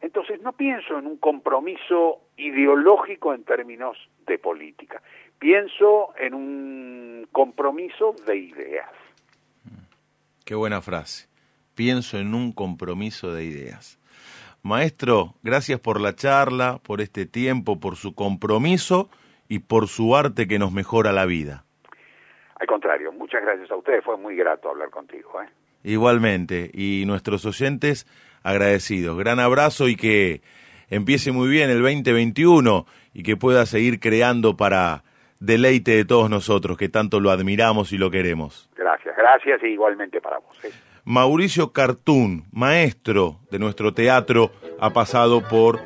Entonces 0.00 0.40
no 0.42 0.52
pienso 0.52 0.98
en 0.98 1.06
un 1.06 1.18
compromiso 1.18 2.22
ideológico 2.36 3.32
en 3.32 3.44
términos 3.44 3.96
de 4.26 4.38
política, 4.38 5.00
pienso 5.42 6.14
en 6.20 6.34
un 6.34 7.28
compromiso 7.32 8.14
de 8.24 8.36
ideas. 8.36 8.88
Qué 10.44 10.54
buena 10.54 10.80
frase. 10.80 11.26
Pienso 11.74 12.18
en 12.18 12.32
un 12.32 12.52
compromiso 12.52 13.32
de 13.32 13.44
ideas. 13.44 13.98
Maestro, 14.62 15.34
gracias 15.42 15.80
por 15.80 16.00
la 16.00 16.14
charla, 16.14 16.78
por 16.84 17.00
este 17.00 17.26
tiempo, 17.26 17.80
por 17.80 17.96
su 17.96 18.14
compromiso 18.14 19.10
y 19.48 19.58
por 19.58 19.88
su 19.88 20.14
arte 20.14 20.46
que 20.46 20.60
nos 20.60 20.70
mejora 20.70 21.10
la 21.10 21.26
vida. 21.26 21.64
Al 22.60 22.68
contrario, 22.68 23.10
muchas 23.10 23.42
gracias 23.42 23.68
a 23.72 23.74
ustedes, 23.74 24.04
fue 24.04 24.16
muy 24.16 24.36
grato 24.36 24.68
hablar 24.68 24.90
contigo. 24.90 25.42
¿eh? 25.42 25.48
Igualmente, 25.82 26.70
y 26.72 27.02
nuestros 27.04 27.44
oyentes 27.46 28.06
agradecidos. 28.44 29.18
Gran 29.18 29.40
abrazo 29.40 29.88
y 29.88 29.96
que 29.96 30.40
empiece 30.88 31.32
muy 31.32 31.48
bien 31.48 31.68
el 31.68 31.82
2021 31.82 32.86
y 33.12 33.24
que 33.24 33.36
pueda 33.36 33.66
seguir 33.66 33.98
creando 33.98 34.56
para 34.56 35.02
deleite 35.42 35.96
de 35.96 36.04
todos 36.04 36.30
nosotros, 36.30 36.78
que 36.78 36.88
tanto 36.88 37.18
lo 37.18 37.30
admiramos 37.30 37.92
y 37.92 37.98
lo 37.98 38.10
queremos. 38.10 38.70
Gracias, 38.76 39.14
gracias 39.16 39.62
y 39.64 39.66
igualmente 39.66 40.20
para 40.20 40.38
vos. 40.38 40.64
¿eh? 40.64 40.70
Mauricio 41.04 41.72
Cartún, 41.72 42.44
maestro 42.52 43.40
de 43.50 43.58
nuestro 43.58 43.92
teatro, 43.92 44.52
ha 44.78 44.90
pasado 44.90 45.42
por 45.42 45.80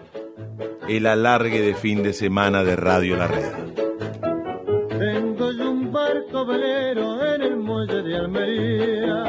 el 0.89 1.07
alargue 1.07 1.63
de 1.63 1.75
fin 1.75 2.03
de 2.03 2.13
semana 2.13 2.65
de 2.65 2.77
Radio 2.77 3.17
La 3.17 3.29
Red. 3.29 3.53
Tengo 4.99 5.53
yo 5.53 5.71
un 5.71 5.91
barco 5.91 6.45
velero 6.45 7.35
en 7.35 7.43
el 7.43 7.57
muelle 7.57 8.03
de 8.03 8.17
Almería. 8.17 9.25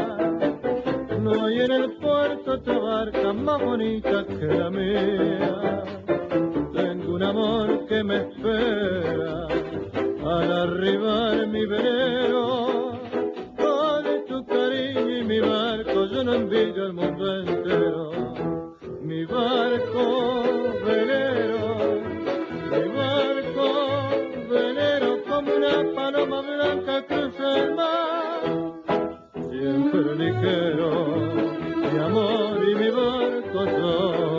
No 1.22 1.46
hay 1.46 1.62
en 1.62 1.72
el 1.72 1.92
puerto 1.94 2.52
otra 2.52 2.80
barca 2.80 3.34
más 3.34 3.62
bonita 3.62 4.26
que 4.28 4.46
la 4.46 4.70
mía. 4.70 5.84
Tengo 6.74 7.16
un 7.16 7.24
amor 7.24 7.88
que 7.88 8.04
me 8.04 8.18
espera 8.18 9.48
al 10.30 10.52
arribar 10.52 11.48
mi 11.48 11.66
velero. 11.66 12.94
De 14.04 14.20
tu 14.28 14.46
cariño 14.46 15.18
y 15.20 15.24
mi 15.24 15.40
barco 15.40 16.06
yo 16.06 16.24
no 16.24 16.34
envidio 16.34 16.88
el 16.88 16.94
mundo 16.94 17.40
entero. 17.40 18.12
Mi 19.02 19.26
barco 19.26 20.34
velero, 20.86 21.78
mi 22.72 22.88
barco 23.00 23.68
velero 24.50 25.24
como 25.28 25.56
una 25.56 25.76
paloma 25.96 26.42
blanca 26.42 27.06
cruza 27.08 27.58
el 27.64 27.76
mar. 27.76 28.42
Siempre 29.50 30.16
ligero, 30.16 30.92
mi 31.92 32.00
amor 32.00 32.70
y 32.70 32.76
mi 32.76 32.90
barco 32.90 33.66
son 33.66 34.37